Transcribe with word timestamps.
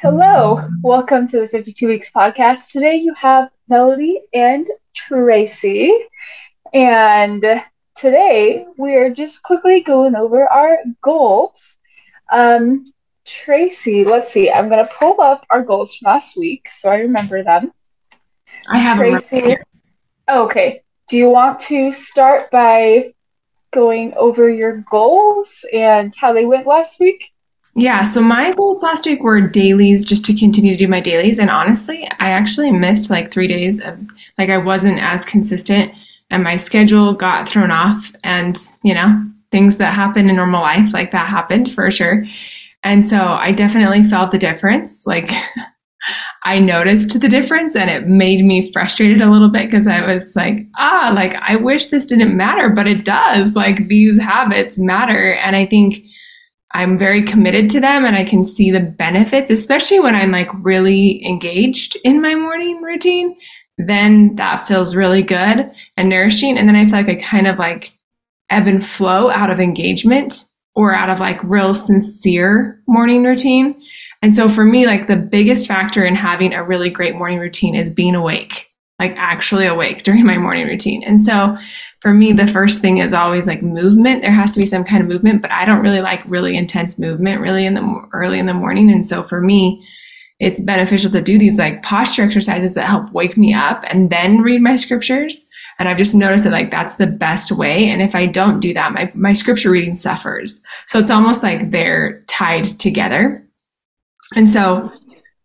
Hello, 0.00 0.68
welcome 0.82 1.28
to 1.28 1.40
the 1.40 1.48
52 1.48 1.86
Weeks 1.86 2.10
podcast. 2.10 2.72
Today 2.72 2.96
you 2.96 3.14
have 3.14 3.50
Melody 3.68 4.20
and 4.34 4.66
Tracy, 4.94 5.92
and 6.74 7.44
today 7.94 8.66
we 8.76 8.96
are 8.96 9.10
just 9.10 9.42
quickly 9.42 9.80
going 9.80 10.16
over 10.16 10.44
our 10.46 10.78
goals. 11.02 11.76
Um, 12.32 12.84
Tracy, 13.24 14.04
let's 14.04 14.32
see, 14.32 14.50
I'm 14.50 14.68
going 14.68 14.84
to 14.84 14.92
pull 14.92 15.20
up 15.20 15.46
our 15.50 15.62
goals 15.62 15.94
from 15.94 16.06
last 16.12 16.36
week 16.36 16.68
so 16.70 16.88
I 16.90 16.96
remember 16.96 17.44
them. 17.44 17.72
I 18.68 18.78
have 18.78 18.96
Tracy. 18.98 19.56
Oh, 20.26 20.46
okay. 20.46 20.82
Do 21.08 21.16
you 21.16 21.28
want 21.30 21.60
to 21.60 21.92
start 21.92 22.50
by 22.50 23.14
going 23.78 24.12
over 24.16 24.50
your 24.50 24.78
goals 24.90 25.64
and 25.72 26.12
how 26.16 26.32
they 26.32 26.44
went 26.44 26.66
last 26.66 26.98
week? 26.98 27.32
Yeah, 27.76 28.02
so 28.02 28.20
my 28.20 28.52
goals 28.54 28.82
last 28.82 29.06
week 29.06 29.22
were 29.22 29.40
dailies 29.40 30.04
just 30.04 30.24
to 30.24 30.34
continue 30.34 30.72
to 30.72 30.76
do 30.76 30.88
my 30.88 30.98
dailies. 30.98 31.38
And 31.38 31.48
honestly, 31.48 32.08
I 32.18 32.30
actually 32.30 32.72
missed 32.72 33.08
like 33.08 33.30
three 33.30 33.46
days 33.46 33.78
of 33.80 34.00
like 34.36 34.50
I 34.50 34.58
wasn't 34.58 34.98
as 34.98 35.24
consistent 35.24 35.92
and 36.28 36.42
my 36.42 36.56
schedule 36.56 37.14
got 37.14 37.48
thrown 37.48 37.70
off. 37.70 38.12
And, 38.24 38.58
you 38.82 38.94
know, 38.94 39.24
things 39.52 39.76
that 39.76 39.94
happen 39.94 40.28
in 40.28 40.34
normal 40.34 40.60
life, 40.60 40.92
like 40.92 41.12
that 41.12 41.28
happened 41.28 41.70
for 41.70 41.88
sure. 41.92 42.24
And 42.82 43.06
so 43.06 43.28
I 43.28 43.52
definitely 43.52 44.02
felt 44.02 44.32
the 44.32 44.38
difference. 44.38 45.06
Like 45.06 45.30
I 46.44 46.58
noticed 46.58 47.20
the 47.20 47.28
difference 47.28 47.74
and 47.74 47.90
it 47.90 48.06
made 48.06 48.44
me 48.44 48.72
frustrated 48.72 49.20
a 49.20 49.30
little 49.30 49.48
bit 49.48 49.66
because 49.66 49.86
I 49.86 50.04
was 50.06 50.34
like, 50.36 50.66
ah, 50.76 51.12
like 51.14 51.34
I 51.36 51.56
wish 51.56 51.86
this 51.88 52.06
didn't 52.06 52.36
matter, 52.36 52.70
but 52.70 52.86
it 52.86 53.04
does. 53.04 53.56
Like 53.56 53.88
these 53.88 54.20
habits 54.20 54.78
matter. 54.78 55.34
And 55.34 55.56
I 55.56 55.66
think 55.66 56.04
I'm 56.72 56.98
very 56.98 57.24
committed 57.24 57.70
to 57.70 57.80
them 57.80 58.04
and 58.04 58.16
I 58.16 58.24
can 58.24 58.44
see 58.44 58.70
the 58.70 58.80
benefits, 58.80 59.50
especially 59.50 60.00
when 60.00 60.14
I'm 60.14 60.30
like 60.30 60.48
really 60.62 61.24
engaged 61.26 61.96
in 62.04 62.22
my 62.22 62.34
morning 62.34 62.82
routine. 62.82 63.36
Then 63.78 64.36
that 64.36 64.66
feels 64.68 64.96
really 64.96 65.22
good 65.22 65.70
and 65.96 66.08
nourishing. 66.08 66.58
And 66.58 66.68
then 66.68 66.76
I 66.76 66.84
feel 66.84 66.94
like 66.94 67.08
I 67.08 67.14
kind 67.16 67.46
of 67.46 67.58
like 67.58 67.98
ebb 68.50 68.66
and 68.66 68.84
flow 68.84 69.30
out 69.30 69.50
of 69.50 69.60
engagement 69.60 70.44
or 70.74 70.94
out 70.94 71.10
of 71.10 71.20
like 71.20 71.42
real 71.42 71.74
sincere 71.74 72.80
morning 72.86 73.24
routine. 73.24 73.80
And 74.22 74.34
so 74.34 74.48
for 74.48 74.64
me, 74.64 74.86
like 74.86 75.06
the 75.06 75.16
biggest 75.16 75.68
factor 75.68 76.04
in 76.04 76.14
having 76.14 76.52
a 76.52 76.64
really 76.64 76.90
great 76.90 77.14
morning 77.14 77.38
routine 77.38 77.74
is 77.74 77.92
being 77.92 78.14
awake, 78.14 78.68
like 78.98 79.14
actually 79.16 79.66
awake 79.66 80.02
during 80.04 80.26
my 80.26 80.38
morning 80.38 80.66
routine. 80.66 81.02
And 81.04 81.20
so 81.20 81.56
for 82.00 82.12
me, 82.12 82.32
the 82.32 82.46
first 82.46 82.80
thing 82.80 82.98
is 82.98 83.12
always 83.12 83.46
like 83.46 83.62
movement. 83.62 84.22
There 84.22 84.32
has 84.32 84.52
to 84.52 84.60
be 84.60 84.66
some 84.66 84.84
kind 84.84 85.02
of 85.02 85.08
movement, 85.08 85.42
but 85.42 85.50
I 85.50 85.64
don't 85.64 85.82
really 85.82 86.00
like 86.00 86.22
really 86.26 86.56
intense 86.56 86.98
movement 86.98 87.40
really 87.40 87.66
in 87.66 87.74
the 87.74 88.08
early 88.12 88.38
in 88.38 88.46
the 88.46 88.54
morning. 88.54 88.90
And 88.90 89.06
so 89.06 89.22
for 89.22 89.40
me, 89.40 89.84
it's 90.40 90.60
beneficial 90.60 91.10
to 91.10 91.20
do 91.20 91.38
these 91.38 91.58
like 91.58 91.82
posture 91.82 92.22
exercises 92.22 92.74
that 92.74 92.86
help 92.86 93.12
wake 93.12 93.36
me 93.36 93.52
up 93.52 93.82
and 93.88 94.10
then 94.10 94.40
read 94.40 94.60
my 94.60 94.76
scriptures. 94.76 95.48
And 95.78 95.88
I've 95.88 95.96
just 95.96 96.14
noticed 96.14 96.44
that 96.44 96.52
like 96.52 96.70
that's 96.70 96.96
the 96.96 97.06
best 97.06 97.50
way. 97.52 97.88
And 97.88 98.00
if 98.02 98.14
I 98.14 98.26
don't 98.26 98.60
do 98.60 98.72
that, 98.74 98.92
my, 98.92 99.10
my 99.14 99.32
scripture 99.32 99.70
reading 99.70 99.96
suffers. 99.96 100.62
So 100.86 100.98
it's 100.98 101.10
almost 101.10 101.42
like 101.42 101.70
they're 101.70 102.22
tied 102.28 102.64
together. 102.64 103.44
And 104.36 104.50
so, 104.50 104.90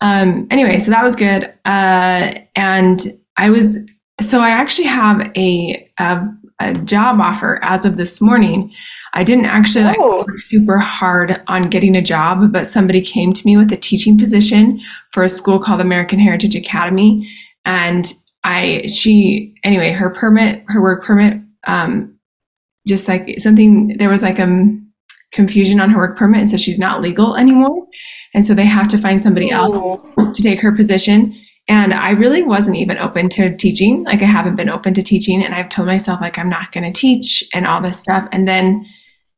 um, 0.01 0.47
anyway, 0.51 0.79
so 0.79 0.91
that 0.91 1.03
was 1.03 1.15
good. 1.15 1.45
Uh, 1.65 2.33
and 2.55 3.01
I 3.37 3.49
was, 3.49 3.77
so 4.21 4.39
I 4.41 4.49
actually 4.49 4.87
have 4.87 5.31
a, 5.35 5.89
a 5.99 6.27
a 6.59 6.73
job 6.75 7.19
offer 7.19 7.59
as 7.63 7.83
of 7.83 7.97
this 7.97 8.21
morning. 8.21 8.71
I 9.15 9.23
didn't 9.23 9.45
actually 9.47 9.85
like 9.85 9.97
Oh. 9.99 10.19
work 10.19 10.39
super 10.39 10.77
hard 10.77 11.41
on 11.47 11.63
getting 11.69 11.95
a 11.95 12.01
job, 12.01 12.53
but 12.53 12.67
somebody 12.67 13.01
came 13.01 13.33
to 13.33 13.45
me 13.45 13.57
with 13.57 13.71
a 13.73 13.75
teaching 13.77 14.19
position 14.19 14.79
for 15.11 15.23
a 15.23 15.29
school 15.29 15.59
called 15.59 15.81
American 15.81 16.19
Heritage 16.19 16.55
Academy, 16.55 17.27
and 17.65 18.13
I 18.43 18.85
she 18.87 19.55
anyway 19.63 19.91
her 19.91 20.09
permit 20.11 20.63
her 20.67 20.81
work 20.81 21.03
permit 21.03 21.41
um 21.65 22.17
just 22.87 23.07
like 23.07 23.39
something 23.39 23.97
there 23.97 24.09
was 24.09 24.21
like 24.21 24.39
a 24.39 24.69
confusion 25.31 25.79
on 25.81 25.89
her 25.89 25.97
work 25.97 26.17
permit, 26.17 26.41
and 26.41 26.49
so 26.49 26.57
she's 26.57 26.79
not 26.79 27.01
legal 27.01 27.35
anymore, 27.35 27.87
and 28.33 28.45
so 28.45 28.53
they 28.53 28.65
have 28.65 28.87
to 28.89 28.97
find 28.97 29.21
somebody 29.21 29.51
else 29.51 29.79
to 30.17 30.41
take 30.41 30.59
her 30.61 30.71
position. 30.71 31.39
And 31.67 31.93
I 31.93 32.11
really 32.11 32.43
wasn't 32.43 32.77
even 32.77 32.97
open 32.97 33.29
to 33.29 33.55
teaching. 33.55 34.03
Like 34.03 34.21
I 34.21 34.25
haven't 34.25 34.55
been 34.55 34.69
open 34.69 34.93
to 34.95 35.01
teaching. 35.01 35.43
And 35.43 35.55
I've 35.55 35.69
told 35.69 35.87
myself 35.87 36.19
like 36.19 36.37
I'm 36.37 36.49
not 36.49 36.71
going 36.71 36.91
to 36.91 36.99
teach 36.99 37.43
and 37.53 37.65
all 37.65 37.81
this 37.81 37.99
stuff. 37.99 38.27
And 38.31 38.47
then 38.47 38.85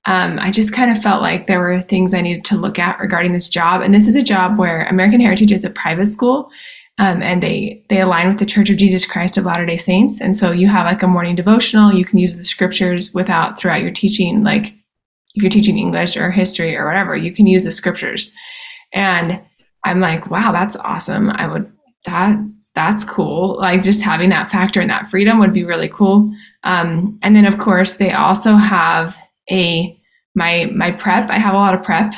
um, 0.05 0.39
I 0.39 0.51
just 0.51 0.73
kind 0.73 0.89
of 0.89 1.01
felt 1.01 1.21
like 1.21 1.47
there 1.47 1.59
were 1.59 1.81
things 1.81 2.13
I 2.13 2.21
needed 2.21 2.45
to 2.45 2.57
look 2.57 2.79
at 2.79 2.99
regarding 2.99 3.33
this 3.33 3.49
job. 3.49 3.81
And 3.81 3.93
this 3.93 4.07
is 4.07 4.15
a 4.15 4.23
job 4.23 4.57
where 4.57 4.83
American 4.83 5.19
Heritage 5.19 5.51
is 5.51 5.65
a 5.65 5.69
private 5.69 6.07
school. 6.07 6.49
Um, 6.97 7.21
and 7.21 7.43
they 7.43 7.83
they 7.89 7.99
align 7.99 8.29
with 8.29 8.39
the 8.39 8.45
Church 8.45 8.69
of 8.69 8.77
Jesus 8.77 9.05
Christ 9.05 9.35
of 9.35 9.43
Latter 9.43 9.65
Day 9.65 9.75
Saints, 9.75 10.21
and 10.21 10.33
so 10.33 10.53
you 10.53 10.69
have 10.69 10.85
like 10.85 11.03
a 11.03 11.07
morning 11.07 11.35
devotional. 11.35 11.93
You 11.93 12.05
can 12.05 12.19
use 12.19 12.37
the 12.37 12.43
scriptures 12.45 13.13
without 13.13 13.59
throughout 13.59 13.81
your 13.81 13.91
teaching. 13.91 14.45
Like 14.45 14.67
if 15.35 15.43
you're 15.43 15.49
teaching 15.49 15.77
English 15.77 16.15
or 16.15 16.31
history 16.31 16.73
or 16.73 16.85
whatever, 16.85 17.13
you 17.13 17.33
can 17.33 17.47
use 17.47 17.65
the 17.65 17.71
scriptures. 17.71 18.33
And 18.95 19.39
I'm 19.83 19.99
like, 19.99 20.31
wow, 20.31 20.51
that's 20.51 20.75
awesome. 20.77 21.29
I 21.29 21.47
would 21.47 21.71
that's 22.05 22.69
that's 22.73 23.03
cool. 23.03 23.57
Like 23.57 23.83
just 23.83 24.01
having 24.01 24.29
that 24.29 24.49
factor 24.49 24.79
and 24.79 24.89
that 24.89 25.09
freedom 25.09 25.39
would 25.39 25.53
be 25.53 25.63
really 25.63 25.89
cool. 25.89 26.33
Um, 26.63 27.19
and 27.21 27.35
then 27.35 27.45
of 27.45 27.57
course 27.57 27.97
they 27.97 28.11
also 28.11 28.55
have 28.55 29.17
a 29.51 29.99
my 30.33 30.71
my 30.73 30.91
prep. 30.91 31.29
I 31.29 31.37
have 31.37 31.53
a 31.53 31.57
lot 31.57 31.75
of 31.75 31.83
prep, 31.83 32.13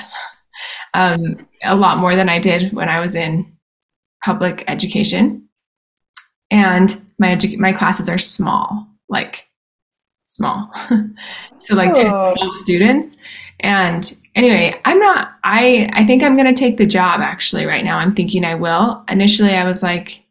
um, 0.94 1.48
a 1.64 1.76
lot 1.76 1.98
more 1.98 2.16
than 2.16 2.30
I 2.30 2.40
did 2.40 2.74
when 2.74 2.90
I 2.90 3.00
was 3.00 3.16
in 3.16 3.58
public 4.24 4.64
education. 4.68 5.48
And 6.50 6.96
my 7.20 7.36
edu- 7.36 7.58
my 7.58 7.74
classes 7.74 8.08
are 8.08 8.18
small, 8.18 8.88
like 9.09 9.48
small, 10.26 10.72
so 11.59 11.76
like 11.76 11.94
10 11.94 12.08
Oh. 12.08 12.34
12 12.38 12.56
students. 12.56 13.18
And 13.59 14.14
anyway, 14.38 14.80
I'm 14.86 15.00
not, 15.00 15.34
I, 15.44 15.90
I 15.94 16.06
think 16.06 16.24
I'm 16.24 16.36
going 16.36 16.53
to 16.53 16.58
take 16.58 16.78
the 16.78 16.86
job 16.86 17.20
actually 17.22 17.66
right 17.66 17.84
now. 17.84 17.98
I'm 17.98 18.16
thinking 18.16 18.46
I 18.46 18.56
will. 18.56 19.03
Initially, 19.09 19.52
I 19.52 19.66
was 19.66 19.84
like, 19.84 20.24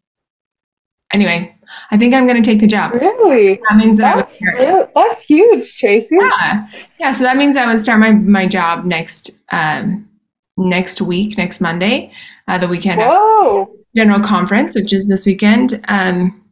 anyway, 1.12 1.54
I 1.90 1.96
think 1.96 2.14
I'm 2.14 2.26
going 2.26 2.42
to 2.42 2.48
take 2.48 2.60
the 2.60 2.66
job. 2.66 2.92
Really? 2.94 3.60
That 3.68 3.76
means 3.76 3.98
that 3.98 4.12
I 4.12 4.16
would 4.16 4.26
That's, 4.26 4.36
start. 4.36 4.54
real- 4.58 4.90
that's 4.94 5.20
huge, 5.22 5.78
Tracy. 5.78 6.16
Yeah. 6.18 6.68
Yeah. 7.00 7.10
So 7.10 7.24
that 7.24 7.36
means 7.36 7.56
I 7.56 7.66
would 7.66 7.80
start 7.80 8.00
my, 8.00 8.12
my 8.12 8.46
job 8.46 8.84
next, 8.84 9.30
um, 9.50 10.08
next 10.56 11.02
week, 11.02 11.36
next 11.36 11.60
Monday, 11.60 12.12
uh, 12.48 12.58
the 12.58 12.68
weekend 12.68 13.00
Whoa. 13.00 13.70
general 13.94 14.20
conference, 14.20 14.74
which 14.74 14.92
is 14.92 15.08
this 15.08 15.26
weekend. 15.26 15.84
Um, 15.88 16.42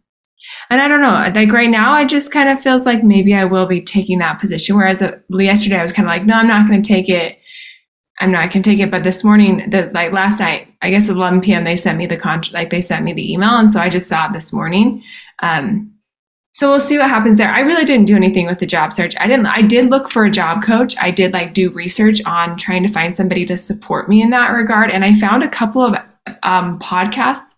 and 0.69 0.82
I 0.82 0.88
don't 0.88 1.00
know, 1.00 1.32
like 1.34 1.52
right 1.52 1.70
now, 1.70 1.93
I 1.93 2.05
just 2.05 2.31
kind 2.31 2.50
of 2.50 2.61
feels 2.61 2.84
like 2.84 3.02
maybe 3.02 3.34
I 3.34 3.44
will 3.44 3.67
be 3.67 3.81
taking 3.81 4.19
that 4.19 4.40
position. 4.40 4.76
Whereas 4.76 5.00
uh, 5.00 5.19
yesterday, 5.31 5.78
I 5.78 5.82
was 5.82 5.93
kind 5.93 6.06
of 6.06 6.12
like, 6.12 6.26
no, 6.26 6.34
I'm 6.34 6.49
not 6.49 6.69
going 6.69 6.82
to 6.82 6.87
take 6.87 7.08
it. 7.08 7.38
I'm 8.20 8.31
not 8.31 8.52
going 8.52 8.62
to 8.62 8.70
take 8.70 8.78
it. 8.78 8.90
But 8.90 9.02
this 9.02 9.25
morning, 9.25 9.70
the 9.70 9.90
like 9.93 10.12
last 10.12 10.38
night, 10.38 10.69
I 10.82 10.90
guess 10.90 11.08
at 11.08 11.16
11 11.16 11.40
p.m. 11.40 11.64
they 11.64 11.76
sent 11.76 11.99
me 11.99 12.06
the 12.06 12.16
contract, 12.16 12.55
like 12.55 12.70
they 12.70 12.81
sent 12.81 13.05
me 13.05 13.12
the 13.12 13.32
email, 13.32 13.56
and 13.56 13.70
so 13.70 13.81
I 13.81 13.88
just 13.88 14.08
saw 14.08 14.26
it 14.26 14.32
this 14.32 14.52
morning. 14.52 15.02
Um, 15.43 15.94
so 16.52 16.70
we'll 16.70 16.78
see 16.78 16.99
what 16.99 17.08
happens 17.08 17.37
there. 17.37 17.50
I 17.50 17.61
really 17.61 17.84
didn't 17.84 18.06
do 18.06 18.14
anything 18.14 18.46
with 18.46 18.61
the 18.61 18.66
job 18.66 18.93
search. 18.93 19.16
I 19.19 19.26
didn't. 19.26 19.46
I 19.46 19.62
did 19.62 19.90
look 19.90 20.08
for 20.08 20.25
a 20.25 20.31
job 20.31 20.62
coach. 20.62 20.94
I 21.00 21.11
did 21.11 21.32
like 21.32 21.52
do 21.52 21.70
research 21.70 22.25
on 22.26 22.56
trying 22.56 22.84
to 22.84 22.93
find 22.93 23.16
somebody 23.16 23.44
to 23.46 23.56
support 23.56 24.08
me 24.08 24.22
in 24.22 24.31
that 24.31 24.52
regard, 24.52 24.90
and 24.90 25.05
I 25.05 25.14
found 25.14 25.43
a 25.43 25.49
couple 25.49 25.82
of 25.82 25.96
um, 26.44 26.78
podcasts 26.78 27.56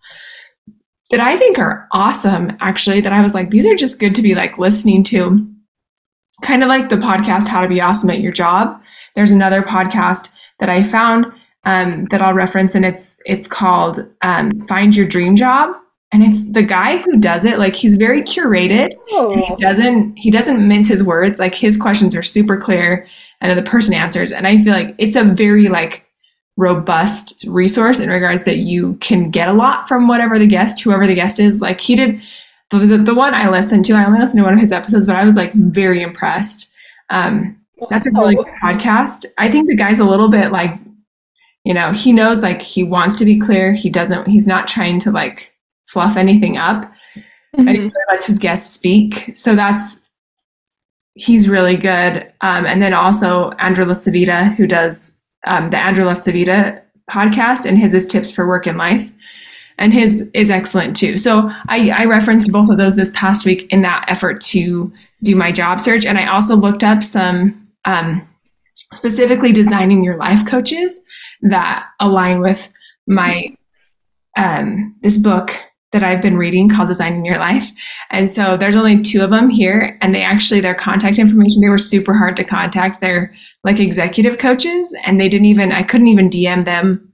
that 1.11 1.21
I 1.21 1.37
think 1.37 1.59
are 1.59 1.87
awesome. 1.93 2.57
Actually, 2.61 3.03
that 3.03 3.13
I 3.13 3.23
was 3.23 3.35
like, 3.35 3.51
these 3.51 3.67
are 3.67 3.77
just 3.77 4.01
good 4.01 4.15
to 4.15 4.23
be 4.23 4.35
like 4.35 4.59
listening 4.59 5.05
to. 5.05 5.47
Kind 6.43 6.63
of 6.63 6.69
like 6.69 6.89
the 6.89 6.97
podcast 6.97 7.49
"How 7.49 7.61
to 7.61 7.69
Be 7.69 7.83
Awesome 7.83 8.09
at 8.09 8.21
Your 8.21 8.33
Job." 8.33 8.81
There's 9.15 9.31
another 9.31 9.61
podcast 9.63 10.33
that 10.59 10.69
I 10.69 10.83
found 10.83 11.27
um, 11.65 12.07
that 12.07 12.23
I'll 12.23 12.35
reference, 12.35 12.75
and 12.75 12.85
it's 12.85 13.21
it's 13.27 13.47
called 13.49 14.07
um, 14.23 14.67
"Find 14.67 14.95
Your 14.95 15.07
Dream 15.07 15.37
Job." 15.37 15.75
And 16.13 16.23
it's 16.23 16.51
the 16.53 16.63
guy 16.63 16.99
who 16.99 17.17
does 17.19 17.45
it. 17.45 17.59
Like 17.59 17.75
he's 17.75 17.97
very 17.97 18.23
curated 18.23 18.95
Oh. 19.11 19.35
he 19.35 19.63
doesn't 19.63 20.17
he 20.17 20.31
doesn't 20.31 20.67
mince 20.67 20.87
his 20.89 21.03
words 21.03 21.41
like 21.41 21.55
his 21.55 21.77
questions 21.77 22.15
are 22.15 22.23
super 22.23 22.57
clear 22.57 23.07
and 23.41 23.51
then 23.51 23.57
the 23.63 23.69
person 23.69 23.93
answers. 23.93 24.31
And 24.33 24.47
I 24.47 24.57
feel 24.59 24.73
like 24.73 24.95
it's 24.99 25.17
a 25.17 25.25
very 25.25 25.69
like 25.69 26.07
robust 26.57 27.45
resource 27.49 28.01
in 28.01 28.09
regards 28.09 28.45
that 28.45 28.59
you 28.59 28.95
can 29.01 29.31
get 29.31 29.49
a 29.49 29.53
lot 29.53 29.89
from 29.89 30.09
whatever 30.09 30.39
the 30.39 30.47
guest, 30.47 30.81
whoever 30.83 31.07
the 31.07 31.15
guest 31.15 31.39
is. 31.41 31.61
Like 31.61 31.81
he 31.81 31.95
did 31.97 32.21
the, 32.71 32.79
the, 32.79 32.99
the 32.99 33.15
one 33.15 33.35
I 33.35 33.49
listened 33.49 33.85
to, 33.87 33.95
I 33.95 34.05
only 34.07 34.19
listened 34.21 34.39
to 34.41 34.45
one 34.45 34.55
of 34.55 34.61
his 34.61 34.73
episodes, 34.73 35.07
but 35.07 35.17
I 35.17 35.25
was 35.25 35.35
like 35.37 35.53
very 35.53 36.03
impressed. 36.03 36.73
Um, 37.11 37.61
that's 37.91 38.07
a 38.07 38.11
really 38.13 38.37
good 38.37 38.47
podcast. 38.63 39.27
I 39.39 39.51
think 39.51 39.69
the 39.69 39.77
guy's 39.77 40.01
a 40.01 40.05
little 40.05 40.31
bit 40.31 40.51
like, 40.51 40.71
you 41.65 41.75
know, 41.75 41.93
he 41.93 42.13
knows 42.13 42.43
like 42.43 42.63
he 42.63 42.83
wants 42.83 43.17
to 43.17 43.25
be 43.25 43.39
clear. 43.39 43.73
He 43.73 43.91
doesn't, 43.91 44.29
he's 44.29 44.47
not 44.47 44.69
trying 44.69 44.99
to 45.01 45.11
like 45.11 45.55
fluff 45.87 46.17
anything 46.17 46.57
up. 46.57 46.83
Mm-hmm. 46.85 47.69
And 47.69 47.71
he 47.71 47.79
really 47.79 47.93
lets 48.11 48.27
his 48.27 48.39
guests 48.39 48.73
speak. 48.73 49.31
So 49.35 49.55
that's, 49.55 50.09
he's 51.15 51.49
really 51.49 51.77
good. 51.77 52.33
Um, 52.43 52.67
and 52.67 52.83
then 52.83 52.93
also 52.95 53.51
Andrew 53.53 53.85
LaCivita, 53.85 54.55
who 54.55 54.67
does 54.67 55.23
um, 55.47 55.71
the 55.71 55.79
Andrew 55.79 56.05
LaCivita 56.05 56.83
podcast, 57.11 57.65
and 57.67 57.79
his 57.79 57.95
is 57.95 58.07
Tips 58.07 58.31
for 58.31 58.47
Work 58.47 58.67
and 58.67 58.79
Life. 58.79 59.11
And 59.79 59.93
his 59.93 60.31
is 60.33 60.51
excellent 60.51 60.97
too. 60.97 61.17
So 61.17 61.51
I, 61.69 61.91
I 61.91 62.05
referenced 62.07 62.51
both 62.51 62.71
of 62.71 62.79
those 62.79 62.97
this 62.97 63.13
past 63.15 63.45
week 63.45 63.71
in 63.71 63.83
that 63.83 64.07
effort 64.09 64.41
to 64.43 64.93
do 65.23 65.37
my 65.37 65.53
job 65.53 65.81
search. 65.81 66.07
And 66.07 66.19
I 66.19 66.27
also 66.27 66.57
looked 66.57 66.83
up 66.83 67.03
some 67.03 67.66
um, 67.87 68.29
specifically 68.95 69.53
designing 69.53 70.05
your 70.05 70.17
life 70.17 70.47
coaches 70.47 71.01
that 71.43 71.87
align 72.01 72.41
with 72.41 72.73
my 73.07 73.57
um, 74.37 74.95
this 75.01 75.19
book 75.19 75.53
that 75.93 76.03
I've 76.03 76.21
been 76.21 76.37
reading 76.37 76.69
called 76.69 76.89
Designing 76.89 77.25
Your 77.25 77.39
Life. 77.39 77.71
And 78.11 78.31
so 78.31 78.57
there's 78.57 78.77
only 78.77 79.03
two 79.03 79.23
of 79.23 79.31
them 79.31 79.49
here 79.49 79.97
and 80.03 80.15
they 80.15 80.23
actually 80.23 80.61
their 80.61 80.75
contact 80.75 81.19
information 81.19 81.63
they 81.63 81.69
were 81.69 81.79
super 81.79 82.13
hard 82.13 82.37
to 82.37 82.45
contact. 82.45 83.01
They're 83.01 83.33
like 83.65 83.81
executive 83.81 84.39
coaches 84.39 84.95
and 85.05 85.19
they 85.19 85.29
didn't 85.29 85.47
even 85.47 85.73
I 85.73 85.83
couldn't 85.83 86.09
even 86.09 86.29
DM 86.29 86.65
them 86.65 87.13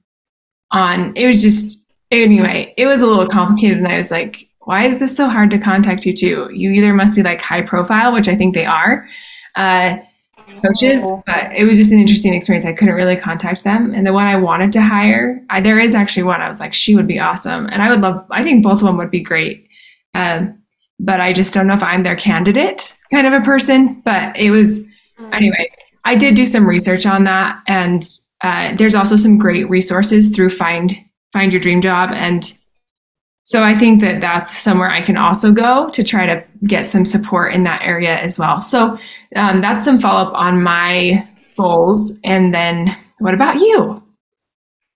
on 0.72 1.12
it 1.16 1.26
was 1.26 1.42
just 1.42 1.86
anyway, 2.10 2.74
it 2.76 2.86
was 2.86 3.02
a 3.02 3.06
little 3.06 3.28
complicated 3.28 3.78
and 3.78 3.88
I 3.88 3.98
was 3.98 4.10
like 4.10 4.48
why 4.64 4.84
is 4.84 4.98
this 4.98 5.16
so 5.16 5.28
hard 5.28 5.50
to 5.50 5.58
contact 5.58 6.06
you 6.06 6.14
too? 6.14 6.48
You 6.52 6.70
either 6.70 6.94
must 6.94 7.16
be 7.16 7.22
like 7.22 7.40
high 7.40 7.62
profile, 7.62 8.12
which 8.12 8.28
I 8.28 8.36
think 8.36 8.54
they 8.54 8.64
are. 8.64 9.08
Uh, 9.56 9.96
coaches, 10.60 11.04
but 11.26 11.52
it 11.56 11.64
was 11.64 11.76
just 11.76 11.92
an 11.92 11.98
interesting 11.98 12.34
experience. 12.34 12.64
I 12.64 12.72
couldn't 12.72 12.94
really 12.94 13.16
contact 13.16 13.64
them. 13.64 13.92
And 13.94 14.06
the 14.06 14.12
one 14.12 14.26
I 14.26 14.36
wanted 14.36 14.72
to 14.72 14.82
hire, 14.82 15.42
I, 15.50 15.60
there 15.60 15.78
is 15.78 15.94
actually 15.94 16.24
one 16.24 16.40
I 16.40 16.48
was 16.48 16.60
like, 16.60 16.74
she 16.74 16.94
would 16.94 17.06
be 17.06 17.18
awesome. 17.18 17.66
And 17.66 17.82
I 17.82 17.90
would 17.90 18.00
love, 18.00 18.24
I 18.30 18.42
think 18.42 18.62
both 18.62 18.80
of 18.80 18.86
them 18.86 18.96
would 18.96 19.10
be 19.10 19.20
great. 19.20 19.68
Um, 20.14 20.58
but 20.98 21.20
I 21.20 21.32
just 21.32 21.54
don't 21.54 21.66
know 21.66 21.74
if 21.74 21.82
I'm 21.82 22.02
their 22.02 22.16
candidate 22.16 22.94
kind 23.10 23.26
of 23.26 23.32
a 23.32 23.40
person. 23.40 24.00
But 24.04 24.36
it 24.36 24.50
was, 24.50 24.84
mm. 25.18 25.34
anyway, 25.34 25.70
I 26.04 26.14
did 26.14 26.34
do 26.34 26.46
some 26.46 26.68
research 26.68 27.06
on 27.06 27.24
that. 27.24 27.60
And 27.66 28.04
uh, 28.42 28.74
there's 28.76 28.94
also 28.94 29.16
some 29.16 29.38
great 29.38 29.68
resources 29.70 30.28
through 30.34 30.50
Find 30.50 30.92
Find 31.32 31.52
Your 31.52 31.60
Dream 31.60 31.80
Job 31.80 32.10
and 32.12 32.56
so 33.44 33.64
I 33.64 33.74
think 33.74 34.00
that 34.00 34.20
that's 34.20 34.56
somewhere 34.56 34.90
I 34.90 35.02
can 35.02 35.16
also 35.16 35.52
go 35.52 35.90
to 35.90 36.04
try 36.04 36.26
to 36.26 36.44
get 36.64 36.86
some 36.86 37.04
support 37.04 37.54
in 37.54 37.64
that 37.64 37.82
area 37.82 38.16
as 38.16 38.38
well. 38.38 38.62
So 38.62 38.98
um, 39.34 39.60
that's 39.60 39.84
some 39.84 40.00
follow 40.00 40.30
up 40.30 40.34
on 40.34 40.62
my 40.62 41.28
goals. 41.56 42.12
And 42.22 42.54
then 42.54 42.96
what 43.18 43.34
about 43.34 43.58
you? 43.58 44.02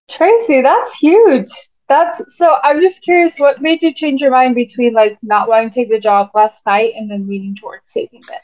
Tracy, 0.09 0.63
that's 0.63 0.95
huge. 0.95 1.49
That's 1.89 2.37
so 2.37 2.57
I'm 2.65 2.81
just 2.81 3.03
curious 3.03 3.39
what 3.39 3.63
made 3.63 3.83
you 3.83 3.95
change 3.95 4.21
your 4.21 4.31
mind 4.31 4.55
between 4.55 4.93
like 4.93 5.19
not 5.23 5.49
wanting 5.49 5.71
to 5.71 5.75
take 5.75 5.91
the 5.91 6.01
job 6.01 6.31
last 6.35 6.67
night 6.67 6.95
and 6.97 7.11
then 7.11 7.29
leaning 7.29 7.55
towards 7.57 7.93
taking 7.93 8.21
it 8.21 8.43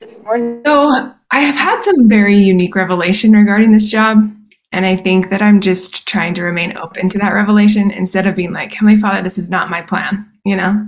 this 0.00 0.20
morning? 0.22 0.62
So 0.66 1.12
I 1.30 1.40
have 1.40 1.56
had 1.56 1.80
some 1.80 2.08
very 2.08 2.38
unique 2.38 2.76
revelation 2.76 3.32
regarding 3.32 3.72
this 3.72 3.90
job. 3.90 4.30
And 4.74 4.86
I 4.86 4.96
think 4.96 5.30
that 5.30 5.40
I'm 5.40 5.60
just 5.60 6.08
trying 6.08 6.34
to 6.34 6.42
remain 6.42 6.76
open 6.76 7.08
to 7.10 7.18
that 7.18 7.32
revelation 7.32 7.92
instead 7.92 8.26
of 8.26 8.34
being 8.34 8.52
like, 8.52 8.72
Heavenly 8.72 9.00
Father, 9.00 9.22
this 9.22 9.38
is 9.38 9.48
not 9.48 9.70
my 9.70 9.80
plan, 9.80 10.28
you 10.44 10.56
know? 10.56 10.84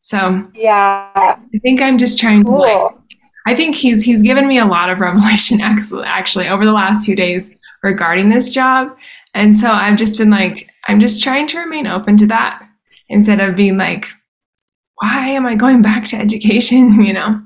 So 0.00 0.50
yeah, 0.54 1.12
I 1.14 1.58
think 1.62 1.82
I'm 1.82 1.98
just 1.98 2.18
trying 2.18 2.42
cool. 2.44 2.62
to 2.62 2.62
like, 2.62 2.94
I 3.46 3.54
think 3.54 3.76
he's 3.76 4.02
he's 4.02 4.22
given 4.22 4.48
me 4.48 4.58
a 4.58 4.64
lot 4.64 4.88
of 4.88 5.00
revelation 5.02 5.60
actually 5.60 6.48
over 6.48 6.64
the 6.64 6.72
last 6.72 7.04
few 7.04 7.14
days 7.14 7.50
regarding 7.82 8.30
this 8.30 8.54
job. 8.54 8.96
And 9.34 9.54
so 9.54 9.70
I've 9.70 9.98
just 9.98 10.16
been 10.16 10.30
like, 10.30 10.66
I'm 10.86 10.98
just 10.98 11.22
trying 11.22 11.48
to 11.48 11.58
remain 11.58 11.86
open 11.86 12.16
to 12.16 12.26
that 12.28 12.66
instead 13.10 13.40
of 13.40 13.56
being 13.56 13.76
like, 13.76 14.08
why 15.02 15.28
am 15.28 15.44
I 15.44 15.54
going 15.54 15.82
back 15.82 16.04
to 16.06 16.16
education? 16.16 17.02
You 17.04 17.12
know? 17.12 17.42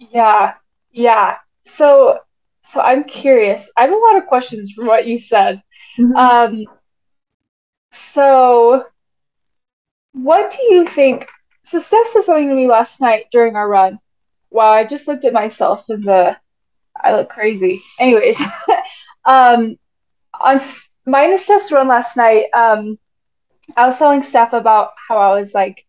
Yeah. 0.00 0.54
Yeah. 0.90 1.36
So 1.64 2.18
so 2.66 2.80
I'm 2.80 3.04
curious. 3.04 3.70
I 3.76 3.82
have 3.82 3.92
a 3.92 3.96
lot 3.96 4.16
of 4.16 4.26
questions 4.26 4.72
from 4.72 4.86
what 4.86 5.06
you 5.06 5.20
said. 5.20 5.62
Mm-hmm. 5.98 6.16
Um, 6.16 6.64
so, 7.92 8.86
what 10.12 10.50
do 10.50 10.74
you 10.74 10.86
think? 10.88 11.28
So, 11.62 11.78
Steph 11.78 12.08
said 12.08 12.24
something 12.24 12.48
to 12.48 12.54
me 12.54 12.66
last 12.66 13.00
night 13.00 13.26
during 13.30 13.54
our 13.54 13.68
run. 13.68 14.00
Wow, 14.50 14.72
I 14.72 14.84
just 14.84 15.06
looked 15.06 15.24
at 15.24 15.32
myself 15.32 15.84
in 15.88 16.02
the. 16.02 16.36
I 17.00 17.14
look 17.14 17.28
crazy. 17.28 17.80
Anyways, 18.00 18.40
um, 19.24 19.76
on 20.40 20.60
mine 21.06 21.30
and 21.30 21.40
Steph's 21.40 21.70
run 21.70 21.86
last 21.86 22.16
night, 22.16 22.46
um, 22.52 22.98
I 23.76 23.86
was 23.86 23.96
telling 23.96 24.24
Steph 24.24 24.54
about 24.54 24.90
how 25.08 25.18
I 25.18 25.38
was 25.38 25.54
like 25.54 25.85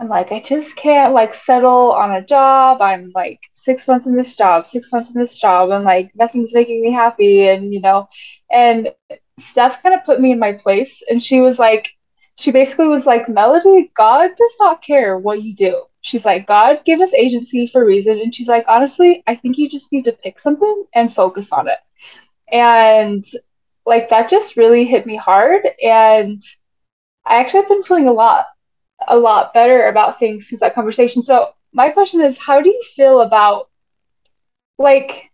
I'm 0.00 0.08
like, 0.08 0.32
I 0.32 0.40
just 0.40 0.76
can't 0.76 1.14
like 1.14 1.34
settle 1.34 1.92
on 1.92 2.12
a 2.12 2.24
job. 2.24 2.80
I'm 2.82 3.12
like 3.14 3.40
six 3.54 3.86
months 3.86 4.06
in 4.06 4.16
this 4.16 4.36
job, 4.36 4.66
six 4.66 4.90
months 4.92 5.10
in 5.10 5.20
this 5.20 5.38
job, 5.38 5.70
and 5.70 5.84
like 5.84 6.10
nothing's 6.16 6.54
making 6.54 6.82
me 6.82 6.92
happy. 6.92 7.48
And 7.48 7.74
you 7.74 7.80
know, 7.82 8.08
and 8.50 8.90
Steph 9.38 9.82
kind 9.82 9.94
of 9.94 10.04
put 10.06 10.20
me 10.20 10.32
in 10.32 10.38
my 10.40 10.52
place, 10.54 11.02
and 11.10 11.22
she 11.22 11.40
was 11.40 11.58
like, 11.58 11.90
she 12.36 12.50
basically 12.52 12.88
was 12.88 13.06
like, 13.06 13.28
Melody, 13.28 13.92
God 13.96 14.30
does 14.36 14.56
not 14.60 14.82
care 14.82 15.18
what 15.18 15.42
you 15.42 15.54
do. 15.54 15.82
She's 16.02 16.24
like, 16.24 16.46
God 16.46 16.82
gave 16.86 17.00
us 17.02 17.12
agency 17.14 17.66
for 17.66 17.82
a 17.82 17.86
reason. 17.86 18.20
And 18.20 18.34
she's 18.34 18.48
like, 18.48 18.64
honestly, 18.68 19.22
I 19.26 19.36
think 19.36 19.58
you 19.58 19.68
just 19.68 19.92
need 19.92 20.06
to 20.06 20.12
pick 20.12 20.40
something 20.40 20.84
and 20.94 21.14
focus 21.14 21.52
on 21.52 21.68
it. 21.68 21.78
And 22.52 23.24
like 23.86 24.10
that 24.10 24.30
just 24.30 24.56
really 24.56 24.84
hit 24.86 25.06
me 25.06 25.16
hard. 25.16 25.62
And 25.82 26.42
I 27.26 27.40
actually 27.40 27.60
have 27.60 27.68
been 27.68 27.82
feeling 27.82 28.08
a 28.08 28.12
lot 28.12 28.46
a 29.10 29.16
lot 29.16 29.52
better 29.52 29.88
about 29.88 30.18
things 30.18 30.48
since 30.48 30.60
that 30.60 30.74
conversation. 30.74 31.22
So 31.22 31.52
my 31.72 31.90
question 31.90 32.20
is, 32.20 32.38
how 32.38 32.60
do 32.60 32.68
you 32.68 32.82
feel 32.96 33.20
about 33.20 33.68
like 34.78 35.30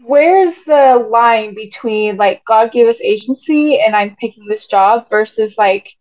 where's 0.00 0.64
the 0.64 1.06
line 1.08 1.54
between 1.54 2.16
like 2.16 2.44
God 2.44 2.72
gave 2.72 2.88
us 2.88 3.00
agency 3.00 3.80
and 3.80 3.94
I'm 3.94 4.16
picking 4.16 4.46
this 4.46 4.66
job 4.66 5.08
versus 5.08 5.56
like 5.56 5.94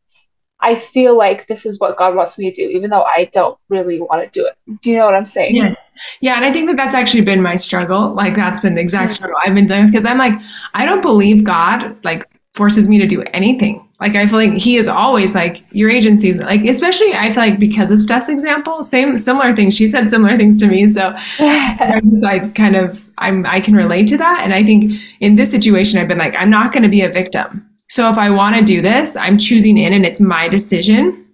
I 0.60 0.76
feel 0.76 1.16
like 1.16 1.48
this 1.48 1.66
is 1.66 1.80
what 1.80 1.98
God 1.98 2.16
wants 2.16 2.38
me 2.38 2.52
to 2.52 2.56
do, 2.56 2.70
even 2.70 2.90
though 2.90 3.04
I 3.04 3.30
don't 3.32 3.58
really 3.70 4.00
want 4.00 4.24
to 4.24 4.40
do 4.40 4.48
it. 4.48 4.56
Do 4.82 4.90
you 4.90 4.98
know 4.98 5.06
what 5.06 5.14
I'm 5.14 5.26
saying? 5.26 5.56
Yes. 5.56 5.92
Yeah. 6.20 6.36
And 6.36 6.46
I 6.46 6.52
think 6.52 6.68
that 6.68 6.76
that's 6.76 6.96
actually 6.96 7.22
been 7.22 7.44
my 7.44 7.56
struggle. 7.56 8.16
Like, 8.16 8.34
that's 8.34 8.60
been 8.60 8.74
the 8.74 8.82
exact 8.82 9.12
mm-hmm. 9.12 9.16
struggle 9.16 9.38
I've 9.46 9.54
been 9.54 9.68
dealing 9.68 9.84
with 9.84 9.92
because 9.92 10.06
I'm 10.06 10.18
like, 10.18 10.34
I 10.74 10.86
don't 10.88 11.02
believe 11.02 11.44
God 11.44 12.04
like 12.04 12.26
forces 12.56 12.90
me 12.90 12.98
to 12.98 13.06
do 13.06 13.22
anything. 13.34 13.87
Like 14.00 14.16
I 14.16 14.28
feel 14.28 14.38
like 14.38 14.54
he 14.54 14.78
is 14.78 14.88
always 14.88 15.34
like 15.34 15.66
your 15.72 15.90
agencies 15.90 16.40
like 16.40 16.64
especially 16.66 17.14
I 17.14 17.32
feel 17.34 17.44
like 17.44 17.58
because 17.58 17.90
of 17.90 17.98
Steph's 17.98 18.30
example, 18.30 18.84
same 18.84 19.18
similar 19.18 19.56
things. 19.56 19.76
She 19.76 19.88
said 19.88 20.08
similar 20.08 20.38
things 20.38 20.56
to 20.58 20.68
me. 20.68 20.88
So 20.88 21.16
I'm 21.40 22.10
just 22.12 22.24
like 22.24 22.54
kind 22.54 22.76
of 22.76 23.04
I'm 23.18 23.46
I 23.48 23.60
can 23.60 23.76
relate 23.76 24.08
to 24.08 24.18
that. 24.18 24.42
And 24.44 24.54
I 24.54 24.64
think 24.64 24.92
in 25.20 25.36
this 25.36 25.50
situation 25.50 26.00
I've 26.00 26.08
been 26.08 26.20
like, 26.20 26.36
I'm 26.38 26.52
not 26.52 26.74
gonna 26.74 26.90
be 26.90 27.02
a 27.02 27.12
victim. 27.12 27.68
So 27.90 28.10
if 28.10 28.18
I 28.18 28.30
want 28.30 28.56
to 28.56 28.64
do 28.64 28.82
this, 28.82 29.16
I'm 29.16 29.38
choosing 29.38 29.78
in 29.78 29.94
and 29.94 30.06
it's 30.06 30.20
my 30.20 30.48
decision. 30.48 31.26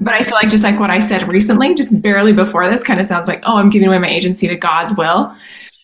But 0.00 0.12
I 0.12 0.22
feel 0.22 0.34
like 0.34 0.48
just 0.48 0.64
like 0.64 0.78
what 0.78 0.90
I 0.90 0.98
said 0.98 1.26
recently, 1.26 1.74
just 1.74 2.02
barely 2.02 2.32
before 2.32 2.68
this 2.68 2.82
kind 2.82 3.00
of 3.00 3.06
sounds 3.06 3.28
like, 3.28 3.42
oh, 3.46 3.56
I'm 3.56 3.70
giving 3.70 3.88
away 3.88 3.98
my 3.98 4.08
agency 4.08 4.46
to 4.48 4.56
God's 4.56 4.94
will. 4.96 5.34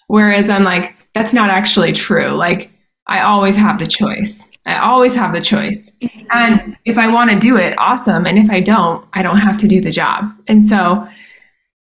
Whereas 0.08 0.50
I'm 0.50 0.64
like, 0.64 0.94
that's 1.14 1.32
not 1.32 1.48
actually 1.48 1.92
true. 1.92 2.28
Like 2.30 2.70
I 3.06 3.20
always 3.20 3.56
have 3.56 3.78
the 3.78 3.86
choice. 3.86 4.51
I 4.64 4.78
always 4.78 5.14
have 5.14 5.32
the 5.32 5.40
choice. 5.40 5.92
And 6.30 6.76
if 6.84 6.98
I 6.98 7.12
want 7.12 7.30
to 7.30 7.38
do 7.38 7.56
it, 7.56 7.74
awesome. 7.78 8.26
And 8.26 8.38
if 8.38 8.48
I 8.50 8.60
don't, 8.60 9.04
I 9.12 9.22
don't 9.22 9.38
have 9.38 9.56
to 9.58 9.68
do 9.68 9.80
the 9.80 9.90
job. 9.90 10.32
And 10.46 10.64
so 10.64 11.06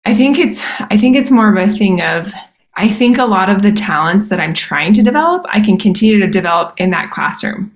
I 0.05 0.15
think 0.15 0.39
it's 0.39 0.63
I 0.79 0.97
think 0.97 1.15
it's 1.15 1.29
more 1.29 1.49
of 1.49 1.57
a 1.57 1.71
thing 1.71 2.01
of 2.01 2.33
I 2.75 2.89
think 2.89 3.17
a 3.17 3.25
lot 3.25 3.49
of 3.49 3.61
the 3.61 3.71
talents 3.71 4.29
that 4.29 4.39
I'm 4.39 4.53
trying 4.53 4.93
to 4.93 5.03
develop, 5.03 5.45
I 5.49 5.59
can 5.59 5.77
continue 5.77 6.19
to 6.19 6.27
develop 6.27 6.73
in 6.77 6.89
that 6.91 7.11
classroom. 7.11 7.71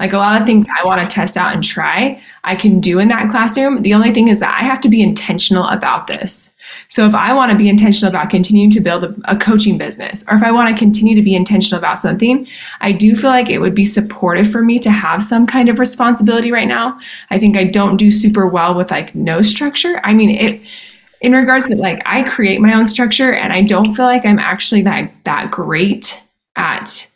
Like 0.00 0.12
a 0.12 0.18
lot 0.18 0.40
of 0.40 0.46
things 0.46 0.66
I 0.78 0.84
want 0.84 1.00
to 1.08 1.14
test 1.14 1.36
out 1.36 1.54
and 1.54 1.62
try, 1.62 2.20
I 2.44 2.56
can 2.56 2.80
do 2.80 2.98
in 2.98 3.08
that 3.08 3.30
classroom. 3.30 3.82
The 3.82 3.94
only 3.94 4.12
thing 4.12 4.28
is 4.28 4.40
that 4.40 4.58
I 4.60 4.64
have 4.64 4.80
to 4.82 4.88
be 4.88 5.02
intentional 5.02 5.66
about 5.66 6.08
this. 6.08 6.49
So 6.88 7.06
if 7.06 7.14
I 7.14 7.32
want 7.32 7.52
to 7.52 7.58
be 7.58 7.68
intentional 7.68 8.10
about 8.10 8.30
continuing 8.30 8.70
to 8.70 8.80
build 8.80 9.04
a, 9.04 9.14
a, 9.24 9.36
coaching 9.36 9.78
business, 9.78 10.24
or 10.28 10.36
if 10.36 10.42
I 10.42 10.52
want 10.52 10.74
to 10.74 10.78
continue 10.78 11.14
to 11.14 11.22
be 11.22 11.34
intentional 11.34 11.78
about 11.78 11.98
something, 11.98 12.46
I 12.80 12.92
do 12.92 13.14
feel 13.14 13.30
like 13.30 13.48
it 13.48 13.58
would 13.58 13.74
be 13.74 13.84
supportive 13.84 14.50
for 14.50 14.62
me 14.62 14.78
to 14.80 14.90
have 14.90 15.24
some 15.24 15.46
kind 15.46 15.68
of 15.68 15.78
responsibility 15.78 16.52
right 16.52 16.68
now. 16.68 16.98
I 17.30 17.38
think 17.38 17.56
I 17.56 17.64
don't 17.64 17.96
do 17.96 18.10
super 18.10 18.46
well 18.46 18.74
with 18.74 18.90
like 18.90 19.14
no 19.14 19.42
structure. 19.42 20.00
I 20.04 20.14
mean, 20.14 20.30
it 20.30 20.60
in 21.20 21.32
regards 21.32 21.66
to 21.68 21.76
like 21.76 22.00
I 22.06 22.22
create 22.22 22.60
my 22.60 22.74
own 22.74 22.86
structure 22.86 23.32
and 23.32 23.52
I 23.52 23.62
don't 23.62 23.94
feel 23.94 24.06
like 24.06 24.24
I'm 24.24 24.38
actually 24.38 24.82
that 24.82 25.12
that 25.24 25.50
great 25.50 26.26
at 26.56 27.10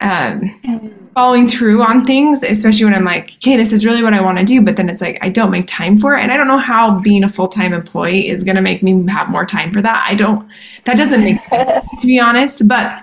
um, 0.00 1.00
following 1.14 1.46
through 1.46 1.82
on 1.82 2.04
things, 2.04 2.42
especially 2.42 2.84
when 2.84 2.94
I'm 2.94 3.04
like, 3.04 3.34
okay, 3.36 3.56
this 3.56 3.72
is 3.72 3.86
really 3.86 4.02
what 4.02 4.14
I 4.14 4.20
want 4.20 4.38
to 4.38 4.44
do, 4.44 4.60
but 4.60 4.76
then 4.76 4.88
it's 4.88 5.00
like 5.00 5.18
I 5.22 5.28
don't 5.28 5.50
make 5.50 5.66
time 5.66 5.98
for 5.98 6.16
it, 6.16 6.22
and 6.22 6.32
I 6.32 6.36
don't 6.36 6.48
know 6.48 6.58
how 6.58 7.00
being 7.00 7.24
a 7.24 7.28
full 7.28 7.48
time 7.48 7.72
employee 7.72 8.28
is 8.28 8.44
going 8.44 8.56
to 8.56 8.62
make 8.62 8.82
me 8.82 9.06
have 9.08 9.28
more 9.28 9.46
time 9.46 9.72
for 9.72 9.80
that. 9.82 10.04
I 10.08 10.14
don't. 10.14 10.48
That 10.84 10.96
doesn't 10.96 11.24
make 11.24 11.38
sense 11.40 11.70
to 12.00 12.06
be 12.06 12.18
honest. 12.20 12.66
But 12.68 13.02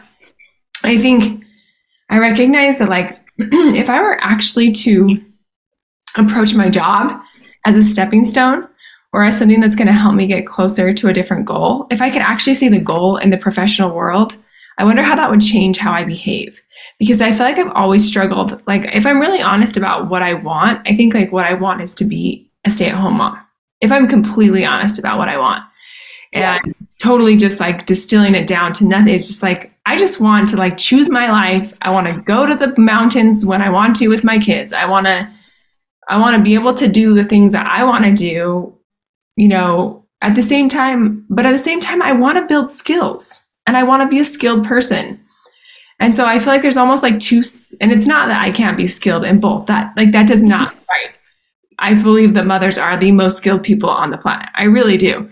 I 0.84 0.98
think 0.98 1.44
I 2.10 2.20
recognize 2.20 2.78
that 2.80 2.90
like 2.90 3.20
if 3.38 3.90
I 3.90 4.02
were 4.02 4.18
actually 4.22 4.72
to 4.72 5.24
approach 6.18 6.54
my 6.54 6.70
job 6.70 7.22
as 7.66 7.76
a 7.76 7.84
stepping 7.84 8.26
stone 8.26 8.68
or 9.14 9.24
as 9.24 9.38
something 9.38 9.60
that's 9.60 9.76
going 9.76 9.88
to 9.88 9.94
help 9.94 10.16
me 10.16 10.28
get 10.28 10.46
closer 10.46 10.94
to 10.94 11.08
a 11.08 11.14
different 11.14 11.46
goal, 11.46 11.88
if 11.90 12.02
I 12.02 12.10
could 12.10 12.22
actually 12.22 12.56
see 12.56 12.70
the 12.70 12.80
goal 12.80 13.18
in 13.18 13.30
the 13.30 13.38
professional 13.38 13.96
world, 13.96 14.36
I 14.78 14.84
wonder 14.84 15.04
how 15.04 15.16
that 15.16 15.30
would 15.30 15.42
change 15.42 15.78
how 15.78 15.92
I 15.92 16.04
behave. 16.04 16.62
Because 17.02 17.20
I 17.20 17.32
feel 17.32 17.48
like 17.48 17.58
I've 17.58 17.72
always 17.72 18.06
struggled. 18.06 18.62
Like, 18.68 18.86
if 18.94 19.08
I'm 19.08 19.20
really 19.20 19.42
honest 19.42 19.76
about 19.76 20.08
what 20.08 20.22
I 20.22 20.36
want, 20.36 20.88
I 20.88 20.96
think 20.96 21.16
like 21.16 21.32
what 21.32 21.48
I 21.48 21.56
want 21.56 21.82
is 21.82 21.96
to 21.96 22.06
be 22.06 22.48
a 22.64 22.70
stay 22.70 22.90
at 22.90 22.96
home 22.96 23.18
mom. 23.18 23.44
If 23.80 23.92
I'm 23.92 24.08
completely 24.08 24.66
honest 24.66 25.00
about 25.00 25.18
what 25.18 25.28
I 25.28 25.40
want 25.40 25.64
and 26.32 26.62
yeah. 26.64 26.72
totally 27.02 27.38
just 27.38 27.60
like 27.60 27.88
distilling 27.88 28.36
it 28.36 28.46
down 28.46 28.72
to 28.74 28.86
nothing, 28.86 29.16
it's 29.16 29.26
just 29.26 29.42
like, 29.42 29.74
I 29.88 29.98
just 29.98 30.22
want 30.22 30.48
to 30.50 30.58
like 30.58 30.78
choose 30.78 31.10
my 31.10 31.32
life. 31.32 31.74
I 31.82 31.90
want 31.90 32.06
to 32.06 32.22
go 32.22 32.46
to 32.46 32.54
the 32.54 32.72
mountains 32.78 33.48
when 33.48 33.64
I 33.64 33.72
want 33.72 33.96
to 33.96 34.08
with 34.08 34.24
my 34.24 34.38
kids. 34.38 34.72
I 34.72 34.86
want 34.86 35.08
to 35.08 35.28
I 36.08 36.20
want 36.20 36.38
to 36.38 36.44
be 36.44 36.54
able 36.54 36.76
to 36.76 36.88
do 36.88 37.16
the 37.16 37.24
things 37.24 37.52
that 37.54 37.66
I 37.66 37.84
want 37.84 38.06
to 38.06 38.14
do, 38.14 38.78
you 39.38 39.48
know, 39.48 40.06
at 40.22 40.36
the 40.36 40.44
same 40.44 40.70
time, 40.70 41.26
but 41.30 41.48
at 41.48 41.52
the 41.52 41.58
same 41.58 41.80
time, 41.80 42.02
I 42.02 42.12
want 42.12 42.38
to 42.38 42.46
build 42.46 42.70
skills 42.70 43.48
and 43.66 43.76
I 43.76 43.84
want 43.84 44.04
to 44.04 44.08
be 44.08 44.20
a 44.20 44.26
skilled 44.26 44.66
person. 44.66 45.20
And 46.02 46.14
so 46.14 46.26
I 46.26 46.40
feel 46.40 46.48
like 46.48 46.62
there's 46.62 46.78
almost 46.78 47.04
like 47.04 47.20
two, 47.20 47.42
and 47.80 47.92
it's 47.92 48.08
not 48.08 48.28
that 48.28 48.42
I 48.42 48.52
can't 48.52 48.76
be 48.76 48.86
skilled 48.86 49.24
in 49.24 49.40
both. 49.40 49.68
That, 49.68 49.94
like, 49.96 50.12
that 50.12 50.28
does 50.28 50.44
not, 50.44 50.74
right. 50.74 51.16
I 51.80 51.94
believe 51.94 52.34
that 52.34 52.46
mothers 52.46 52.78
are 52.78 52.98
the 52.98 53.12
most 53.12 53.38
skilled 53.38 53.64
people 53.64 53.90
on 53.90 54.12
the 54.12 54.18
planet. 54.18 54.50
I 54.56 54.66
really 54.66 54.98
do. 54.98 55.30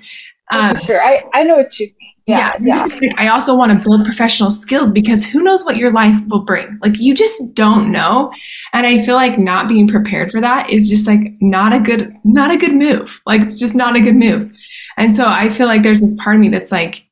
Um, 0.52 0.80
sure. 0.80 1.04
I, 1.04 1.24
I 1.34 1.44
know 1.44 1.58
what 1.58 1.78
you 1.80 1.88
mean 2.00 2.10
yeah, 2.30 2.54
yeah. 2.62 2.76
Like, 2.76 3.20
I 3.20 3.30
also 3.30 3.58
want 3.58 3.72
to 3.72 3.84
build 3.84 4.06
professional 4.06 4.52
skills 4.52 4.92
because 4.92 5.26
who 5.26 5.42
knows 5.42 5.66
what 5.66 5.78
your 5.78 5.92
life 5.92 6.18
will 6.28 6.44
bring. 6.44 6.78
Like 6.82 7.00
you 7.00 7.16
just 7.16 7.56
don't 7.56 7.92
know. 7.92 8.32
And 8.72 8.86
I 8.86 9.02
feel 9.02 9.16
like 9.16 9.40
not 9.40 9.68
being 9.68 9.88
prepared 9.88 10.32
for 10.32 10.40
that 10.40 10.70
is 10.70 10.90
just 10.90 11.08
like 11.08 11.34
not 11.42 11.74
a 11.74 11.80
good 11.80 12.16
not 12.24 12.52
a 12.52 12.58
good 12.58 12.76
move. 12.76 13.20
Like 13.26 13.42
it's 13.42 13.60
just 13.60 13.74
not 13.74 13.96
a 13.96 14.02
good 14.02 14.16
move. 14.16 14.52
And 14.96 15.16
so 15.16 15.26
I 15.28 15.50
feel 15.50 15.66
like 15.66 15.82
there's 15.82 16.02
this 16.02 16.16
part 16.22 16.36
of 16.36 16.40
me 16.40 16.50
that's 16.50 16.72
like 16.72 17.08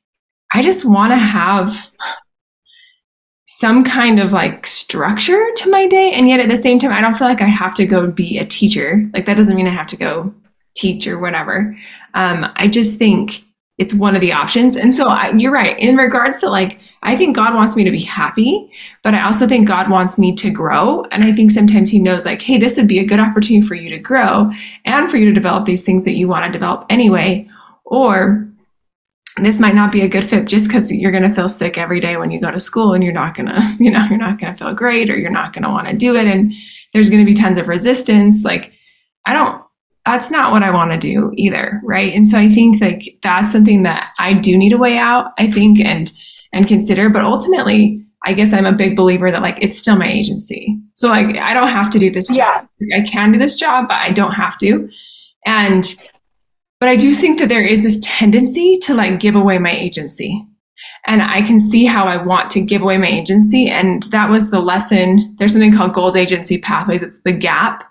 I 0.54 0.62
just 0.62 0.86
want 0.86 1.14
to 1.14 1.18
have 1.18 1.90
some 3.58 3.84
kind 3.84 4.20
of 4.20 4.32
like 4.32 4.68
structure 4.68 5.44
to 5.56 5.72
my 5.72 5.88
day 5.88 6.12
and 6.12 6.30
yet 6.30 6.40
at 6.40 6.48
the 6.48 6.56
same 6.56 6.78
time 6.78 6.92
I 6.92 7.02
don't 7.02 7.16
feel 7.16 7.28
like 7.28 7.42
I 7.42 7.48
have 7.48 7.74
to 7.76 7.88
go 7.88 8.06
be 8.06 8.38
a 8.38 8.46
teacher. 8.46 9.10
Like 9.16 9.26
that 9.26 9.36
doesn't 9.36 9.56
mean 9.56 9.66
I 9.66 9.72
have 9.72 9.88
to 9.88 9.98
go 9.98 10.32
teach 10.76 11.08
or 11.08 11.18
whatever. 11.18 11.76
Um, 12.14 12.52
I 12.56 12.68
just 12.68 13.00
think 13.00 13.46
it's 13.80 13.96
one 13.96 14.14
of 14.14 14.22
the 14.22 14.32
options. 14.32 14.76
And 14.76 14.94
so 14.94 15.08
I, 15.08 15.32
you're 15.32 15.52
right. 15.52 15.78
In 15.80 15.96
regards 15.96 16.40
to 16.42 16.50
like, 16.50 16.80
I 17.02 17.16
think 17.16 17.36
God 17.36 17.56
wants 17.56 17.76
me 17.76 17.84
to 17.84 17.90
be 17.90 18.04
happy, 18.04 18.72
but 19.04 19.16
I 19.16 19.24
also 19.24 19.48
think 19.48 19.68
God 19.68 19.90
wants 19.90 20.20
me 20.20 20.36
to 20.36 20.52
grow. 20.52 21.06
And 21.06 21.24
I 21.24 21.32
think 21.32 21.50
sometimes 21.50 21.90
He 21.90 21.98
knows, 21.98 22.26
like, 22.26 22.44
hey, 22.44 22.60
this 22.60 22.78
would 22.78 22.88
be 22.88 23.00
a 23.00 23.06
good 23.06 23.20
opportunity 23.20 23.68
for 23.68 23.74
you 23.74 23.90
to 23.90 23.98
grow 23.98 24.52
and 24.86 25.10
for 25.10 25.18
you 25.18 25.26
to 25.26 25.34
develop 25.34 25.66
these 25.66 25.84
things 25.84 26.06
that 26.06 26.16
you 26.16 26.28
want 26.28 26.46
to 26.46 26.52
develop 26.52 26.86
anyway. 26.92 27.50
Or 27.86 28.47
this 29.46 29.60
might 29.60 29.76
not 29.76 29.92
be 29.92 30.02
a 30.02 30.08
good 30.08 30.28
fit 30.28 30.48
just 30.48 30.68
because 30.68 30.92
you're 30.92 31.12
going 31.12 31.24
to 31.24 31.34
feel 31.34 31.50
sick 31.50 31.78
every 31.78 32.00
day 32.00 32.18
when 32.18 32.32
you 32.32 32.40
go 32.40 32.52
to 32.52 32.60
school 32.60 32.94
and 32.94 33.04
you're 33.04 33.14
not 33.14 33.36
going 33.36 33.48
to, 33.48 33.76
you 33.80 33.92
know, 33.92 34.06
you're 34.10 34.18
not 34.18 34.40
going 34.40 34.54
to 34.54 34.58
feel 34.58 34.74
great 34.74 35.10
or 35.10 35.18
you're 35.18 35.32
not 35.32 35.54
going 35.54 35.64
to 35.64 35.70
want 35.70 35.88
to 35.88 35.96
do 35.96 36.16
it. 36.16 36.28
And 36.28 36.54
there's 36.94 37.10
going 37.10 37.24
to 37.24 37.30
be 37.30 37.34
tons 37.34 37.58
of 37.58 37.68
resistance. 37.68 38.44
Like, 38.44 38.74
I 39.26 39.34
don't, 39.34 39.62
that's 40.06 40.32
not 40.32 40.52
what 40.52 40.64
I 40.64 40.72
want 40.72 40.92
to 40.94 40.98
do 40.98 41.32
either, 41.36 41.82
right? 41.84 42.14
And 42.14 42.28
so 42.28 42.38
I 42.38 42.50
think 42.50 42.82
like 42.82 43.20
that's 43.22 43.52
something 43.52 43.84
that 43.84 44.14
I 44.20 44.34
do 44.34 44.58
need 44.58 44.70
to 44.70 44.78
weigh 44.78 44.98
out, 44.98 45.34
I 45.38 45.52
think, 45.52 45.80
and 45.82 46.12
and 46.54 46.66
consider. 46.66 47.10
But 47.10 47.24
ultimately, 47.24 48.06
I 48.26 48.34
guess 48.34 48.54
I'm 48.54 48.66
a 48.66 48.72
big 48.72 48.96
believer 48.96 49.30
that 49.32 49.42
like 49.42 49.58
it's 49.62 49.78
still 49.78 49.98
my 49.98 50.08
agency. 50.08 50.80
So 50.94 51.10
like 51.10 51.36
I 51.36 51.54
don't 51.54 51.68
have 51.68 51.90
to 51.92 52.00
do 52.00 52.10
this 52.10 52.30
job. 52.30 52.68
Yeah. 52.80 53.00
I 53.00 53.02
can 53.02 53.34
do 53.34 53.40
this 53.40 53.56
job, 53.56 53.90
but 53.90 53.98
I 53.98 54.12
don't 54.12 54.32
have 54.32 54.58
to. 54.60 54.90
And 55.46 55.86
but 56.80 56.90
I 56.90 56.96
do 56.96 57.14
think 57.14 57.40
that 57.40 57.50
there 57.50 57.66
is 57.66 57.84
this 57.84 58.00
tendency 58.02 58.78
to 58.80 58.94
like 58.94 59.20
give 59.20 59.36
away 59.36 59.58
my 59.58 59.72
agency. 59.72 60.46
And 61.06 61.22
I 61.22 61.42
can 61.42 61.60
see 61.60 61.86
how 61.86 62.06
I 62.06 62.22
want 62.22 62.52
to 62.52 62.62
give 62.62 62.82
away 62.82 62.98
my 62.98 63.08
agency. 63.08 63.70
And 63.70 64.04
that 64.04 64.30
was 64.30 64.52
the 64.52 64.60
lesson. 64.60 65.36
There's 65.40 65.54
something 65.54 65.74
called 65.74 65.94
goals 65.94 66.18
agency 66.18 66.58
pathways. 66.58 67.02
It's 67.02 67.22
the 67.22 67.32
gap 67.32 67.84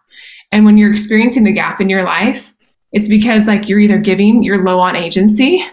and 0.52 0.64
when 0.64 0.78
you're 0.78 0.90
experiencing 0.90 1.44
the 1.44 1.52
gap 1.52 1.80
in 1.80 1.90
your 1.90 2.04
life, 2.04 2.54
it's 2.92 3.08
because 3.08 3.46
like 3.46 3.68
you're 3.68 3.80
either 3.80 3.98
giving, 3.98 4.42
you're 4.42 4.62
low 4.62 4.78
on 4.78 4.96
agency, 4.96 5.64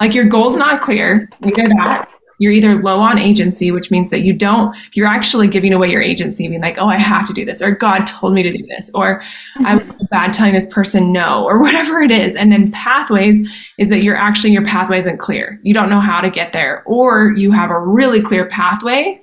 like 0.00 0.14
your 0.14 0.26
goal's 0.26 0.56
not 0.56 0.80
clear. 0.80 1.28
We 1.40 1.50
know 1.52 1.68
that. 1.68 2.08
You're 2.40 2.52
either 2.52 2.82
low 2.82 2.98
on 2.98 3.18
agency, 3.18 3.70
which 3.70 3.90
means 3.90 4.10
that 4.10 4.22
you 4.22 4.32
don't, 4.32 4.76
you're 4.94 5.06
actually 5.06 5.46
giving 5.46 5.72
away 5.72 5.88
your 5.88 6.02
agency, 6.02 6.48
being 6.48 6.60
like, 6.60 6.78
oh, 6.78 6.88
I 6.88 6.98
have 6.98 7.26
to 7.28 7.32
do 7.32 7.44
this, 7.44 7.62
or 7.62 7.70
God 7.70 8.06
told 8.06 8.34
me 8.34 8.42
to 8.42 8.50
do 8.50 8.66
this, 8.66 8.90
or 8.94 9.20
mm-hmm. 9.20 9.66
I 9.66 9.76
was 9.76 9.94
bad 10.10 10.32
telling 10.32 10.54
this 10.54 10.72
person 10.72 11.12
no, 11.12 11.44
or 11.44 11.58
whatever 11.62 12.00
it 12.00 12.10
is. 12.10 12.34
And 12.34 12.50
then 12.50 12.72
pathways 12.72 13.48
is 13.78 13.88
that 13.90 14.02
you're 14.02 14.16
actually, 14.16 14.52
your 14.52 14.64
pathway 14.64 14.98
isn't 14.98 15.18
clear. 15.18 15.60
You 15.62 15.72
don't 15.72 15.90
know 15.90 16.00
how 16.00 16.20
to 16.20 16.30
get 16.30 16.52
there, 16.52 16.82
or 16.86 17.32
you 17.36 17.52
have 17.52 17.70
a 17.70 17.78
really 17.78 18.20
clear 18.20 18.48
pathway. 18.48 19.20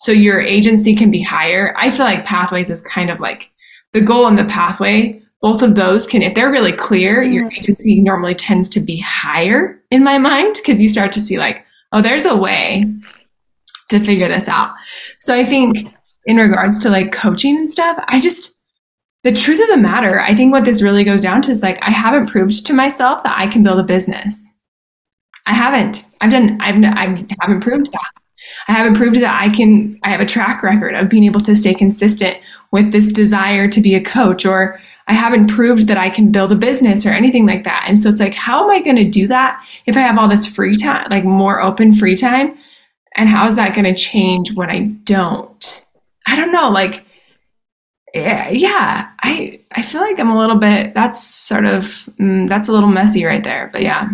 So 0.00 0.12
your 0.12 0.40
agency 0.40 0.94
can 0.94 1.10
be 1.10 1.20
higher. 1.20 1.74
I 1.76 1.90
feel 1.90 2.06
like 2.06 2.24
pathways 2.24 2.70
is 2.70 2.82
kind 2.82 3.10
of 3.10 3.18
like 3.18 3.50
the 3.92 4.00
goal 4.00 4.28
and 4.28 4.38
the 4.38 4.44
pathway, 4.44 5.20
both 5.40 5.62
of 5.62 5.76
those 5.76 6.06
can, 6.06 6.22
if 6.22 6.34
they're 6.34 6.50
really 6.50 6.72
clear, 6.72 7.22
your 7.22 7.44
mm-hmm. 7.44 7.60
agency 7.60 8.00
normally 8.00 8.34
tends 8.34 8.68
to 8.70 8.80
be 8.80 8.98
higher 8.98 9.80
in 9.90 10.02
my 10.02 10.18
mind 10.18 10.56
because 10.56 10.82
you 10.82 10.88
start 10.88 11.12
to 11.12 11.20
see, 11.20 11.38
like, 11.38 11.64
oh, 11.92 12.02
there's 12.02 12.24
a 12.24 12.36
way 12.36 12.84
to 13.90 14.00
figure 14.00 14.28
this 14.28 14.48
out. 14.48 14.74
So 15.20 15.34
I 15.34 15.44
think 15.44 15.78
in 16.26 16.36
regards 16.36 16.78
to 16.80 16.90
like 16.90 17.12
coaching 17.12 17.56
and 17.56 17.68
stuff, 17.68 18.02
I 18.08 18.20
just, 18.20 18.60
the 19.24 19.32
truth 19.32 19.60
of 19.60 19.68
the 19.68 19.76
matter, 19.76 20.20
I 20.20 20.34
think 20.34 20.52
what 20.52 20.64
this 20.64 20.82
really 20.82 21.04
goes 21.04 21.22
down 21.22 21.42
to 21.42 21.50
is 21.50 21.62
like, 21.62 21.78
I 21.82 21.90
haven't 21.90 22.30
proved 22.30 22.66
to 22.66 22.72
myself 22.72 23.22
that 23.24 23.38
I 23.38 23.46
can 23.46 23.62
build 23.62 23.80
a 23.80 23.84
business. 23.84 24.54
I 25.46 25.54
haven't. 25.54 26.04
I've 26.20 26.30
done, 26.30 26.58
I've, 26.60 26.84
I 26.84 27.26
haven't 27.40 27.60
proved 27.60 27.90
that. 27.92 28.10
I 28.68 28.72
haven't 28.72 28.94
proved 28.94 29.16
that 29.16 29.40
I 29.42 29.48
can, 29.48 29.98
I 30.04 30.10
have 30.10 30.20
a 30.20 30.26
track 30.26 30.62
record 30.62 30.94
of 30.94 31.08
being 31.08 31.24
able 31.24 31.40
to 31.40 31.56
stay 31.56 31.74
consistent 31.74 32.36
with 32.70 32.92
this 32.92 33.10
desire 33.10 33.68
to 33.68 33.80
be 33.80 33.94
a 33.94 34.02
coach 34.02 34.44
or 34.44 34.78
I 35.08 35.14
haven't 35.14 35.48
proved 35.48 35.86
that 35.86 35.96
I 35.96 36.10
can 36.10 36.30
build 36.30 36.52
a 36.52 36.54
business 36.54 37.06
or 37.06 37.10
anything 37.10 37.46
like 37.46 37.64
that. 37.64 37.84
And 37.88 38.00
so 38.00 38.10
it's 38.10 38.20
like, 38.20 38.34
how 38.34 38.64
am 38.64 38.70
I 38.70 38.82
going 38.82 38.96
to 38.96 39.08
do 39.08 39.26
that 39.28 39.66
if 39.86 39.96
I 39.96 40.00
have 40.00 40.18
all 40.18 40.28
this 40.28 40.46
free 40.46 40.76
time, 40.76 41.08
like 41.10 41.24
more 41.24 41.62
open 41.62 41.94
free 41.94 42.14
time? 42.14 42.58
And 43.16 43.28
how 43.28 43.46
is 43.46 43.56
that 43.56 43.74
going 43.74 43.86
to 43.86 43.94
change 43.94 44.52
when 44.52 44.70
I 44.70 44.80
don't? 44.80 45.86
I 46.26 46.36
don't 46.36 46.52
know. 46.52 46.68
Like, 46.68 47.06
yeah, 48.14 49.10
I 49.22 49.60
I 49.72 49.82
feel 49.82 50.00
like 50.02 50.20
I'm 50.20 50.30
a 50.30 50.38
little 50.38 50.56
bit. 50.56 50.94
That's 50.94 51.22
sort 51.22 51.64
of 51.64 51.84
mm, 52.20 52.48
that's 52.48 52.68
a 52.68 52.72
little 52.72 52.88
messy 52.88 53.24
right 53.24 53.42
there. 53.42 53.70
But 53.72 53.82
yeah, 53.82 54.08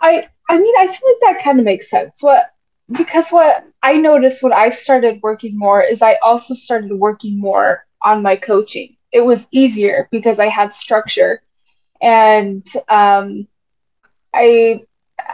I 0.00 0.28
I 0.48 0.58
mean 0.58 0.74
I 0.78 0.86
feel 0.86 1.08
like 1.08 1.34
that 1.34 1.44
kind 1.44 1.58
of 1.58 1.64
makes 1.64 1.88
sense. 1.88 2.22
What 2.22 2.50
because 2.90 3.30
what 3.30 3.64
I 3.82 3.94
noticed 3.94 4.42
when 4.42 4.52
I 4.52 4.70
started 4.70 5.20
working 5.22 5.58
more 5.58 5.82
is 5.82 6.02
I 6.02 6.16
also 6.22 6.54
started 6.54 6.92
working 6.92 7.40
more 7.40 7.84
on 8.02 8.22
my 8.22 8.36
coaching. 8.36 8.96
It 9.12 9.20
was 9.20 9.46
easier 9.52 10.08
because 10.10 10.38
I 10.38 10.48
had 10.48 10.74
structure, 10.74 11.42
and 12.02 12.66
um, 12.88 13.46
I 14.34 14.82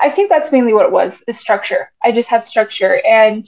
I 0.01 0.11
think 0.11 0.29
that's 0.31 0.53
mainly 0.53 0.73
what 0.75 0.87
it 0.87 0.93
was 0.93 1.23
is 1.29 1.39
structure. 1.39 1.91
I 2.05 2.13
just 2.13 2.29
had 2.29 2.47
structure, 2.47 3.01
and 3.07 3.45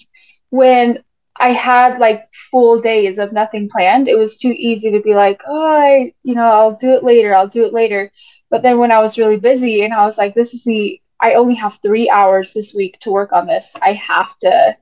when 0.50 1.02
I 1.38 1.52
had 1.52 1.98
like 1.98 2.28
full 2.50 2.80
days 2.80 3.18
of 3.18 3.32
nothing 3.32 3.68
planned, 3.68 4.08
it 4.08 4.18
was 4.18 4.36
too 4.38 4.54
easy 4.56 4.90
to 4.92 5.00
be 5.00 5.14
like, 5.14 5.40
oh, 5.46 5.66
I 5.66 6.12
you 6.22 6.34
know 6.34 6.44
I'll 6.44 6.76
do 6.76 6.90
it 6.90 7.04
later, 7.04 7.34
I'll 7.34 7.48
do 7.48 7.64
it 7.66 7.72
later. 7.72 8.10
But 8.50 8.62
then 8.62 8.78
when 8.78 8.92
I 8.92 9.00
was 9.00 9.18
really 9.18 9.38
busy 9.38 9.84
and 9.84 9.92
I 9.94 10.04
was 10.06 10.18
like, 10.18 10.34
this 10.34 10.54
is 10.54 10.64
the 10.64 11.00
I 11.20 11.34
only 11.34 11.54
have 11.56 11.78
three 11.82 12.10
hours 12.10 12.52
this 12.52 12.74
week 12.74 12.98
to 13.00 13.10
work 13.10 13.32
on 13.32 13.46
this. 13.46 13.74
I 13.82 13.92
have 13.94 14.36
to 14.40 14.76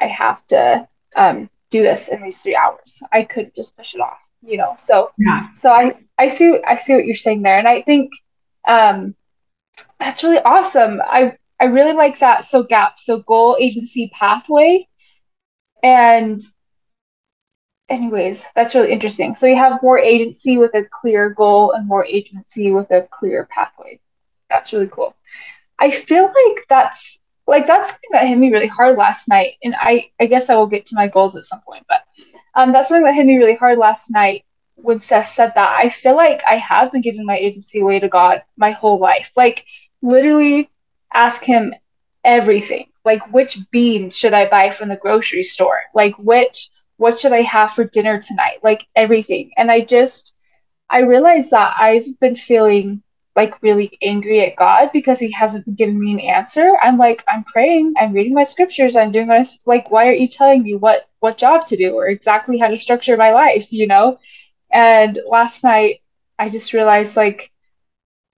I 0.00 0.06
have 0.08 0.46
to 0.48 0.88
um, 1.16 1.50
do 1.70 1.82
this 1.82 2.08
in 2.08 2.22
these 2.22 2.38
three 2.42 2.56
hours. 2.56 3.02
I 3.12 3.24
couldn't 3.24 3.54
just 3.54 3.76
push 3.76 3.94
it 3.94 4.00
off, 4.00 4.18
you 4.42 4.56
know. 4.56 4.74
So 4.78 5.12
yeah. 5.18 5.52
so 5.54 5.70
I 5.70 5.96
I 6.18 6.28
see 6.28 6.58
I 6.66 6.76
see 6.76 6.94
what 6.94 7.04
you're 7.04 7.16
saying 7.16 7.42
there, 7.42 7.58
and 7.58 7.68
I 7.68 7.82
think 7.82 8.10
um, 8.66 9.14
that's 9.98 10.22
really 10.22 10.38
awesome. 10.38 11.00
I 11.02 11.36
I 11.60 11.64
really 11.64 11.92
like 11.92 12.20
that. 12.20 12.46
So 12.46 12.62
gap, 12.62 12.98
so 12.98 13.18
goal 13.20 13.56
agency 13.60 14.10
pathway, 14.12 14.86
and 15.82 16.40
anyways, 17.88 18.44
that's 18.54 18.74
really 18.74 18.92
interesting. 18.92 19.34
So 19.34 19.46
you 19.46 19.56
have 19.56 19.82
more 19.82 19.98
agency 19.98 20.56
with 20.56 20.74
a 20.74 20.84
clear 20.84 21.30
goal 21.30 21.72
and 21.72 21.86
more 21.86 22.04
agency 22.06 22.70
with 22.70 22.90
a 22.90 23.06
clear 23.10 23.46
pathway. 23.50 24.00
That's 24.48 24.72
really 24.72 24.88
cool. 24.88 25.14
I 25.78 25.90
feel 25.90 26.24
like 26.24 26.66
that's 26.68 27.20
like 27.46 27.66
that's 27.66 27.88
something 27.88 28.10
that 28.12 28.28
hit 28.28 28.38
me 28.38 28.52
really 28.52 28.66
hard 28.68 28.96
last 28.96 29.28
night, 29.28 29.54
and 29.62 29.74
I 29.78 30.10
I 30.20 30.26
guess 30.26 30.50
I 30.50 30.56
will 30.56 30.66
get 30.66 30.86
to 30.86 30.94
my 30.94 31.08
goals 31.08 31.36
at 31.36 31.44
some 31.44 31.60
point, 31.62 31.84
but 31.88 32.02
um, 32.54 32.72
that's 32.72 32.88
something 32.88 33.04
that 33.04 33.14
hit 33.14 33.26
me 33.26 33.36
really 33.38 33.56
hard 33.56 33.78
last 33.78 34.10
night 34.10 34.44
when 34.76 35.00
Steph 35.00 35.28
said 35.28 35.52
that. 35.54 35.70
I 35.78 35.88
feel 35.90 36.16
like 36.16 36.42
I 36.48 36.56
have 36.56 36.92
been 36.92 37.02
giving 37.02 37.24
my 37.26 37.36
agency 37.36 37.80
away 37.80 38.00
to 38.00 38.08
God 38.08 38.42
my 38.56 38.70
whole 38.72 38.98
life, 38.98 39.30
like 39.36 39.64
literally 40.02 40.70
ask 41.12 41.42
Him 41.42 41.74
everything, 42.24 42.86
like 43.04 43.32
which 43.32 43.58
bean 43.70 44.10
should 44.10 44.34
I 44.34 44.48
buy 44.48 44.70
from 44.70 44.88
the 44.88 44.96
grocery 44.96 45.42
store, 45.42 45.80
like 45.94 46.14
which 46.18 46.70
what 46.96 47.20
should 47.20 47.32
I 47.32 47.42
have 47.42 47.72
for 47.72 47.84
dinner 47.84 48.20
tonight, 48.20 48.58
like 48.62 48.86
everything, 48.94 49.52
and 49.56 49.70
I 49.70 49.80
just 49.80 50.34
I 50.88 51.00
realized 51.00 51.50
that 51.50 51.76
I've 51.78 52.18
been 52.20 52.36
feeling 52.36 53.02
like 53.36 53.62
really 53.62 53.96
angry 54.02 54.44
at 54.44 54.56
God 54.56 54.90
because 54.92 55.18
he 55.18 55.30
hasn't 55.30 55.76
given 55.76 55.98
me 56.00 56.12
an 56.12 56.20
answer. 56.20 56.76
I'm 56.82 56.98
like, 56.98 57.24
I'm 57.28 57.44
praying, 57.44 57.94
I'm 57.98 58.12
reading 58.12 58.34
my 58.34 58.44
scriptures, 58.44 58.96
I'm 58.96 59.12
doing 59.12 59.28
my 59.28 59.44
like, 59.66 59.90
why 59.90 60.06
aren't 60.06 60.20
you 60.20 60.28
telling 60.28 60.62
me 60.62 60.74
what 60.76 61.08
what 61.20 61.38
job 61.38 61.66
to 61.68 61.76
do 61.76 61.94
or 61.94 62.08
exactly 62.08 62.58
how 62.58 62.68
to 62.68 62.78
structure 62.78 63.16
my 63.16 63.32
life, 63.32 63.68
you 63.70 63.86
know? 63.86 64.18
And 64.72 65.18
last 65.26 65.64
night 65.64 66.02
I 66.38 66.48
just 66.48 66.72
realized 66.72 67.16
like 67.16 67.50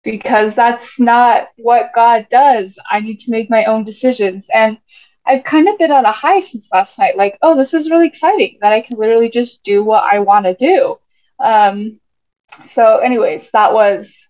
because 0.03 0.55
that's 0.55 0.99
not 0.99 1.49
what 1.57 1.91
God 1.93 2.27
does. 2.29 2.77
I 2.89 2.99
need 2.99 3.19
to 3.19 3.31
make 3.31 3.49
my 3.49 3.65
own 3.65 3.83
decisions. 3.83 4.47
And 4.53 4.77
I've 5.25 5.43
kind 5.43 5.67
of 5.69 5.77
been 5.77 5.91
on 5.91 6.05
a 6.05 6.11
high 6.11 6.39
since 6.39 6.67
last 6.71 6.97
night, 6.97 7.17
like, 7.17 7.37
oh, 7.41 7.55
this 7.55 7.73
is 7.73 7.89
really 7.91 8.07
exciting 8.07 8.57
that 8.61 8.73
I 8.73 8.81
can 8.81 8.97
literally 8.97 9.29
just 9.29 9.61
do 9.63 9.83
what 9.83 10.03
I 10.03 10.19
want 10.19 10.45
to 10.45 10.55
do. 10.55 10.97
Um, 11.39 11.99
so, 12.65 12.97
anyways, 12.97 13.51
that 13.51 13.73
was 13.73 14.27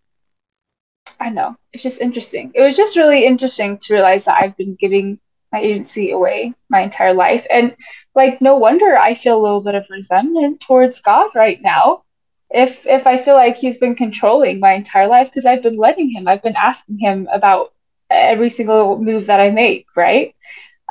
I 1.20 1.30
know. 1.30 1.56
It's 1.74 1.84
just 1.84 2.02
interesting. 2.02 2.52
It 2.56 2.62
was 2.62 2.76
just 2.76 2.98
really 2.98 3.26
interesting 3.26 3.78
to 3.78 3.94
realize 3.94 4.26
that 4.26 4.38
I've 4.42 4.58
been 4.58 4.76
giving 4.76 5.20
my 5.52 5.60
agency 5.60 6.12
away 6.12 6.54
my 6.70 6.82
entire 6.82 7.14
life. 7.14 7.46
And 7.50 7.76
like 8.16 8.42
no 8.42 8.58
wonder 8.58 8.98
I 8.98 9.14
feel 9.16 9.40
a 9.40 9.42
little 9.44 9.62
bit 9.62 9.76
of 9.76 9.86
resentment 9.90 10.62
towards 10.62 11.02
God 11.02 11.30
right 11.36 11.62
now. 11.62 12.04
If 12.50 12.86
if 12.86 13.08
I 13.08 13.22
feel 13.24 13.36
like 13.36 13.58
he's 13.58 13.78
been 13.78 13.96
controlling 13.96 14.60
my 14.60 14.74
entire 14.74 15.08
life 15.08 15.28
because 15.28 15.46
I've 15.46 15.64
been 15.64 15.78
letting 15.78 16.10
him, 16.10 16.28
I've 16.28 16.44
been 16.44 16.56
asking 16.56 17.00
him 17.00 17.28
about 17.32 17.74
every 18.10 18.50
single 18.50 18.98
move 18.98 19.28
that 19.28 19.40
I 19.40 19.52
make, 19.52 19.86
right? 19.96 20.36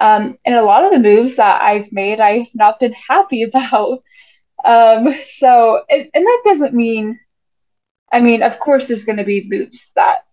Um, 0.01 0.39
and 0.47 0.55
a 0.55 0.63
lot 0.65 0.85
of 0.85 0.93
the 0.93 0.99
moves 0.99 1.37
that 1.37 1.63
I've 1.63 1.93
made, 1.93 2.21
I've 2.21 2.55
not 2.55 2.81
been 2.81 2.95
happy 3.09 3.43
about. 3.43 4.03
Um, 4.65 5.15
so, 5.37 5.83
and, 5.89 6.11
and 6.15 6.27
that 6.27 6.43
doesn't 6.45 6.75
mean 6.75 7.19
I 8.13 8.21
mean, 8.21 8.43
of 8.43 8.59
course, 8.59 8.89
there's 8.89 9.05
going 9.05 9.19
to 9.19 9.25
be 9.25 9.47
moves 9.49 9.93
that, 9.95 10.27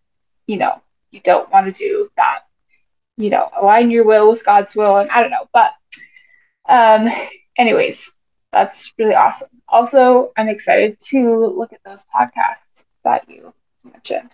you 0.48 0.58
know, 0.58 0.82
you 1.12 1.22
don't 1.22 1.52
want 1.52 1.66
to 1.68 1.72
do 1.72 2.10
that, 2.18 2.40
you 3.18 3.30
know, 3.30 3.50
align 3.60 3.92
your 3.92 4.06
will 4.06 4.32
with 4.32 4.44
God's 4.44 4.76
will. 4.76 4.98
And 4.98 5.10
I 5.10 5.22
don't 5.22 5.32
know. 5.32 5.48
But, 5.54 5.72
um, 6.68 7.10
anyways, 7.58 8.12
that's 8.52 8.94
really 8.98 9.16
awesome. 9.16 9.50
Also, 9.68 10.32
I'm 10.38 10.48
excited 10.48 11.00
to 11.10 11.46
look 11.46 11.74
at 11.74 11.84
those 11.86 12.06
podcasts 12.14 12.86
that 13.04 13.30
you 13.30 13.54
mentioned. 13.84 14.34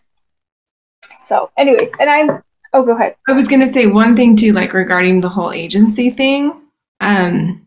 So, 1.20 1.52
anyways, 1.58 1.90
and 2.00 2.10
I'm, 2.10 2.44
oh, 2.74 2.84
go 2.84 2.96
ahead. 2.96 3.16
I 3.28 3.34
was 3.34 3.48
going 3.48 3.62
to 3.62 3.68
say 3.68 3.88
one 3.88 4.16
thing 4.16 4.36
too, 4.36 4.54
like 4.54 4.74
regarding 4.74 5.22
the 5.22 5.30
whole 5.30 5.52
agency 5.52 6.10
thing. 6.10 6.62
Um, 7.00 7.66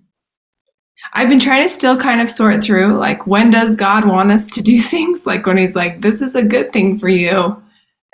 I've 1.13 1.29
been 1.29 1.41
trying 1.41 1.63
to 1.63 1.69
still 1.69 1.97
kind 1.97 2.21
of 2.21 2.29
sort 2.29 2.63
through 2.63 2.99
like 2.99 3.27
when 3.27 3.51
does 3.51 3.77
God 3.77 4.05
want 4.05 4.31
us 4.31 4.47
to 4.49 4.63
do 4.63 4.81
things? 4.81 5.27
Like 5.27 5.47
when 5.47 5.57
he's 5.57 5.77
like, 5.77 6.03
this 6.03 6.23
is 6.23 6.35
a 6.35 6.43
good 6.43 6.73
thing 6.73 6.99
for 6.99 7.09
you. 7.09 7.63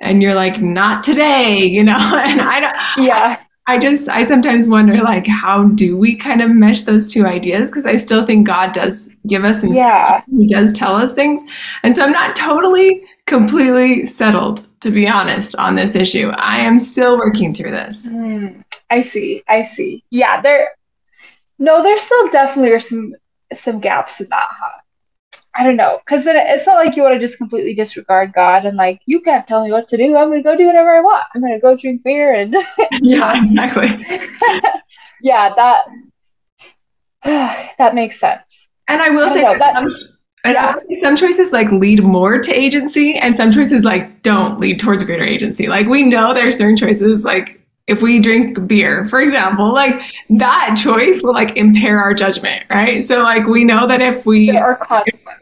And 0.01 0.23
you're 0.23 0.35
like, 0.35 0.61
not 0.61 1.05
today, 1.05 1.59
you 1.65 1.85
know? 1.85 1.97
And 1.97 2.41
I 2.41 2.61
don't 2.61 3.07
Yeah. 3.07 3.39
I 3.69 3.79
just 3.79 4.09
I 4.09 4.25
sometimes 4.25 4.67
wonder 4.67 4.97
like 5.03 5.27
how 5.29 5.69
do 5.69 5.97
we 5.97 6.17
kind 6.17 6.41
of 6.43 6.51
mesh 6.51 6.83
those 6.83 7.13
two 7.13 7.25
ideas? 7.27 7.71
Because 7.71 7.87
I 7.87 7.95
still 7.95 8.27
think 8.27 8.45
God 8.45 8.73
does 8.73 9.15
give 9.27 9.45
us 9.45 9.63
and 9.63 9.75
yeah. 9.75 10.23
He 10.37 10.49
does 10.49 10.73
tell 10.73 10.97
us 10.97 11.15
things. 11.15 11.41
And 11.85 11.95
so 11.95 12.05
I'm 12.05 12.11
not 12.11 12.35
totally 12.35 13.05
completely 13.27 14.05
settled, 14.05 14.67
to 14.81 14.91
be 14.91 15.09
honest, 15.09 15.55
on 15.57 15.77
this 15.77 15.95
issue. 15.95 16.31
I 16.31 16.59
am 16.59 16.81
still 16.81 17.17
working 17.17 17.55
through 17.55 17.71
this. 17.71 18.13
Mm, 18.13 18.65
I 18.91 19.03
see. 19.03 19.45
I 19.49 19.63
see. 19.63 20.03
Yeah, 20.11 20.41
there 20.41 20.73
no, 21.63 21.81
there 21.81 21.97
still 21.97 22.29
definitely 22.29 22.73
are 22.73 22.81
some 22.81 23.15
some 23.55 23.79
gaps 23.79 24.21
in 24.21 24.29
that, 24.31 24.49
huh? 24.51 24.79
I 25.55 25.63
don't 25.63 25.77
know, 25.77 26.01
because 26.05 26.25
then 26.25 26.35
it's 26.37 26.67
not 26.67 26.85
like 26.85 26.97
you 26.97 27.03
want 27.03 27.15
to 27.15 27.21
just 27.21 27.37
completely 27.37 27.75
disregard 27.75 28.33
God 28.33 28.65
and 28.67 28.77
like 28.77 29.01
you 29.07 29.21
can't 29.21 29.47
tell 29.47 29.63
me 29.65 29.71
what 29.71 29.87
to 29.89 29.97
do. 29.97 30.17
I'm 30.17 30.31
gonna 30.31 30.43
go 30.43 30.57
do 30.57 30.67
whatever 30.67 30.91
I 30.91 31.01
want. 31.01 31.25
I'm 31.35 31.41
gonna 31.41 31.61
go 31.61 31.77
drink 31.77 32.03
beer 32.03 32.35
and 32.35 32.57
yeah, 33.01 33.45
exactly. 33.45 34.05
yeah, 35.23 35.55
that 35.55 35.85
that 37.79 37.95
makes 37.95 38.19
sense. 38.19 38.69
And 38.89 39.01
I 39.01 39.11
will 39.11 39.27
I 39.27 39.29
say 39.29 39.43
know, 39.43 39.57
that 39.57 39.75
some, 39.75 39.89
and 40.45 40.55
yeah. 40.55 40.75
some 41.01 41.15
choices 41.15 41.53
like 41.53 41.71
lead 41.71 42.03
more 42.03 42.41
to 42.41 42.53
agency, 42.53 43.15
and 43.15 43.37
some 43.37 43.53
choices 43.53 43.85
like 43.85 44.23
don't 44.23 44.59
lead 44.59 44.81
towards 44.81 45.05
greater 45.05 45.23
agency. 45.23 45.69
Like 45.69 45.87
we 45.87 46.03
know 46.03 46.35
there 46.35 46.49
are 46.49 46.53
certain 46.53 46.77
choices 46.77 47.25
like 47.25 47.62
if 47.87 48.01
we 48.01 48.21
drink 48.21 48.67
beer, 48.67 49.07
for 49.07 49.21
example, 49.21 49.73
like 49.73 50.01
that 50.31 50.77
choice 50.81 51.23
will 51.23 51.33
like 51.33 51.57
impair 51.57 51.99
our 51.99 52.15
judgment, 52.15 52.65
right? 52.71 53.03
So 53.03 53.23
like 53.23 53.47
we 53.47 53.65
know 53.65 53.87
that 53.87 54.01
if 54.01 54.25
we 54.25 54.51
there. 54.51 54.81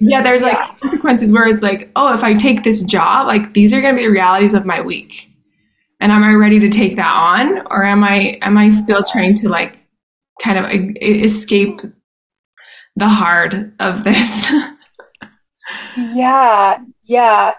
Yeah, 0.01 0.23
there's 0.23 0.43
like 0.43 0.55
yeah. 0.55 0.75
consequences 0.81 1.31
where 1.31 1.47
it's 1.47 1.61
like, 1.61 1.91
oh, 1.95 2.15
if 2.15 2.25
I 2.25 2.33
take 2.33 2.63
this 2.63 2.83
job, 2.83 3.27
like 3.27 3.53
these 3.53 3.75
are 3.75 3.83
gonna 3.83 3.97
be 3.97 4.05
the 4.05 4.11
realities 4.11 4.55
of 4.55 4.65
my 4.65 4.81
week. 4.81 5.31
And 6.01 6.11
am 6.11 6.25
I 6.25 6.33
ready 6.33 6.59
to 6.61 6.71
take 6.71 6.97
that 6.97 7.13
on? 7.13 7.67
Or 7.71 7.85
am 7.85 8.03
I 8.03 8.39
am 8.41 8.57
I 8.57 8.71
still 8.71 9.03
trying 9.03 9.39
to 9.41 9.49
like 9.51 9.79
kind 10.43 10.59
of 10.59 10.71
escape 11.03 11.83
the 12.97 13.09
hard 13.09 13.75
of 13.79 14.05
this? 14.05 14.51
yeah, 15.97 16.79
yeah. 17.03 17.53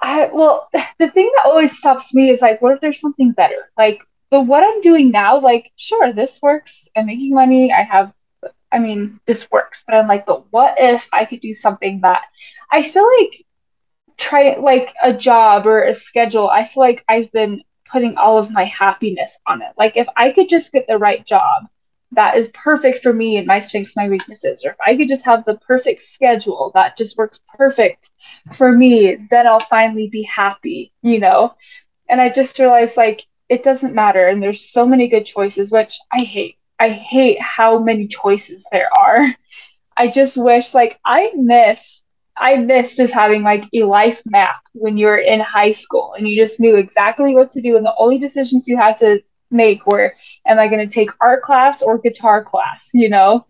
I 0.00 0.30
well, 0.32 0.68
the 0.98 1.08
thing 1.10 1.30
that 1.34 1.46
always 1.46 1.78
stops 1.78 2.14
me 2.14 2.30
is 2.30 2.40
like, 2.42 2.60
what 2.62 2.72
if 2.72 2.80
there's 2.80 3.00
something 3.00 3.32
better? 3.32 3.70
Like, 3.76 4.02
but 4.30 4.42
what 4.42 4.64
I'm 4.64 4.80
doing 4.80 5.10
now, 5.10 5.40
like, 5.40 5.70
sure, 5.76 6.12
this 6.12 6.40
works. 6.42 6.88
I'm 6.96 7.06
making 7.06 7.34
money. 7.34 7.72
I 7.72 7.82
have, 7.82 8.12
I 8.72 8.78
mean, 8.78 9.20
this 9.26 9.50
works. 9.50 9.84
But 9.86 9.96
I'm 9.96 10.08
like, 10.08 10.26
but 10.26 10.52
what 10.52 10.74
if 10.78 11.08
I 11.12 11.24
could 11.24 11.40
do 11.40 11.54
something 11.54 12.00
that 12.02 12.22
I 12.72 12.82
feel 12.82 13.08
like 13.20 13.44
try 14.16 14.56
like 14.56 14.94
a 15.02 15.12
job 15.12 15.66
or 15.66 15.84
a 15.84 15.94
schedule? 15.94 16.48
I 16.48 16.64
feel 16.64 16.82
like 16.82 17.04
I've 17.08 17.30
been 17.32 17.62
putting 17.90 18.16
all 18.16 18.38
of 18.38 18.50
my 18.50 18.64
happiness 18.64 19.38
on 19.46 19.62
it. 19.62 19.72
Like, 19.78 19.96
if 19.96 20.08
I 20.16 20.32
could 20.32 20.48
just 20.48 20.72
get 20.72 20.86
the 20.88 20.98
right 20.98 21.24
job 21.24 21.68
that 22.12 22.36
is 22.36 22.48
perfect 22.54 23.02
for 23.02 23.12
me 23.12 23.36
and 23.36 23.46
my 23.46 23.58
strengths, 23.60 23.96
my 23.96 24.08
weaknesses, 24.08 24.64
or 24.64 24.70
if 24.72 24.76
I 24.84 24.96
could 24.96 25.08
just 25.08 25.24
have 25.24 25.44
the 25.44 25.56
perfect 25.56 26.02
schedule 26.02 26.70
that 26.74 26.96
just 26.96 27.16
works 27.16 27.40
perfect 27.56 28.10
for 28.56 28.70
me, 28.72 29.16
then 29.30 29.46
I'll 29.46 29.60
finally 29.60 30.08
be 30.08 30.22
happy, 30.22 30.92
you 31.02 31.18
know? 31.20 31.54
And 32.08 32.20
I 32.20 32.30
just 32.30 32.58
realized 32.58 32.96
like 32.96 33.24
it 33.48 33.62
doesn't 33.62 33.94
matter. 33.94 34.28
And 34.28 34.42
there's 34.42 34.70
so 34.70 34.86
many 34.86 35.08
good 35.08 35.24
choices, 35.26 35.70
which 35.70 35.98
I 36.12 36.20
hate. 36.22 36.56
I 36.78 36.90
hate 36.90 37.40
how 37.40 37.78
many 37.78 38.06
choices 38.08 38.66
there 38.70 38.88
are. 38.96 39.26
I 39.96 40.08
just 40.08 40.36
wish 40.36 40.74
like 40.74 40.98
I 41.04 41.32
miss 41.34 42.02
I 42.36 42.56
miss 42.56 42.96
just 42.96 43.12
having 43.14 43.42
like 43.42 43.64
a 43.74 43.84
life 43.84 44.20
map 44.26 44.56
when 44.74 44.96
you 44.98 45.06
were 45.06 45.18
in 45.18 45.40
high 45.40 45.72
school 45.72 46.14
and 46.16 46.28
you 46.28 46.36
just 46.36 46.60
knew 46.60 46.76
exactly 46.76 47.34
what 47.34 47.50
to 47.50 47.62
do 47.62 47.76
and 47.76 47.84
the 47.84 47.94
only 47.98 48.18
decisions 48.18 48.66
you 48.68 48.76
had 48.76 48.96
to 48.98 49.20
make 49.50 49.86
where 49.86 50.16
am 50.46 50.58
I 50.58 50.68
going 50.68 50.86
to 50.86 50.92
take 50.94 51.10
art 51.20 51.42
class 51.42 51.82
or 51.82 51.98
guitar 51.98 52.42
class, 52.44 52.90
you 52.94 53.08
know? 53.08 53.46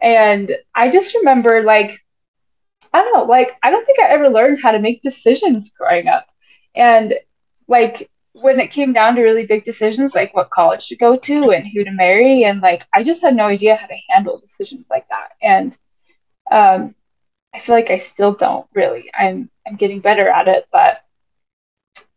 And 0.00 0.52
I 0.74 0.90
just 0.90 1.14
remember 1.14 1.62
like 1.62 2.00
I 2.92 3.02
don't 3.02 3.14
know, 3.14 3.24
like 3.24 3.56
I 3.62 3.70
don't 3.70 3.84
think 3.84 4.00
I 4.00 4.08
ever 4.08 4.28
learned 4.28 4.60
how 4.62 4.72
to 4.72 4.78
make 4.78 5.02
decisions 5.02 5.70
growing 5.70 6.08
up. 6.08 6.26
And 6.74 7.14
like 7.68 8.10
when 8.42 8.60
it 8.60 8.70
came 8.70 8.92
down 8.92 9.14
to 9.16 9.22
really 9.22 9.46
big 9.46 9.64
decisions 9.64 10.14
like 10.14 10.34
what 10.34 10.50
college 10.50 10.88
to 10.88 10.96
go 10.96 11.16
to 11.16 11.50
and 11.52 11.66
who 11.66 11.84
to 11.84 11.90
marry 11.90 12.44
and 12.44 12.60
like 12.60 12.86
I 12.94 13.02
just 13.02 13.22
had 13.22 13.34
no 13.34 13.46
idea 13.46 13.76
how 13.76 13.86
to 13.86 13.96
handle 14.10 14.38
decisions 14.38 14.88
like 14.90 15.06
that. 15.08 15.30
And 15.42 15.76
um 16.50 16.94
I 17.54 17.60
feel 17.60 17.74
like 17.74 17.90
I 17.90 17.98
still 17.98 18.34
don't 18.34 18.66
really. 18.74 19.10
I'm 19.18 19.50
I'm 19.66 19.76
getting 19.76 20.00
better 20.00 20.28
at 20.28 20.48
it, 20.48 20.66
but 20.72 21.00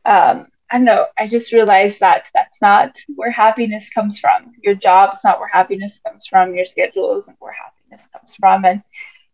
um 0.06 0.48
I 0.72 0.78
don't 0.78 0.86
know. 0.86 1.08
I 1.18 1.28
just 1.28 1.52
realized 1.52 2.00
that 2.00 2.30
that's 2.34 2.62
not 2.62 3.00
where 3.16 3.32
happiness 3.32 3.90
comes 3.90 4.20
from. 4.20 4.54
Your 4.62 4.76
job 4.76 5.14
is 5.14 5.24
not 5.24 5.40
where 5.40 5.50
happiness 5.50 6.00
comes 6.06 6.28
from. 6.28 6.54
Your 6.54 6.66
schedule 6.66 7.18
isn't 7.18 7.38
where 7.40 7.54
happiness 7.54 8.08
comes 8.14 8.36
from. 8.36 8.66
And 8.66 8.84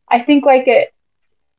I 0.10 0.22
think 0.22 0.46
like 0.46 0.68
it 0.68 0.94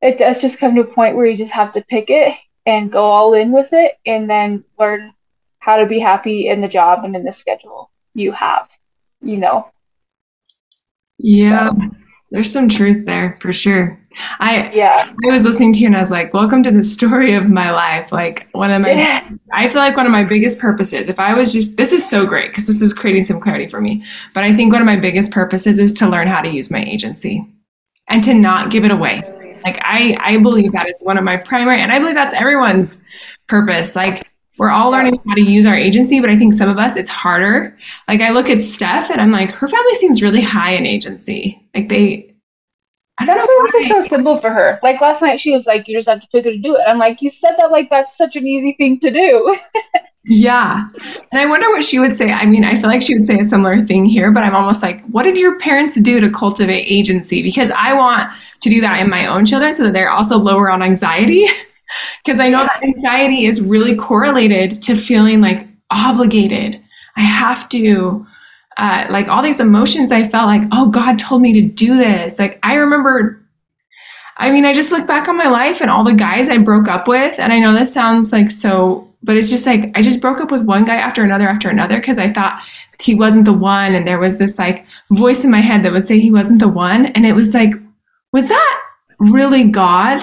it 0.00 0.18
does 0.18 0.40
just 0.40 0.58
come 0.58 0.74
to 0.74 0.82
a 0.82 0.84
point 0.84 1.16
where 1.16 1.26
you 1.26 1.36
just 1.36 1.52
have 1.52 1.72
to 1.72 1.82
pick 1.82 2.06
it 2.08 2.34
and 2.64 2.92
go 2.92 3.04
all 3.04 3.34
in 3.34 3.52
with 3.52 3.68
it 3.72 3.98
and 4.06 4.28
then 4.28 4.64
learn 4.78 5.12
how 5.58 5.76
to 5.78 5.86
be 5.86 5.98
happy 5.98 6.48
in 6.48 6.60
the 6.60 6.68
job 6.68 7.04
and 7.04 7.16
in 7.16 7.24
the 7.24 7.32
schedule 7.32 7.90
you 8.14 8.32
have, 8.32 8.68
you 9.20 9.38
know. 9.38 9.70
Yeah. 11.18 11.70
So, 11.70 11.95
There's 12.30 12.52
some 12.52 12.68
truth 12.68 13.06
there 13.06 13.38
for 13.40 13.52
sure. 13.52 13.98
I 14.40 14.70
Yeah. 14.72 15.12
I 15.24 15.30
was 15.30 15.44
listening 15.44 15.72
to 15.74 15.80
you 15.80 15.86
and 15.86 15.96
I 15.96 16.00
was 16.00 16.10
like, 16.10 16.34
welcome 16.34 16.62
to 16.64 16.70
the 16.70 16.82
story 16.82 17.34
of 17.34 17.48
my 17.48 17.70
life. 17.70 18.10
Like 18.12 18.48
one 18.52 18.70
of 18.70 18.82
my 18.82 18.92
Yeah. 18.92 19.28
I 19.54 19.68
feel 19.68 19.80
like 19.80 19.96
one 19.96 20.06
of 20.06 20.12
my 20.12 20.24
biggest 20.24 20.58
purposes, 20.58 21.08
if 21.08 21.20
I 21.20 21.34
was 21.34 21.52
just 21.52 21.76
this 21.76 21.92
is 21.92 22.08
so 22.08 22.26
great 22.26 22.50
because 22.50 22.66
this 22.66 22.82
is 22.82 22.94
creating 22.94 23.24
some 23.24 23.40
clarity 23.40 23.68
for 23.68 23.80
me. 23.80 24.04
But 24.34 24.44
I 24.44 24.54
think 24.54 24.72
one 24.72 24.82
of 24.82 24.86
my 24.86 24.96
biggest 24.96 25.32
purposes 25.32 25.78
is 25.78 25.92
to 25.94 26.08
learn 26.08 26.26
how 26.26 26.40
to 26.40 26.50
use 26.50 26.70
my 26.70 26.82
agency 26.82 27.46
and 28.08 28.24
to 28.24 28.34
not 28.34 28.70
give 28.70 28.84
it 28.84 28.90
away. 28.90 29.22
Like 29.64 29.78
I 29.82 30.16
I 30.20 30.36
believe 30.38 30.72
that 30.72 30.88
is 30.88 31.02
one 31.04 31.18
of 31.18 31.24
my 31.24 31.36
primary 31.36 31.80
and 31.80 31.92
I 31.92 31.98
believe 31.98 32.14
that's 32.14 32.34
everyone's 32.34 33.00
purpose. 33.48 33.94
Like 33.94 34.26
we're 34.58 34.70
all 34.70 34.90
learning 34.90 35.20
how 35.26 35.34
to 35.34 35.42
use 35.42 35.66
our 35.66 35.74
agency, 35.74 36.20
but 36.20 36.30
I 36.30 36.36
think 36.36 36.54
some 36.54 36.68
of 36.68 36.78
us 36.78 36.96
it's 36.96 37.10
harder. 37.10 37.76
Like 38.08 38.20
I 38.20 38.30
look 38.30 38.48
at 38.48 38.62
Steph 38.62 39.10
and 39.10 39.20
I'm 39.20 39.32
like, 39.32 39.52
her 39.52 39.68
family 39.68 39.94
seems 39.94 40.22
really 40.22 40.42
high 40.42 40.72
in 40.72 40.86
agency. 40.86 41.62
Like 41.74 41.88
they 41.88 42.32
I 43.18 43.24
don't 43.24 43.36
That's 43.36 43.48
know 43.48 43.54
why 43.54 43.68
this 43.72 43.82
is 43.82 43.88
so 43.88 44.16
simple 44.16 44.40
for 44.40 44.50
her. 44.50 44.78
Like 44.82 45.00
last 45.00 45.22
night, 45.22 45.40
she 45.40 45.50
was 45.50 45.66
like, 45.66 45.88
"You 45.88 45.96
just 45.96 46.06
have 46.06 46.20
to 46.20 46.26
figure 46.26 46.50
it 46.50 46.56
to 46.56 46.60
do 46.60 46.76
it." 46.76 46.82
I'm 46.86 46.98
like, 46.98 47.22
"You 47.22 47.30
said 47.30 47.54
that 47.56 47.70
like 47.70 47.88
that's 47.88 48.14
such 48.14 48.36
an 48.36 48.46
easy 48.46 48.74
thing 48.74 49.00
to 49.00 49.10
do." 49.10 49.58
Yeah. 50.28 50.88
And 51.30 51.40
I 51.40 51.46
wonder 51.46 51.68
what 51.70 51.84
she 51.84 52.00
would 52.00 52.12
say. 52.12 52.32
I 52.32 52.46
mean, 52.46 52.64
I 52.64 52.76
feel 52.76 52.90
like 52.90 53.02
she 53.02 53.14
would 53.14 53.24
say 53.24 53.38
a 53.38 53.44
similar 53.44 53.84
thing 53.86 54.04
here, 54.04 54.32
but 54.32 54.42
I'm 54.42 54.56
almost 54.56 54.82
like, 54.82 55.06
what 55.06 55.22
did 55.22 55.36
your 55.36 55.56
parents 55.60 55.94
do 56.00 56.18
to 56.18 56.28
cultivate 56.28 56.84
agency? 56.90 57.42
Because 57.42 57.70
I 57.70 57.92
want 57.92 58.28
to 58.60 58.68
do 58.68 58.80
that 58.80 59.00
in 59.00 59.08
my 59.08 59.26
own 59.26 59.46
children 59.46 59.72
so 59.72 59.84
that 59.84 59.92
they're 59.92 60.10
also 60.10 60.36
lower 60.36 60.68
on 60.68 60.82
anxiety. 60.82 61.46
Because 62.24 62.40
I 62.40 62.48
know 62.48 62.64
that 62.64 62.82
anxiety 62.82 63.46
is 63.46 63.62
really 63.62 63.94
correlated 63.94 64.82
to 64.82 64.96
feeling 64.96 65.40
like 65.40 65.66
obligated. 65.90 66.82
I 67.16 67.22
have 67.22 67.68
to, 67.70 68.26
uh, 68.76 69.06
like 69.08 69.28
all 69.28 69.42
these 69.42 69.60
emotions, 69.60 70.12
I 70.12 70.24
felt 70.24 70.46
like, 70.46 70.62
oh, 70.72 70.88
God 70.88 71.18
told 71.18 71.42
me 71.42 71.52
to 71.54 71.62
do 71.62 71.96
this. 71.96 72.38
Like, 72.38 72.58
I 72.62 72.74
remember 72.74 73.46
I 74.38 74.50
mean, 74.50 74.66
I 74.66 74.74
just 74.74 74.92
look 74.92 75.06
back 75.06 75.28
on 75.28 75.36
my 75.36 75.48
life 75.48 75.80
and 75.80 75.90
all 75.90 76.04
the 76.04 76.12
guys 76.12 76.50
I 76.50 76.58
broke 76.58 76.88
up 76.88 77.08
with, 77.08 77.38
and 77.38 77.52
I 77.52 77.58
know 77.58 77.72
this 77.72 77.92
sounds 77.92 78.32
like 78.32 78.50
so, 78.50 79.10
but 79.22 79.36
it's 79.36 79.48
just 79.48 79.66
like 79.66 79.90
I 79.94 80.02
just 80.02 80.20
broke 80.20 80.40
up 80.40 80.50
with 80.50 80.62
one 80.62 80.84
guy 80.84 80.96
after 80.96 81.24
another 81.24 81.48
after 81.48 81.70
another 81.70 81.98
because 81.98 82.18
I 82.18 82.32
thought 82.32 82.62
he 83.00 83.14
wasn't 83.14 83.46
the 83.46 83.54
one, 83.54 83.94
and 83.94 84.06
there 84.06 84.18
was 84.18 84.36
this 84.36 84.58
like 84.58 84.86
voice 85.10 85.42
in 85.42 85.50
my 85.50 85.60
head 85.60 85.82
that 85.82 85.92
would 85.92 86.06
say 86.06 86.20
he 86.20 86.30
wasn't 86.30 86.60
the 86.60 86.68
one, 86.68 87.06
and 87.06 87.24
it 87.24 87.34
was 87.34 87.54
like, 87.54 87.72
was 88.32 88.48
that 88.48 88.82
really 89.18 89.64
God? 89.64 90.22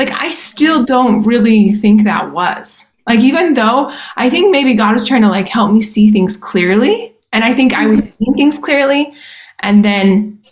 Like, 0.00 0.12
I 0.12 0.30
still 0.30 0.82
don't 0.82 1.24
really 1.24 1.72
think 1.72 2.04
that 2.04 2.32
was. 2.32 2.90
Like, 3.06 3.20
even 3.20 3.52
though 3.52 3.94
I 4.16 4.30
think 4.30 4.50
maybe 4.50 4.72
God 4.72 4.94
was 4.94 5.06
trying 5.06 5.20
to 5.20 5.28
like 5.28 5.46
help 5.46 5.72
me 5.72 5.82
see 5.82 6.10
things 6.10 6.38
clearly, 6.38 7.14
and 7.34 7.44
I 7.44 7.54
think 7.54 7.74
I 7.74 7.86
was 7.86 8.00
mm-hmm. 8.00 8.24
seeing 8.24 8.34
things 8.34 8.58
clearly, 8.58 9.12
and 9.58 9.84
then 9.84 10.42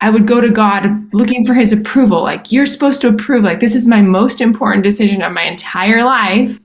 I 0.00 0.10
would 0.10 0.26
go 0.26 0.40
to 0.40 0.50
God 0.50 1.14
looking 1.14 1.46
for 1.46 1.54
his 1.54 1.72
approval. 1.72 2.24
Like, 2.24 2.50
you're 2.50 2.66
supposed 2.66 3.00
to 3.02 3.08
approve. 3.08 3.44
Like, 3.44 3.60
this 3.60 3.76
is 3.76 3.86
my 3.86 4.00
most 4.00 4.40
important 4.40 4.82
decision 4.82 5.22
of 5.22 5.30
my 5.30 5.44
entire 5.44 6.02
life. 6.02 6.58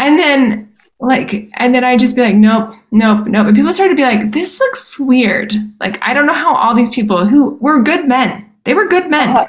And 0.00 0.18
then, 0.18 0.72
like, 1.00 1.50
and 1.56 1.74
then 1.74 1.84
I'd 1.84 1.98
just 1.98 2.16
be 2.16 2.22
like, 2.22 2.36
nope, 2.36 2.76
nope, 2.92 3.26
nope. 3.26 3.48
And 3.48 3.54
people 3.54 3.74
started 3.74 3.92
to 3.92 3.96
be 3.96 4.04
like, 4.04 4.30
this 4.30 4.58
looks 4.58 4.98
weird. 4.98 5.52
Like, 5.80 5.98
I 6.00 6.14
don't 6.14 6.24
know 6.24 6.32
how 6.32 6.54
all 6.54 6.74
these 6.74 6.88
people 6.88 7.26
who 7.26 7.58
were 7.60 7.82
good 7.82 8.08
men, 8.08 8.50
they 8.64 8.72
were 8.72 8.88
good 8.88 9.10
men. 9.10 9.28
Uh-huh. 9.28 9.46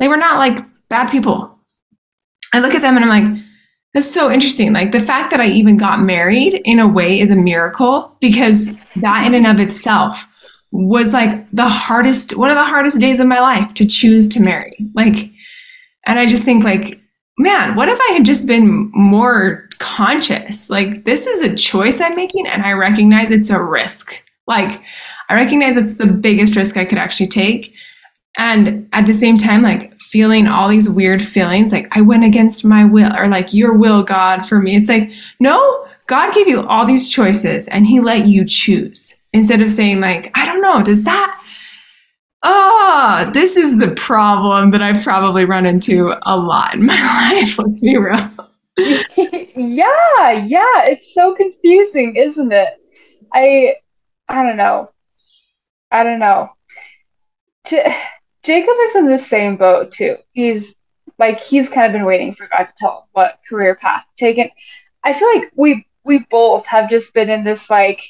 They 0.00 0.08
were 0.08 0.16
not 0.16 0.38
like 0.38 0.64
bad 0.88 1.10
people. 1.10 1.56
I 2.52 2.58
look 2.58 2.74
at 2.74 2.82
them 2.82 2.96
and 2.96 3.04
I'm 3.04 3.24
like, 3.34 3.44
that's 3.94 4.10
so 4.10 4.30
interesting. 4.30 4.72
Like, 4.72 4.92
the 4.92 5.00
fact 5.00 5.30
that 5.30 5.40
I 5.40 5.46
even 5.46 5.76
got 5.76 6.00
married 6.00 6.60
in 6.64 6.78
a 6.78 6.88
way 6.88 7.20
is 7.20 7.30
a 7.30 7.36
miracle 7.36 8.16
because 8.20 8.72
that 8.96 9.26
in 9.26 9.34
and 9.34 9.46
of 9.46 9.60
itself 9.60 10.28
was 10.72 11.12
like 11.12 11.50
the 11.52 11.68
hardest 11.68 12.36
one 12.36 12.50
of 12.50 12.56
the 12.56 12.64
hardest 12.64 13.00
days 13.00 13.18
of 13.18 13.26
my 13.26 13.40
life 13.40 13.74
to 13.74 13.84
choose 13.84 14.28
to 14.28 14.40
marry 14.40 14.76
like 14.94 15.30
and 16.06 16.18
i 16.18 16.24
just 16.24 16.44
think 16.44 16.62
like 16.62 17.00
man 17.38 17.74
what 17.74 17.88
if 17.88 17.98
i 18.00 18.12
had 18.12 18.24
just 18.24 18.46
been 18.46 18.88
more 18.94 19.68
conscious 19.78 20.70
like 20.70 21.04
this 21.04 21.26
is 21.26 21.42
a 21.42 21.56
choice 21.56 22.00
i'm 22.00 22.14
making 22.14 22.46
and 22.46 22.62
i 22.62 22.72
recognize 22.72 23.32
it's 23.32 23.50
a 23.50 23.60
risk 23.60 24.22
like 24.46 24.80
i 25.28 25.34
recognize 25.34 25.76
it's 25.76 25.94
the 25.94 26.06
biggest 26.06 26.54
risk 26.54 26.76
i 26.76 26.84
could 26.84 26.98
actually 26.98 27.26
take 27.26 27.74
and 28.38 28.88
at 28.92 29.06
the 29.06 29.14
same 29.14 29.36
time 29.36 29.62
like 29.62 29.96
feeling 29.98 30.46
all 30.46 30.68
these 30.68 30.88
weird 30.88 31.22
feelings 31.22 31.72
like 31.72 31.88
i 31.96 32.00
went 32.00 32.24
against 32.24 32.64
my 32.64 32.84
will 32.84 33.16
or 33.18 33.28
like 33.28 33.52
your 33.52 33.74
will 33.74 34.02
god 34.02 34.46
for 34.46 34.60
me 34.60 34.76
it's 34.76 34.88
like 34.88 35.10
no 35.40 35.86
god 36.06 36.32
gave 36.32 36.48
you 36.48 36.62
all 36.66 36.86
these 36.86 37.08
choices 37.08 37.68
and 37.68 37.86
he 37.86 38.00
let 38.00 38.26
you 38.26 38.44
choose 38.44 39.16
instead 39.32 39.60
of 39.60 39.72
saying 39.72 40.00
like 40.00 40.30
i 40.36 40.46
don't 40.46 40.62
know 40.62 40.82
does 40.82 41.04
that 41.04 41.36
oh 42.42 43.30
this 43.34 43.56
is 43.56 43.78
the 43.78 43.90
problem 43.92 44.70
that 44.70 44.82
i've 44.82 45.02
probably 45.02 45.44
run 45.44 45.66
into 45.66 46.14
a 46.22 46.36
lot 46.36 46.74
in 46.74 46.84
my 46.86 47.30
life 47.32 47.58
let's 47.58 47.80
be 47.80 47.96
real 47.96 48.16
yeah, 49.16 50.30
yeah, 50.30 50.84
it's 50.86 51.12
so 51.12 51.34
confusing, 51.34 52.16
isn't 52.16 52.52
it? 52.52 52.68
I 53.32 53.74
I 54.28 54.42
don't 54.42 54.56
know. 54.56 54.90
I 55.90 56.02
don't 56.02 56.18
know. 56.18 56.50
J- 57.66 57.94
Jacob 58.42 58.74
is 58.82 58.96
in 58.96 59.06
the 59.08 59.18
same 59.18 59.56
boat 59.56 59.92
too. 59.92 60.16
He's 60.32 60.74
like 61.18 61.40
he's 61.40 61.68
kind 61.68 61.86
of 61.86 61.92
been 61.92 62.06
waiting 62.06 62.34
for 62.34 62.48
God 62.48 62.64
to 62.64 62.74
tell 62.76 62.98
him 63.00 63.04
what 63.12 63.40
career 63.48 63.74
path 63.74 64.04
to 64.16 64.24
take. 64.24 64.38
And 64.38 64.50
I 65.04 65.12
feel 65.12 65.28
like 65.34 65.52
we 65.54 65.86
we 66.04 66.26
both 66.30 66.66
have 66.66 66.90
just 66.90 67.12
been 67.14 67.30
in 67.30 67.44
this 67.44 67.70
like 67.70 68.02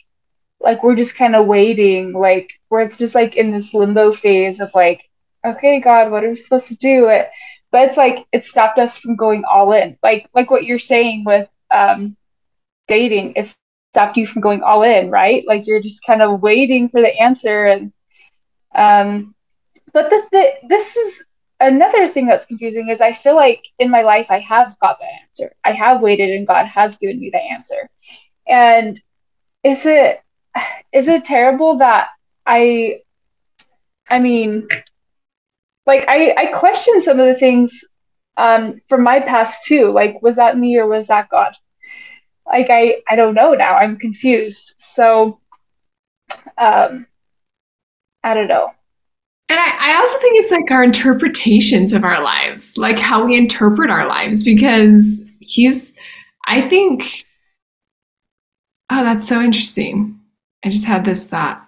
like 0.61 0.83
we're 0.83 0.97
just 0.97 1.17
kind 1.17 1.35
of 1.35 1.47
waiting, 1.47 2.13
like 2.13 2.51
we're 2.71 2.89
just 2.89 3.15
like 3.15 3.37
in 3.37 3.51
this 3.51 3.75
limbo 3.75 4.13
phase 4.13 4.61
of 4.61 4.71
like, 4.75 5.01
okay, 5.45 5.81
God, 5.81 6.11
what 6.11 6.25
are 6.25 6.31
we 6.31 6.37
supposed 6.37 6.69
to 6.69 6.77
do? 6.77 7.09
It, 7.09 7.29
but 7.73 7.89
it's 7.89 7.97
like 7.97 8.27
it 8.33 8.45
stopped 8.45 8.79
us 8.79 8.97
from 8.97 9.17
going 9.17 9.45
all 9.51 9.73
in. 9.73 9.99
Like 10.03 10.29
like 10.35 10.51
what 10.51 10.65
you're 10.65 10.79
saying 10.79 11.25
with 11.25 11.49
um 11.73 12.17
dating, 12.89 13.35
it 13.37 13.55
stopped 13.95 14.17
you 14.17 14.27
from 14.27 14.43
going 14.43 14.63
all 14.63 14.83
in, 14.83 15.11
right? 15.11 15.45
Like 15.47 15.67
you're 15.67 15.83
just 15.83 16.05
kind 16.07 16.23
of 16.23 16.43
waiting 16.43 16.89
for 16.89 17.01
the 17.01 17.15
answer 17.19 17.67
and 17.67 17.93
um 18.75 19.35
but 19.93 20.11
the, 20.11 20.53
this 20.69 20.97
is 20.97 21.25
another 21.61 22.09
thing 22.09 22.27
that's 22.27 22.47
confusing 22.47 22.89
is 22.89 23.01
I 23.01 23.13
feel 23.13 23.37
like 23.37 23.63
in 23.79 23.91
my 23.91 24.03
life 24.03 24.29
I 24.31 24.39
have 24.41 24.79
got 24.81 24.99
the 24.99 25.07
answer. 25.07 25.55
I 25.65 25.73
have 25.73 26.01
waited 26.03 26.31
and 26.31 26.47
God 26.47 26.67
has 26.67 26.97
given 26.99 27.21
me 27.21 27.31
the 27.31 27.41
answer. 27.41 27.89
And 28.49 29.01
is 29.65 29.87
it 29.87 30.21
is 30.93 31.09
it 31.09 31.25
terrible 31.25 31.79
that 31.79 32.09
I 32.47 33.01
I 34.09 34.21
mean 34.21 34.69
like 35.87 36.05
I 36.09 36.35
I 36.37 36.47
question 36.59 37.03
some 37.03 37.21
of 37.21 37.27
the 37.27 37.39
things 37.39 37.85
um 38.37 38.81
from 38.89 39.03
my 39.05 39.21
past 39.21 39.65
too. 39.65 39.93
Like 39.93 40.23
was 40.23 40.37
that 40.37 40.59
me 40.59 40.77
or 40.79 40.87
was 40.87 41.09
that 41.09 41.29
God? 41.31 41.55
Like 42.47 42.69
I 42.71 43.03
I 43.09 43.17
don't 43.17 43.35
know 43.35 43.55
now. 43.55 43.77
I'm 43.77 43.99
confused. 43.99 44.75
So 44.79 45.41
um 46.59 47.07
I 48.25 48.35
don't 48.35 48.49
know. 48.49 48.73
And 49.51 49.59
I, 49.59 49.91
I 49.91 49.97
also 49.97 50.17
think 50.19 50.37
it's 50.37 50.53
like 50.53 50.71
our 50.71 50.85
interpretations 50.85 51.93
of 51.93 52.05
our 52.05 52.23
lives, 52.23 52.77
like 52.77 53.01
how 53.01 53.25
we 53.25 53.37
interpret 53.37 53.91
our 53.91 54.07
lives, 54.07 54.45
because 54.45 55.25
he's, 55.41 55.93
I 56.47 56.61
think, 56.61 57.27
oh, 58.91 59.03
that's 59.03 59.27
so 59.27 59.43
interesting. 59.43 60.21
I 60.65 60.71
just 60.71 60.85
had 60.85 61.05
this 61.05 61.27
thought. 61.27 61.67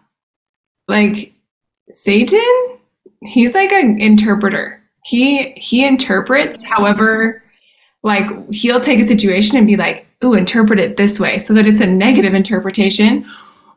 Like 0.86 1.32
Satan, 1.90 2.78
he's 3.22 3.52
like 3.52 3.72
an 3.72 4.00
interpreter. 4.00 4.80
He 5.04 5.50
he 5.56 5.84
interprets 5.84 6.64
however 6.64 7.42
like 8.04 8.26
he'll 8.52 8.80
take 8.80 9.00
a 9.00 9.04
situation 9.04 9.56
and 9.56 9.66
be 9.66 9.76
like, 9.76 10.06
ooh, 10.24 10.34
interpret 10.34 10.78
it 10.78 10.96
this 10.96 11.18
way 11.18 11.38
so 11.38 11.52
that 11.54 11.66
it's 11.66 11.80
a 11.80 11.86
negative 11.86 12.34
interpretation. 12.34 13.28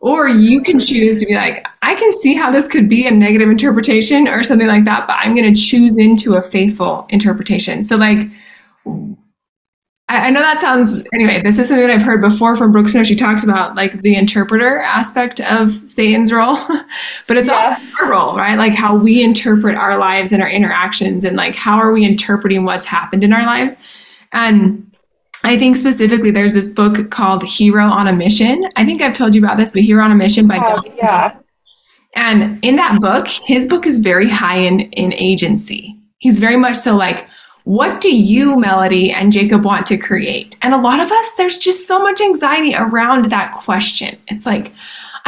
Or 0.01 0.27
you 0.27 0.61
can 0.61 0.79
choose 0.79 1.17
to 1.19 1.25
be 1.25 1.33
like, 1.35 1.65
I 1.81 1.95
can 1.95 2.13
see 2.13 2.35
how 2.35 2.51
this 2.51 2.67
could 2.67 2.87
be 2.87 3.07
a 3.07 3.11
negative 3.11 3.49
interpretation 3.49 4.27
or 4.27 4.43
something 4.43 4.67
like 4.67 4.85
that, 4.85 5.07
but 5.07 5.13
I'm 5.19 5.33
going 5.35 5.51
to 5.51 5.59
choose 5.59 5.97
into 5.97 6.35
a 6.35 6.41
faithful 6.41 7.07
interpretation. 7.09 7.83
So, 7.83 7.95
like, 7.95 8.27
I, 10.07 10.27
I 10.27 10.29
know 10.29 10.41
that 10.41 10.59
sounds, 10.59 10.95
anyway, 11.13 11.41
this 11.41 11.57
is 11.57 11.67
something 11.67 11.87
that 11.87 11.93
I've 11.93 12.03
heard 12.03 12.21
before 12.21 12.55
from 12.55 12.71
Brooke 12.71 12.89
Snow. 12.89 13.03
She 13.03 13.15
talks 13.15 13.43
about 13.43 13.75
like 13.75 14.01
the 14.03 14.15
interpreter 14.15 14.79
aspect 14.79 15.39
of 15.41 15.81
Satan's 15.89 16.31
role, 16.31 16.55
but 17.27 17.37
it's 17.37 17.49
Yeah. 17.49 17.55
also 17.55 17.75
our 18.03 18.11
role, 18.11 18.35
right? 18.37 18.57
Like 18.57 18.73
how 18.75 18.95
we 18.95 19.23
interpret 19.23 19.75
our 19.75 19.97
lives 19.97 20.31
and 20.31 20.41
our 20.43 20.49
interactions 20.49 21.23
and 21.25 21.35
like 21.35 21.55
how 21.55 21.77
are 21.77 21.91
we 21.91 22.05
interpreting 22.05 22.65
what's 22.65 22.85
happened 22.85 23.23
in 23.23 23.33
our 23.33 23.43
lives. 23.45 23.77
And 24.31 24.94
I 25.45 25.57
think 25.57 25.77
specifically 25.77 26.31
there's 26.31 26.53
this 26.53 26.67
book 26.67 27.09
called 27.11 27.43
Hero 27.43 27.85
on 27.85 28.07
a 28.07 28.15
Mission. 28.15 28.67
I 28.75 28.83
think 28.85 29.01
I've 29.01 29.13
told 29.13 29.35
you 29.35 29.41
about 29.43 29.57
this, 29.57 29.71
but 29.71 29.81
Hero 29.83 30.03
on 30.03 30.11
a 30.11 30.15
Mission 30.15 30.47
by 30.47 30.57
Oh, 30.57 30.81
Doug. 30.81 30.91
yeah. 30.97 31.37
And 32.15 32.63
in 32.63 32.77
that 32.77 32.99
book, 33.01 33.27
his 33.27 33.67
book 33.67 33.85
is 33.85 33.97
very 33.97 34.29
high 34.29 34.57
in, 34.57 34.79
in 34.91 35.13
agency. 35.13 35.95
He's 36.19 36.39
very 36.39 36.57
much 36.57 36.77
so 36.77 36.95
like, 36.95 37.27
what 37.65 37.99
do 37.99 38.15
you, 38.15 38.57
Melody, 38.59 39.11
and 39.11 39.33
Jacob 39.33 39.65
want 39.65 39.85
to 39.87 39.97
create? 39.97 40.55
And 40.61 40.73
a 40.73 40.77
lot 40.77 40.99
of 40.99 41.11
us, 41.11 41.33
there's 41.35 41.57
just 41.57 41.87
so 41.87 42.01
much 42.01 42.21
anxiety 42.21 42.73
around 42.75 43.25
that 43.25 43.51
question. 43.53 44.17
It's 44.27 44.45
like, 44.45 44.71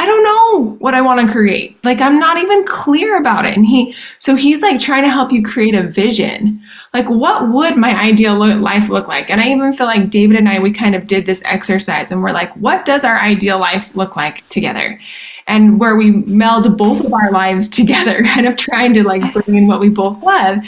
I 0.00 0.06
don't 0.06 0.22
know 0.22 0.76
what 0.78 0.94
I 0.94 1.00
want 1.00 1.26
to 1.26 1.32
create. 1.32 1.76
Like 1.84 2.00
I'm 2.00 2.20
not 2.20 2.38
even 2.38 2.64
clear 2.64 3.16
about 3.16 3.44
it. 3.44 3.56
And 3.56 3.66
he 3.66 3.94
so 4.20 4.36
he's 4.36 4.62
like 4.62 4.78
trying 4.78 5.02
to 5.02 5.10
help 5.10 5.32
you 5.32 5.42
create 5.42 5.74
a 5.74 5.82
vision. 5.82 6.62
Like 6.94 7.10
what 7.10 7.48
would 7.48 7.76
my 7.76 8.00
ideal 8.00 8.36
life 8.36 8.90
look 8.90 9.08
like? 9.08 9.28
And 9.28 9.40
I 9.40 9.50
even 9.50 9.72
feel 9.72 9.88
like 9.88 10.08
David 10.08 10.36
and 10.36 10.48
I 10.48 10.60
we 10.60 10.70
kind 10.70 10.94
of 10.94 11.08
did 11.08 11.26
this 11.26 11.42
exercise 11.44 12.12
and 12.12 12.22
we're 12.22 12.30
like 12.30 12.54
what 12.56 12.84
does 12.84 13.04
our 13.04 13.18
ideal 13.18 13.58
life 13.58 13.94
look 13.96 14.14
like 14.14 14.48
together? 14.48 15.00
And 15.48 15.80
where 15.80 15.96
we 15.96 16.12
meld 16.12 16.78
both 16.78 17.04
of 17.04 17.12
our 17.12 17.32
lives 17.32 17.68
together, 17.68 18.22
kind 18.24 18.46
of 18.46 18.54
trying 18.54 18.94
to 18.94 19.02
like 19.02 19.32
bring 19.32 19.56
in 19.56 19.66
what 19.66 19.80
we 19.80 19.88
both 19.88 20.22
love. 20.22 20.58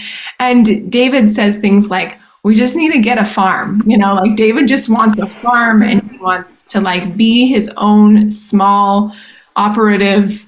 And 0.40 0.90
David 0.90 1.28
says 1.28 1.58
things 1.58 1.88
like 1.88 2.18
we 2.42 2.54
just 2.54 2.76
need 2.76 2.92
to 2.92 2.98
get 2.98 3.18
a 3.18 3.24
farm. 3.24 3.82
You 3.86 3.98
know, 3.98 4.14
like 4.14 4.36
David 4.36 4.66
just 4.66 4.88
wants 4.88 5.18
a 5.18 5.26
farm 5.26 5.82
and 5.82 6.02
he 6.10 6.16
wants 6.18 6.62
to 6.64 6.80
like 6.80 7.16
be 7.16 7.46
his 7.46 7.70
own 7.76 8.30
small 8.30 9.12
operative 9.56 10.46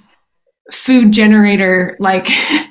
food 0.72 1.12
generator. 1.12 1.96
Like, 2.00 2.28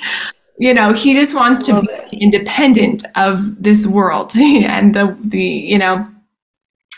you 0.57 0.73
know, 0.73 0.93
he 0.93 1.13
just 1.13 1.35
wants 1.35 1.65
to 1.67 1.81
be 1.81 2.17
independent 2.17 3.03
of 3.15 3.61
this 3.61 3.85
world 3.85 4.33
and 4.37 4.95
the, 4.95 5.15
the, 5.21 5.43
you 5.43 5.77
know, 5.77 6.07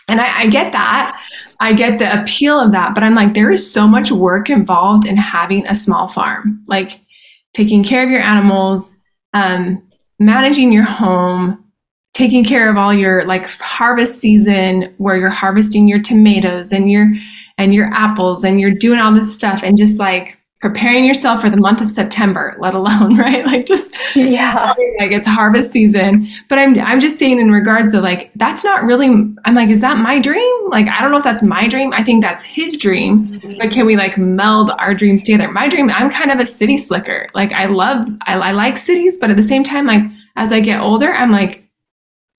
and 0.07 0.19
I, 0.19 0.41
I 0.41 0.47
get 0.47 0.71
that. 0.73 1.19
I 1.59 1.73
get 1.73 1.97
the 1.97 2.21
appeal 2.21 2.59
of 2.59 2.73
that, 2.73 2.93
but 2.93 3.03
I'm 3.03 3.15
like, 3.15 3.33
there 3.33 3.49
is 3.49 3.71
so 3.71 3.87
much 3.87 4.11
work 4.11 4.49
involved 4.49 5.05
in 5.05 5.15
having 5.15 5.65
a 5.65 5.75
small 5.75 6.09
farm, 6.09 6.61
like 6.67 6.99
taking 7.53 7.83
care 7.83 8.03
of 8.03 8.09
your 8.09 8.21
animals, 8.21 9.01
um, 9.33 9.81
managing 10.19 10.73
your 10.73 10.83
home, 10.83 11.62
taking 12.13 12.43
care 12.43 12.69
of 12.69 12.77
all 12.77 12.93
your 12.93 13.25
like 13.25 13.45
harvest 13.59 14.19
season 14.19 14.93
where 14.97 15.17
you're 15.17 15.29
harvesting 15.29 15.87
your 15.87 16.01
tomatoes 16.01 16.71
and 16.71 16.89
your 16.89 17.11
and 17.57 17.73
your 17.73 17.91
apples 17.93 18.43
and 18.43 18.59
you're 18.59 18.71
doing 18.71 18.99
all 18.99 19.13
this 19.13 19.35
stuff 19.35 19.61
and 19.63 19.77
just 19.77 19.99
like 19.99 20.39
preparing 20.59 21.03
yourself 21.03 21.41
for 21.41 21.49
the 21.49 21.57
month 21.57 21.81
of 21.81 21.89
September, 21.89 22.55
let 22.57 22.73
alone, 22.73 23.17
right? 23.17 23.45
Like 23.45 23.65
just 23.65 23.93
yeah. 24.15 24.73
Like 24.99 25.11
it's 25.11 25.27
harvest 25.27 25.71
season. 25.71 26.29
But 26.49 26.59
I'm 26.59 26.79
I'm 26.79 26.99
just 26.99 27.19
saying 27.19 27.39
in 27.39 27.51
regards 27.51 27.91
to 27.91 27.99
like 27.99 28.31
that's 28.35 28.63
not 28.63 28.83
really 28.83 29.07
I'm 29.07 29.55
like, 29.55 29.69
is 29.69 29.81
that 29.81 29.97
my 29.97 30.19
dream? 30.19 30.69
Like 30.69 30.87
I 30.87 31.01
don't 31.01 31.11
know 31.11 31.17
if 31.17 31.23
that's 31.23 31.43
my 31.43 31.67
dream. 31.67 31.93
I 31.93 32.03
think 32.03 32.23
that's 32.23 32.43
his 32.43 32.77
dream. 32.77 33.27
Mm-hmm. 33.27 33.57
But 33.59 33.71
can 33.71 33.85
we 33.85 33.97
like 33.97 34.17
meld 34.17 34.69
our 34.77 34.93
dreams 34.93 35.23
together? 35.23 35.51
My 35.51 35.67
dream, 35.67 35.89
I'm 35.89 36.09
kind 36.09 36.31
of 36.31 36.39
a 36.39 36.45
city 36.45 36.77
slicker. 36.77 37.27
Like 37.33 37.51
I 37.51 37.65
love 37.65 38.05
I, 38.27 38.35
I 38.35 38.51
like 38.51 38.77
cities, 38.77 39.17
but 39.17 39.31
at 39.31 39.35
the 39.35 39.43
same 39.43 39.63
time, 39.63 39.87
like 39.87 40.03
as 40.35 40.53
I 40.53 40.61
get 40.61 40.79
older, 40.79 41.11
I'm 41.11 41.31
like, 41.31 41.62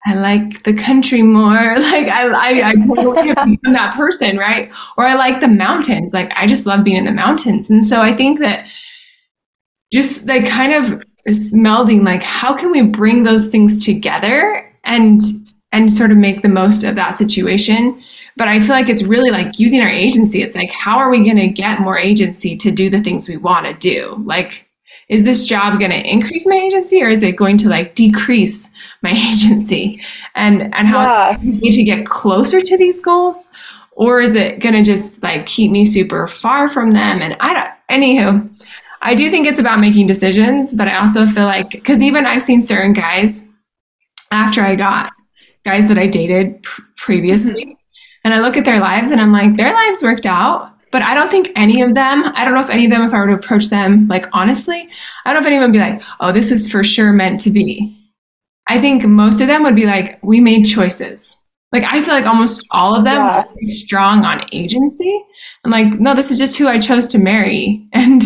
I 0.07 0.15
like 0.15 0.65
the 0.65 0.75
country 0.75 1.23
more. 1.23 1.75
Like 1.85 2.09
I, 2.09 2.27
I, 2.29 2.69
I 2.71 2.75
totally 2.87 3.29
become 3.29 3.73
that 3.73 3.95
person, 3.95 4.37
right? 4.37 4.71
Or 4.97 5.07
I 5.07 5.15
like 5.15 5.41
the 5.41 5.49
mountains. 5.49 6.13
Like 6.13 6.33
I 6.35 6.47
just 6.47 6.67
love 6.67 6.83
being 6.85 6.97
in 6.97 7.05
the 7.05 7.13
mountains. 7.13 7.71
And 7.71 7.85
so 7.85 8.01
I 8.01 8.13
think 8.13 8.41
that 8.41 8.67
just 9.93 10.27
like 10.27 10.47
kind 10.47 10.73
of 10.73 11.03
melding, 11.29 12.05
like 12.05 12.23
how 12.23 12.55
can 12.55 12.71
we 12.71 12.83
bring 12.83 13.23
those 13.23 13.49
things 13.49 13.83
together 13.85 14.69
and 14.85 15.21
and 15.73 15.93
sort 15.93 16.11
of 16.11 16.17
make 16.17 16.43
the 16.43 16.49
most 16.49 16.85
of 16.85 16.97
that 16.97 17.15
situation? 17.15 18.03
But 18.37 18.49
I 18.49 18.59
feel 18.61 18.71
like 18.71 18.89
it's 18.89 19.05
really 19.05 19.31
like 19.31 19.59
using 19.59 19.81
our 19.81 19.89
agency. 19.89 20.43
It's 20.43 20.57
like 20.57 20.73
how 20.73 20.99
are 20.99 21.11
we 21.11 21.23
going 21.25 21.37
to 21.37 21.49
get 21.49 21.81
more 21.81 21.99
agency 21.99 22.57
to 22.57 22.71
do 22.71 22.91
the 22.91 23.01
things 23.03 23.29
we 23.29 23.37
want 23.37 23.67
to 23.67 23.75
do? 23.75 24.23
Like 24.25 24.69
is 25.09 25.25
this 25.25 25.47
job 25.47 25.79
going 25.79 25.91
to 25.91 26.11
increase 26.11 26.47
my 26.47 26.57
agency 26.57 27.03
or 27.03 27.09
is 27.09 27.23
it 27.23 27.37
going 27.37 27.57
to 27.59 27.69
like 27.69 27.95
decrease 27.95 28.71
my 29.03 29.11
agency 29.31 30.01
and 30.35 30.75
and 30.75 30.89
how 30.89 31.03
yeah. 31.03 31.39
need 31.43 31.73
to 31.73 31.83
get 31.83 32.07
closer 32.07 32.61
to 32.61 32.77
these 32.77 33.01
goals 33.01 33.51
or 33.93 34.21
is 34.21 34.35
it 34.35 34.61
going 34.61 34.75
to 34.75 34.83
just 34.83 35.23
like 35.23 35.47
keep 35.47 35.71
me 35.71 35.85
super 35.85 36.27
far 36.27 36.69
from 36.69 36.91
them 36.91 37.23
and 37.23 37.37
i 37.41 37.53
don't 37.53 37.71
anywho 37.91 38.49
i 39.03 39.15
do 39.15 39.31
think 39.31 39.47
it's 39.47 39.61
about 39.61 39.79
making 39.79 40.07
decisions 40.07 40.75
but 40.75 40.89
i 40.89 40.97
also 40.97 41.27
feel 41.27 41.45
like 41.45 41.71
because 41.71 42.03
even 42.03 42.27
i've 42.27 42.43
seen 42.43 42.63
certain 42.63 42.93
guys 42.93 43.49
after 44.31 44.63
i 44.63 44.75
got 44.75 45.13
guys 45.65 45.89
that 45.89 45.99
i 45.99 46.07
dated 46.07 46.63
pr- 46.63 46.83
previously 46.97 47.65
mm-hmm. 47.65 47.73
and 48.25 48.35
i 48.35 48.41
look 48.41 48.57
at 48.57 48.65
their 48.65 48.81
lives 48.81 49.11
and 49.11 49.21
i'm 49.21 49.33
like 49.33 49.57
their 49.57 49.73
lives 49.73 50.03
worked 50.03 50.27
out 50.27 50.74
but 50.95 51.03
I 51.03 51.13
don't 51.13 51.29
think 51.29 51.51
any 51.57 51.83
of 51.83 51.95
them, 51.95 52.23
I 52.37 52.45
don't 52.45 52.55
know 52.55 52.61
if 52.61 52.71
any 52.71 52.85
of 52.85 52.91
them, 52.93 53.03
if 53.03 53.13
I 53.13 53.19
were 53.19 53.27
to 53.27 53.33
approach 53.33 53.69
them, 53.69 54.07
like 54.07 54.27
honestly, 54.33 54.89
I 55.25 55.33
don't 55.33 55.43
know 55.43 55.45
if 55.45 55.47
anyone 55.49 55.65
would 55.67 55.73
be 55.73 55.81
like, 55.81 56.01
oh, 56.21 56.31
this 56.31 56.53
was 56.53 56.71
for 56.71 56.85
sure 56.85 57.13
meant 57.13 57.41
to 57.41 57.51
be. 57.51 58.01
I 58.69 58.81
think 58.81 59.05
most 59.05 59.41
of 59.41 59.49
them 59.49 59.65
would 59.65 59.75
be 59.75 59.87
like, 59.87 60.23
we 60.23 60.39
made 60.39 60.67
choices. 60.67 61.37
Like, 61.73 61.83
I 61.83 62.01
feel 62.01 62.15
like 62.15 62.27
almost 62.27 62.65
all 62.71 62.95
of 62.95 63.03
them 63.03 63.17
yeah. 63.17 63.43
are 63.43 63.47
strong 63.65 64.25
on 64.25 64.47
agency. 64.53 65.21
I'm 65.65 65.73
like, 65.73 65.99
no, 65.99 66.15
this 66.15 66.31
is 66.31 66.39
just 66.39 66.59
who 66.59 66.69
I 66.69 66.79
chose 66.79 67.09
to 67.09 67.19
marry. 67.19 67.89
And 67.93 68.23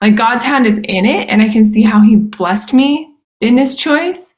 like, 0.00 0.14
God's 0.14 0.44
hand 0.44 0.64
is 0.64 0.78
in 0.78 1.06
it. 1.06 1.28
And 1.28 1.42
I 1.42 1.48
can 1.48 1.66
see 1.66 1.82
how 1.82 2.02
He 2.02 2.14
blessed 2.14 2.72
me 2.72 3.12
in 3.40 3.56
this 3.56 3.74
choice. 3.74 4.36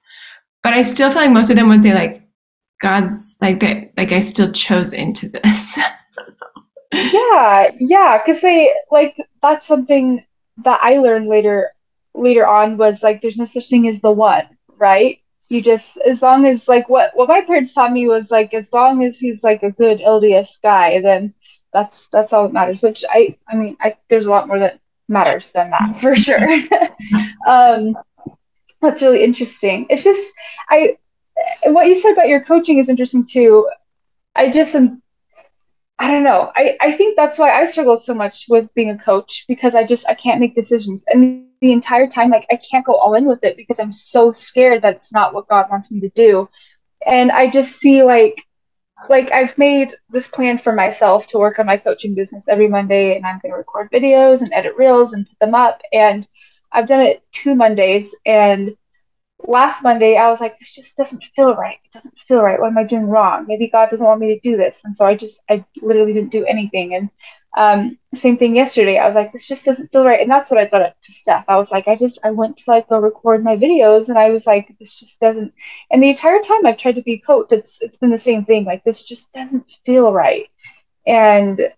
But 0.62 0.72
I 0.72 0.81
still 0.81 1.11
feel 1.11 1.20
like 1.20 1.33
most 1.33 1.50
of 1.50 1.57
them 1.57 1.68
would 1.68 1.83
say, 1.83 1.92
like, 1.92 2.22
God's 2.81 3.37
like 3.42 3.61
that, 3.61 3.92
like, 3.98 4.12
I 4.12 4.20
still 4.20 4.52
chose 4.52 4.94
into 4.94 5.28
this. 5.28 5.78
yeah, 6.92 7.70
yeah, 7.79 8.18
because 8.18 8.40
they 8.40 8.72
like 8.90 9.16
that's 9.42 9.66
something 9.66 10.24
that 10.64 10.81
I 10.83 10.98
learned 10.98 11.29
later 11.29 11.72
later 12.14 12.46
on 12.46 12.77
was 12.77 13.03
like 13.03 13.20
there's 13.20 13.37
no 13.37 13.44
such 13.44 13.68
thing 13.68 13.88
as 13.88 14.01
the 14.01 14.11
one, 14.11 14.44
right? 14.77 15.20
You 15.48 15.62
just 15.62 15.96
as 15.98 16.22
long 16.22 16.46
as 16.46 16.68
like 16.68 16.88
what 16.88 17.12
what 17.14 17.29
my 17.29 17.42
parents 17.42 17.74
taught 17.74 17.92
me 17.92 18.07
was 18.07 18.31
like 18.31 18.55
as 18.55 18.72
long 18.72 19.05
as 19.05 19.18
he's 19.18 19.42
like 19.44 19.62
a 19.62 19.70
good 19.70 20.01
LDS 20.01 20.61
guy, 20.62 21.01
then 21.01 21.35
that's 21.72 22.09
that's 22.12 22.33
all 22.33 22.44
that 22.44 22.53
matters. 22.53 22.83
Which 22.83 23.05
I 23.09 23.37
I 23.48 23.57
mean 23.57 23.77
I 23.81 23.96
there's 24.09 24.27
a 24.27 24.31
lot 24.31 24.48
more 24.48 24.59
that 24.59 24.81
matters 25.09 25.51
than 25.53 25.70
that 25.70 26.01
for 26.01 26.16
sure. 26.16 26.46
um, 27.46 27.96
that's 28.81 29.03
really 29.03 29.24
interesting. 29.24 29.87
It's 29.90 30.05
just 30.05 30.35
I 30.68 30.96
what 31.64 31.87
you 31.87 31.94
said 31.94 32.12
about 32.12 32.29
your 32.29 32.44
coaching 32.44 32.79
is 32.79 32.88
interesting 32.88 33.24
too. 33.24 33.68
I 34.35 34.51
just 34.51 34.74
am 34.74 35.03
I 35.98 36.11
don't 36.11 36.22
know. 36.22 36.52
I, 36.54 36.76
I 36.80 36.92
think 36.92 37.16
that's 37.16 37.38
why 37.38 37.50
I 37.50 37.64
struggled 37.64 38.02
so 38.02 38.14
much 38.14 38.46
with 38.48 38.72
being 38.74 38.90
a 38.90 38.98
coach 38.98 39.44
because 39.48 39.74
I 39.74 39.84
just 39.84 40.08
I 40.08 40.14
can't 40.14 40.40
make 40.40 40.54
decisions. 40.54 41.04
And 41.08 41.46
the 41.61 41.72
entire 41.72 42.06
time 42.06 42.30
like 42.30 42.46
I 42.50 42.56
can't 42.56 42.87
go 42.87 42.94
all 42.94 43.14
in 43.14 43.26
with 43.26 43.42
it 43.42 43.56
because 43.56 43.80
I'm 43.80 43.92
so 43.92 44.32
scared 44.32 44.82
that 44.82 44.94
it's 44.94 45.12
not 45.12 45.34
what 45.34 45.48
God 45.48 45.66
wants 45.70 45.90
me 45.90 46.00
to 46.00 46.08
do. 46.11 46.48
And 47.06 47.32
I 47.32 47.50
just 47.50 47.80
see 47.80 48.02
like 48.04 48.40
like 49.08 49.30
I've 49.32 49.56
made 49.58 49.94
this 50.11 50.28
plan 50.28 50.58
for 50.58 50.72
myself 50.72 51.26
to 51.28 51.38
work 51.38 51.58
on 51.58 51.66
my 51.66 51.76
coaching 51.76 52.14
business 52.14 52.48
every 52.48 52.68
Monday 52.68 53.16
and 53.16 53.26
I'm 53.26 53.38
going 53.40 53.52
to 53.52 53.58
record 53.58 53.90
videos 53.90 54.42
and 54.42 54.52
edit 54.52 54.74
reels 54.76 55.12
and 55.12 55.28
put 55.28 55.38
them 55.40 55.54
up 55.54 55.80
and 55.92 56.26
I've 56.72 56.88
done 56.88 57.00
it 57.00 57.22
two 57.32 57.54
Mondays 57.54 58.14
and 58.26 58.76
last 59.46 59.83
Monday, 59.83 60.16
I 60.16 60.31
was 60.31 60.40
like, 60.40 60.59
this 60.59 60.74
just 60.74 60.96
doesn't 60.96 61.22
feel 61.37 61.55
right. 61.55 61.79
It 61.85 61.92
doesn't 61.92 62.14
feel 62.27 62.40
right. 62.42 62.61
What 62.61 62.68
am 62.68 62.79
I 62.79 62.85
doing 62.85 63.07
wrong? 63.07 63.46
Maybe 63.46 63.68
God 63.68 63.90
doesn't 63.90 64.07
want 64.07 64.20
me 64.20 64.35
to 64.35 64.40
do 64.40 64.57
this. 64.57 64.83
And 64.85 64.96
so 64.96 65.07
I 65.07 65.14
just, 65.14 65.40
I 65.48 65.64
literally 65.81 66.12
didn't 66.12 66.33
do 66.33 66.44
anything. 66.44 66.94
And 66.94 67.11
um, 67.57 67.98
same 68.14 68.37
thing 68.37 68.55
yesterday. 68.57 68.98
I 68.98 69.07
was 69.07 69.14
like, 69.14 69.33
this 69.33 69.48
just 69.48 69.64
doesn't 69.64 69.90
feel 69.90 70.05
right. 70.05 70.20
And 70.20 70.31
that's 70.31 70.51
what 70.51 70.59
I 70.59 70.66
brought 70.66 70.83
up 70.83 70.96
to 71.03 71.12
Steph. 71.12 71.44
I 71.48 71.57
was 71.57 71.70
like, 71.70 71.88
I 71.88 71.96
just, 71.96 72.18
I 72.24 72.31
went 72.31 72.57
to 72.59 72.64
like 72.70 72.88
go 72.88 72.98
record 72.98 73.42
my 73.42 73.57
videos 73.57 74.09
and 74.09 74.18
I 74.18 74.31
was 74.31 74.46
like, 74.46 74.74
this 74.79 74.98
just 74.98 75.18
doesn't, 75.20 75.53
and 75.90 76.03
the 76.03 76.11
entire 76.11 76.40
time 76.40 76.66
I've 76.66 76.77
tried 76.77 76.96
to 76.96 77.03
be 77.03 77.18
coach, 77.18 77.48
it's, 77.51 77.81
it's 77.81 77.98
been 77.98 78.11
the 78.11 78.18
same 78.18 78.44
thing. 78.44 78.64
Like, 78.64 78.85
this 78.85 79.03
just 79.03 79.33
doesn't 79.33 79.64
feel 79.87 80.12
right. 80.12 80.48
And 81.07 81.72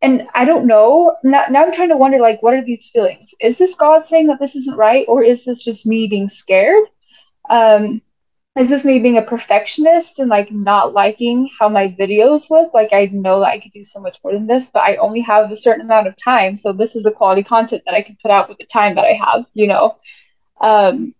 and 0.00 0.28
I 0.34 0.44
don't 0.44 0.66
know. 0.66 1.16
Now, 1.24 1.46
now 1.50 1.64
I'm 1.64 1.72
trying 1.72 1.88
to 1.88 1.96
wonder, 1.96 2.20
like, 2.20 2.42
what 2.42 2.54
are 2.54 2.64
these 2.64 2.88
feelings? 2.88 3.34
Is 3.40 3.58
this 3.58 3.74
God 3.74 4.06
saying 4.06 4.28
that 4.28 4.38
this 4.38 4.54
isn't 4.54 4.76
right, 4.76 5.04
or 5.08 5.24
is 5.24 5.44
this 5.44 5.64
just 5.64 5.86
me 5.86 6.06
being 6.06 6.28
scared? 6.28 6.84
Um, 7.48 8.02
is 8.56 8.68
this 8.68 8.84
me 8.84 8.98
being 8.98 9.18
a 9.18 9.22
perfectionist 9.22 10.18
and 10.18 10.28
like 10.28 10.50
not 10.50 10.92
liking 10.92 11.48
how 11.58 11.68
my 11.68 11.88
videos 11.88 12.50
look? 12.50 12.74
Like 12.74 12.92
I 12.92 13.06
know 13.12 13.40
that 13.40 13.50
I 13.50 13.60
could 13.60 13.72
do 13.72 13.84
so 13.84 14.00
much 14.00 14.18
more 14.24 14.32
than 14.32 14.46
this, 14.46 14.70
but 14.70 14.80
I 14.80 14.96
only 14.96 15.20
have 15.20 15.50
a 15.50 15.56
certain 15.56 15.84
amount 15.84 16.08
of 16.08 16.16
time. 16.16 16.56
So 16.56 16.72
this 16.72 16.96
is 16.96 17.04
the 17.04 17.12
quality 17.12 17.44
content 17.44 17.82
that 17.86 17.94
I 17.94 18.02
can 18.02 18.16
put 18.20 18.32
out 18.32 18.48
with 18.48 18.58
the 18.58 18.66
time 18.66 18.96
that 18.96 19.04
I 19.04 19.12
have, 19.12 19.46
you 19.54 19.68
know. 19.68 19.96
Um, 20.60 21.14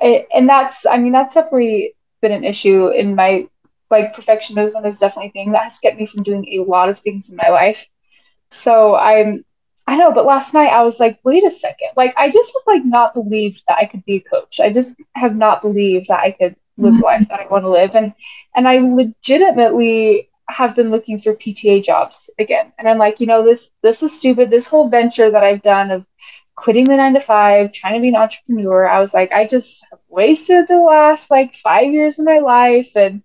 it, 0.00 0.28
and 0.34 0.48
that's, 0.48 0.86
I 0.86 0.98
mean, 0.98 1.12
that's 1.12 1.34
definitely 1.34 1.94
been 2.22 2.32
an 2.32 2.44
issue 2.44 2.88
in 2.88 3.14
my 3.14 3.48
like 3.90 4.14
perfectionism 4.14 4.86
is 4.86 4.98
definitely 4.98 5.28
a 5.28 5.32
thing 5.32 5.52
that 5.52 5.64
has 5.64 5.78
kept 5.78 5.98
me 5.98 6.06
from 6.06 6.22
doing 6.22 6.46
a 6.48 6.64
lot 6.64 6.88
of 6.88 6.98
things 6.98 7.30
in 7.30 7.36
my 7.36 7.48
life. 7.48 7.86
So 8.50 8.94
I'm 8.96 9.44
I 9.88 9.96
know, 9.96 10.12
but 10.12 10.26
last 10.26 10.52
night 10.52 10.68
I 10.68 10.82
was 10.82 11.00
like, 11.00 11.18
wait 11.24 11.44
a 11.44 11.50
second. 11.50 11.90
Like 11.96 12.14
I 12.18 12.30
just 12.30 12.52
have 12.54 12.62
like 12.66 12.84
not 12.84 13.14
believed 13.14 13.62
that 13.68 13.78
I 13.78 13.86
could 13.86 14.04
be 14.04 14.16
a 14.16 14.20
coach. 14.20 14.60
I 14.60 14.70
just 14.70 14.94
have 15.14 15.34
not 15.34 15.62
believed 15.62 16.08
that 16.08 16.20
I 16.20 16.32
could 16.32 16.56
live 16.76 17.00
life 17.00 17.26
that 17.30 17.40
I 17.40 17.46
want 17.46 17.64
to 17.64 17.70
live. 17.70 17.96
And 17.96 18.12
and 18.54 18.68
I 18.68 18.80
legitimately 18.80 20.28
have 20.50 20.76
been 20.76 20.90
looking 20.90 21.20
for 21.20 21.34
PTA 21.34 21.80
jobs 21.80 22.30
again. 22.38 22.72
And 22.78 22.88
I'm 22.88 22.98
like, 22.98 23.20
you 23.20 23.26
know, 23.26 23.42
this 23.44 23.70
this 23.82 24.02
was 24.02 24.16
stupid. 24.16 24.50
This 24.50 24.66
whole 24.66 24.90
venture 24.90 25.30
that 25.30 25.44
I've 25.44 25.62
done 25.62 25.90
of 25.90 26.04
quitting 26.54 26.84
the 26.84 26.96
nine 26.96 27.14
to 27.14 27.20
five, 27.20 27.72
trying 27.72 27.94
to 27.94 28.00
be 28.00 28.08
an 28.08 28.16
entrepreneur, 28.16 28.86
I 28.86 29.00
was 29.00 29.14
like, 29.14 29.32
I 29.32 29.46
just 29.46 29.82
wasted 30.08 30.68
the 30.68 30.80
last 30.80 31.30
like 31.30 31.54
five 31.54 31.92
years 31.92 32.18
of 32.18 32.26
my 32.26 32.40
life 32.40 32.90
and 32.96 33.22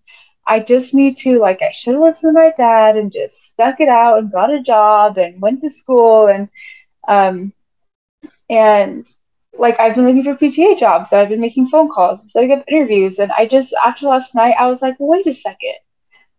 I 0.47 0.59
just 0.59 0.93
need 0.93 1.17
to 1.17 1.39
like 1.39 1.61
I 1.61 1.71
should 1.71 1.93
have 1.93 2.03
listened 2.03 2.35
to 2.35 2.41
my 2.41 2.51
dad 2.57 2.97
and 2.97 3.11
just 3.11 3.41
stuck 3.49 3.79
it 3.79 3.89
out 3.89 4.19
and 4.19 4.31
got 4.31 4.53
a 4.53 4.61
job 4.61 5.17
and 5.17 5.41
went 5.41 5.61
to 5.61 5.69
school 5.69 6.27
and 6.27 6.49
um 7.07 7.53
and 8.49 9.07
like 9.57 9.79
I've 9.79 9.95
been 9.95 10.05
looking 10.05 10.23
for 10.23 10.35
PTA 10.35 10.75
jobs 10.75 11.11
and 11.11 11.21
I've 11.21 11.29
been 11.29 11.39
making 11.39 11.67
phone 11.67 11.89
calls 11.89 12.21
and 12.21 12.29
setting 12.29 12.51
up 12.51 12.63
interviews 12.67 13.19
and 13.19 13.31
I 13.31 13.45
just 13.47 13.73
after 13.85 14.07
last 14.07 14.35
night 14.35 14.55
I 14.59 14.67
was 14.67 14.81
like, 14.81 14.95
wait 14.99 15.27
a 15.27 15.33
second. 15.33 15.75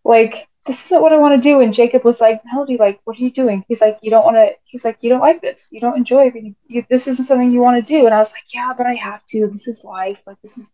Like 0.04 0.48
this 0.66 0.86
isn't 0.86 1.02
what 1.02 1.12
I 1.12 1.18
want 1.18 1.40
to 1.40 1.48
do. 1.48 1.60
And 1.60 1.74
Jacob 1.74 2.04
was 2.04 2.20
like, 2.20 2.40
Melody, 2.50 2.78
like, 2.78 3.00
what 3.04 3.18
are 3.18 3.22
you 3.22 3.30
doing? 3.30 3.64
He's 3.68 3.80
like, 3.80 3.98
you 4.02 4.10
don't 4.10 4.24
want 4.24 4.36
to, 4.36 4.50
he's 4.64 4.84
like, 4.84 4.98
you 5.02 5.10
don't 5.10 5.20
like 5.20 5.42
this. 5.42 5.68
You 5.70 5.80
don't 5.80 5.96
enjoy 5.96 6.28
it. 6.28 6.54
You, 6.66 6.84
this 6.88 7.06
isn't 7.06 7.26
something 7.26 7.50
you 7.50 7.60
want 7.60 7.84
to 7.84 7.92
do. 7.92 8.06
And 8.06 8.14
I 8.14 8.18
was 8.18 8.30
like, 8.30 8.44
yeah, 8.52 8.72
but 8.76 8.86
I 8.86 8.94
have 8.94 9.24
to. 9.26 9.48
This 9.52 9.68
is 9.68 9.84
life. 9.84 10.20
Like, 10.26 10.40
this 10.42 10.56
is, 10.56 10.70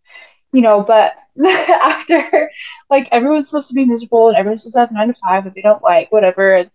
you 0.52 0.62
know, 0.62 0.82
but 0.82 1.14
after, 1.46 2.50
like, 2.88 3.08
everyone's 3.10 3.46
supposed 3.46 3.68
to 3.68 3.74
be 3.74 3.84
miserable 3.84 4.28
and 4.28 4.36
everyone's 4.36 4.62
supposed 4.62 4.76
to 4.76 4.80
have 4.80 4.92
nine 4.92 5.08
to 5.08 5.14
five 5.14 5.44
that 5.44 5.54
they 5.54 5.62
don't 5.62 5.82
like, 5.82 6.12
whatever. 6.12 6.54
And, 6.56 6.70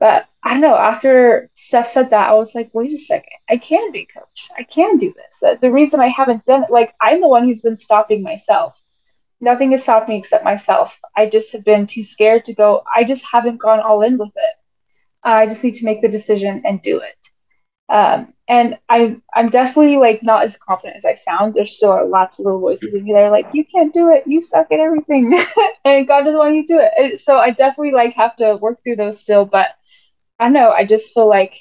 but 0.00 0.26
I 0.42 0.52
don't 0.54 0.60
know. 0.60 0.76
After 0.76 1.50
Steph 1.54 1.90
said 1.90 2.10
that, 2.10 2.28
I 2.28 2.34
was 2.34 2.56
like, 2.56 2.70
wait 2.72 2.92
a 2.92 2.98
second. 2.98 3.38
I 3.48 3.58
can 3.58 3.92
be 3.92 4.06
coach. 4.06 4.48
I 4.58 4.64
can 4.64 4.96
do 4.96 5.14
this. 5.14 5.38
The, 5.40 5.58
the 5.60 5.70
reason 5.70 6.00
I 6.00 6.08
haven't 6.08 6.44
done 6.44 6.64
it, 6.64 6.70
like, 6.70 6.92
I'm 7.00 7.20
the 7.20 7.28
one 7.28 7.44
who's 7.44 7.60
been 7.60 7.76
stopping 7.76 8.22
myself 8.22 8.74
nothing 9.40 9.72
has 9.72 9.82
stopped 9.82 10.08
me 10.08 10.18
except 10.18 10.44
myself. 10.44 10.98
I 11.16 11.28
just 11.28 11.52
have 11.52 11.64
been 11.64 11.86
too 11.86 12.02
scared 12.02 12.44
to 12.46 12.54
go. 12.54 12.82
I 12.94 13.04
just 13.04 13.24
haven't 13.24 13.58
gone 13.58 13.80
all 13.80 14.02
in 14.02 14.18
with 14.18 14.32
it. 14.34 14.54
I 15.24 15.46
just 15.46 15.64
need 15.64 15.74
to 15.76 15.84
make 15.84 16.00
the 16.02 16.08
decision 16.08 16.62
and 16.64 16.82
do 16.82 17.00
it. 17.00 17.30
Um, 17.90 18.34
and 18.48 18.78
I, 18.88 19.16
I'm 19.34 19.48
definitely 19.50 19.96
like 19.96 20.22
not 20.22 20.44
as 20.44 20.56
confident 20.56 20.96
as 20.96 21.04
I 21.04 21.14
sound. 21.14 21.54
There's 21.54 21.76
still 21.76 22.08
lots 22.08 22.38
of 22.38 22.44
little 22.44 22.60
voices 22.60 22.94
in 22.94 23.04
me 23.04 23.12
that 23.14 23.24
are 23.24 23.30
like, 23.30 23.48
"You 23.52 23.64
can't 23.64 23.94
do 23.94 24.10
it. 24.12 24.24
You 24.26 24.42
suck 24.42 24.70
at 24.72 24.80
everything," 24.80 25.32
and 25.84 26.06
God 26.06 26.22
doesn't 26.22 26.38
want 26.38 26.54
you 26.54 26.66
to 26.66 26.74
do 26.74 26.80
it. 26.80 26.92
And 26.98 27.20
so 27.20 27.38
I 27.38 27.50
definitely 27.50 27.92
like 27.92 28.14
have 28.14 28.36
to 28.36 28.56
work 28.56 28.82
through 28.82 28.96
those 28.96 29.20
still. 29.20 29.44
But 29.46 29.68
I 30.40 30.48
know. 30.50 30.70
I 30.70 30.84
just 30.84 31.14
feel 31.14 31.28
like 31.28 31.56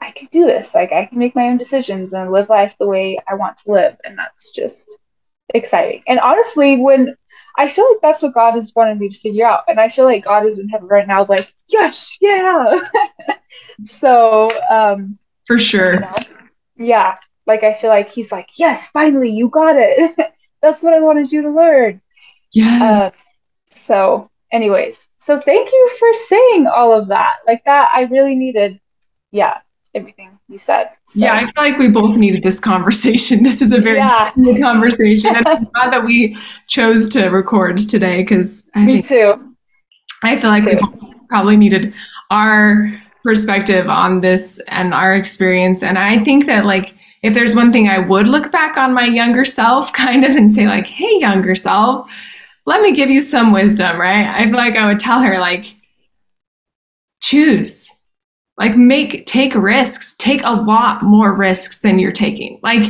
I 0.00 0.10
can 0.12 0.28
do 0.32 0.46
this. 0.46 0.74
Like 0.74 0.92
I 0.92 1.06
can 1.06 1.18
make 1.18 1.36
my 1.36 1.48
own 1.48 1.58
decisions 1.58 2.12
and 2.12 2.32
live 2.32 2.48
life 2.48 2.74
the 2.78 2.88
way 2.88 3.18
I 3.28 3.34
want 3.34 3.58
to 3.58 3.72
live, 3.72 3.96
and 4.04 4.18
that's 4.18 4.50
just 4.50 4.88
exciting. 5.54 6.02
And 6.06 6.18
honestly, 6.20 6.76
when 6.76 7.16
I 7.56 7.68
feel 7.68 7.88
like 7.88 8.00
that's 8.02 8.22
what 8.22 8.34
God 8.34 8.54
has 8.54 8.72
wanted 8.74 8.98
me 8.98 9.08
to 9.08 9.18
figure 9.18 9.46
out, 9.46 9.64
and 9.68 9.80
I 9.80 9.88
feel 9.88 10.04
like 10.04 10.24
God 10.24 10.46
is 10.46 10.58
in 10.58 10.68
heaven 10.68 10.88
right 10.88 11.06
now, 11.06 11.26
like 11.28 11.52
yes, 11.68 12.16
yeah. 12.20 12.80
so 13.84 14.50
um, 14.70 15.18
for 15.46 15.58
sure, 15.58 15.94
you 15.94 16.00
know, 16.00 16.16
yeah. 16.76 17.16
Like 17.46 17.64
I 17.64 17.74
feel 17.74 17.90
like 17.90 18.10
He's 18.10 18.30
like, 18.30 18.48
yes, 18.56 18.88
finally, 18.88 19.30
you 19.30 19.48
got 19.48 19.76
it. 19.76 20.16
that's 20.62 20.82
what 20.82 20.94
I 20.94 21.00
wanted 21.00 21.32
you 21.32 21.42
to 21.42 21.50
learn. 21.50 22.00
Yeah. 22.52 22.82
Uh, 22.82 23.10
so, 23.72 24.30
anyways, 24.52 25.08
so 25.18 25.40
thank 25.40 25.70
you 25.70 25.90
for 25.98 26.14
saying 26.14 26.66
all 26.66 26.92
of 26.98 27.08
that. 27.08 27.36
Like 27.46 27.64
that, 27.64 27.90
I 27.94 28.02
really 28.02 28.34
needed. 28.34 28.80
Yeah, 29.32 29.58
everything 29.94 30.38
you 30.48 30.58
said. 30.58 30.90
So. 31.04 31.20
Yeah, 31.20 31.34
I 31.34 31.40
feel 31.40 31.70
like 31.70 31.78
we 31.78 31.88
both 31.88 32.16
needed 32.16 32.42
this 32.42 32.60
conversation. 32.60 33.42
This 33.50 33.62
is 33.62 33.72
a 33.72 33.80
very 33.80 33.98
yeah. 33.98 34.32
good 34.34 34.60
conversation. 34.60 35.34
and 35.34 35.46
I'm 35.46 35.62
glad 35.64 35.92
that 35.92 36.04
we 36.04 36.36
chose 36.66 37.08
to 37.10 37.28
record 37.28 37.78
today 37.78 38.18
because 38.18 38.68
I 38.74 38.84
Me 38.84 38.92
think, 38.94 39.08
too. 39.08 39.54
I 40.22 40.36
feel 40.38 40.50
like 40.50 40.64
we 40.64 40.78
probably 41.28 41.56
needed 41.56 41.94
our 42.30 42.92
perspective 43.24 43.88
on 43.88 44.20
this 44.20 44.60
and 44.68 44.94
our 44.94 45.14
experience. 45.14 45.82
And 45.82 45.98
I 45.98 46.22
think 46.22 46.46
that 46.46 46.64
like 46.64 46.94
if 47.22 47.34
there's 47.34 47.54
one 47.54 47.72
thing 47.72 47.88
I 47.88 47.98
would 47.98 48.28
look 48.28 48.50
back 48.50 48.76
on 48.76 48.94
my 48.94 49.04
younger 49.04 49.44
self 49.44 49.92
kind 49.92 50.24
of 50.24 50.36
and 50.36 50.50
say 50.50 50.66
like, 50.66 50.86
hey, 50.86 51.18
younger 51.18 51.54
self, 51.54 52.10
let 52.66 52.82
me 52.82 52.92
give 52.92 53.10
you 53.10 53.20
some 53.20 53.52
wisdom, 53.52 54.00
right? 54.00 54.26
I 54.26 54.44
feel 54.44 54.56
like 54.56 54.76
I 54.76 54.86
would 54.86 55.00
tell 55.00 55.20
her 55.20 55.38
like, 55.38 55.76
choose 57.22 57.99
like 58.60 58.76
make 58.76 59.26
take 59.26 59.54
risks. 59.54 60.14
Take 60.14 60.42
a 60.44 60.52
lot 60.52 61.02
more 61.02 61.34
risks 61.34 61.80
than 61.80 61.98
you're 61.98 62.12
taking. 62.12 62.60
Like 62.62 62.84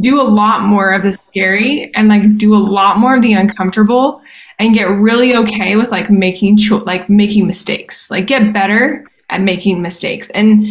do 0.00 0.20
a 0.20 0.24
lot 0.24 0.62
more 0.62 0.92
of 0.92 1.02
the 1.02 1.12
scary 1.12 1.94
and 1.94 2.08
like 2.08 2.38
do 2.38 2.54
a 2.54 2.56
lot 2.56 2.98
more 2.98 3.14
of 3.14 3.22
the 3.22 3.34
uncomfortable 3.34 4.22
and 4.58 4.74
get 4.74 4.88
really 4.88 5.36
okay 5.36 5.76
with 5.76 5.90
like 5.90 6.10
making 6.10 6.56
cho- 6.56 6.78
like 6.78 7.10
making 7.10 7.46
mistakes. 7.46 8.10
Like 8.10 8.26
get 8.26 8.52
better 8.52 9.06
at 9.28 9.42
making 9.42 9.82
mistakes. 9.82 10.30
And 10.30 10.66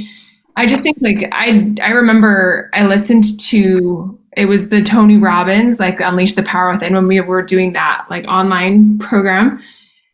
i 0.58 0.66
just 0.66 0.82
think 0.82 0.98
like 1.00 1.30
i 1.32 1.74
i 1.82 1.92
remember 1.92 2.70
i 2.74 2.86
listened 2.86 3.40
to 3.40 4.20
it 4.36 4.48
was 4.48 4.68
the 4.68 4.82
tony 4.82 5.18
robbins 5.18 5.80
like 5.80 6.02
unleash 6.02 6.34
the 6.34 6.44
power 6.44 6.72
within 6.72 6.94
when 6.94 7.08
we 7.08 7.22
were 7.22 7.42
doing 7.42 7.72
that 7.72 8.06
like 8.10 8.26
online 8.26 9.00
program. 9.00 9.62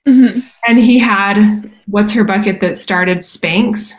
Mm-hmm. 0.07 0.39
and 0.67 0.77
he 0.77 0.99
had 0.99 1.71
what's 1.87 2.13
her 2.13 2.23
bucket 2.23 2.59
that 2.59 2.77
started 2.77 3.19
spanx 3.19 3.93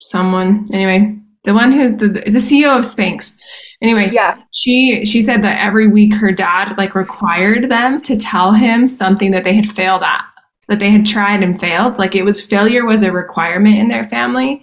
someone. 0.00 0.66
Anyway 0.72 1.18
the 1.44 1.54
one 1.54 1.72
who 1.72 1.90
the, 1.90 2.08
the 2.08 2.38
ceo 2.38 2.76
of 2.76 2.84
spanx. 2.84 3.38
Anyway 3.80 4.10
yeah. 4.12 4.42
she 4.52 5.04
she 5.04 5.22
said 5.22 5.42
that 5.42 5.64
every 5.64 5.86
week 5.86 6.14
her 6.14 6.32
dad 6.32 6.76
like 6.76 6.94
required 6.94 7.70
them 7.70 8.00
to 8.02 8.16
tell 8.16 8.52
him 8.52 8.88
something 8.88 9.30
that 9.30 9.44
they 9.44 9.54
had 9.54 9.70
failed 9.70 10.02
at 10.02 10.24
that 10.68 10.78
they 10.78 10.90
had 10.90 11.06
tried 11.06 11.42
and 11.42 11.60
failed. 11.60 11.98
Like 11.98 12.14
it 12.14 12.22
was 12.22 12.40
failure 12.40 12.84
was 12.84 13.02
a 13.02 13.12
requirement 13.12 13.78
in 13.78 13.88
their 13.88 14.08
family. 14.08 14.62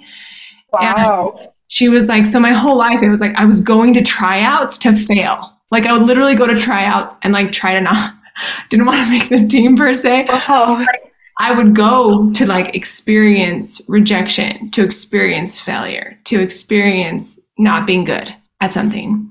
Wow. 0.73 1.33
and 1.37 1.49
she 1.67 1.89
was 1.89 2.07
like 2.07 2.25
so 2.25 2.39
my 2.39 2.53
whole 2.53 2.77
life 2.77 3.01
it 3.01 3.09
was 3.09 3.19
like 3.19 3.35
i 3.35 3.43
was 3.43 3.59
going 3.59 3.93
to 3.93 4.01
tryouts 4.01 4.77
to 4.79 4.95
fail. 4.95 5.57
Like 5.69 5.85
i 5.85 5.93
would 5.93 6.07
literally 6.07 6.35
go 6.35 6.47
to 6.47 6.57
tryouts 6.57 7.13
and 7.21 7.31
like 7.31 7.51
try 7.51 7.73
to 7.73 7.81
not 7.81 8.15
didn't 8.69 8.87
want 8.87 9.05
to 9.05 9.09
make 9.09 9.29
the 9.29 9.47
team 9.47 9.77
per 9.77 9.93
se. 9.93 10.25
Wow. 10.29 10.77
like, 10.79 11.10
I 11.41 11.51
would 11.53 11.73
go 11.73 12.31
to 12.33 12.45
like 12.45 12.75
experience 12.75 13.81
rejection, 13.89 14.69
to 14.71 14.83
experience 14.83 15.59
failure, 15.59 16.19
to 16.25 16.39
experience 16.39 17.41
not 17.57 17.87
being 17.87 18.03
good 18.03 18.33
at 18.61 18.71
something. 18.71 19.27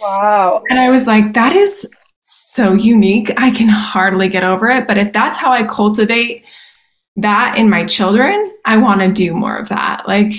Wow. 0.00 0.62
And 0.70 0.78
I 0.78 0.88
was 0.88 1.06
like, 1.06 1.34
that 1.34 1.54
is 1.54 1.86
so 2.22 2.72
unique. 2.72 3.30
I 3.36 3.50
can 3.50 3.68
hardly 3.68 4.28
get 4.28 4.42
over 4.42 4.70
it. 4.70 4.86
But 4.86 4.96
if 4.96 5.12
that's 5.12 5.36
how 5.36 5.52
I 5.52 5.64
cultivate 5.64 6.44
that 7.16 7.58
in 7.58 7.68
my 7.68 7.84
children, 7.84 8.54
I 8.64 8.78
want 8.78 9.02
to 9.02 9.12
do 9.12 9.34
more 9.34 9.56
of 9.58 9.68
that. 9.68 10.08
Like, 10.08 10.32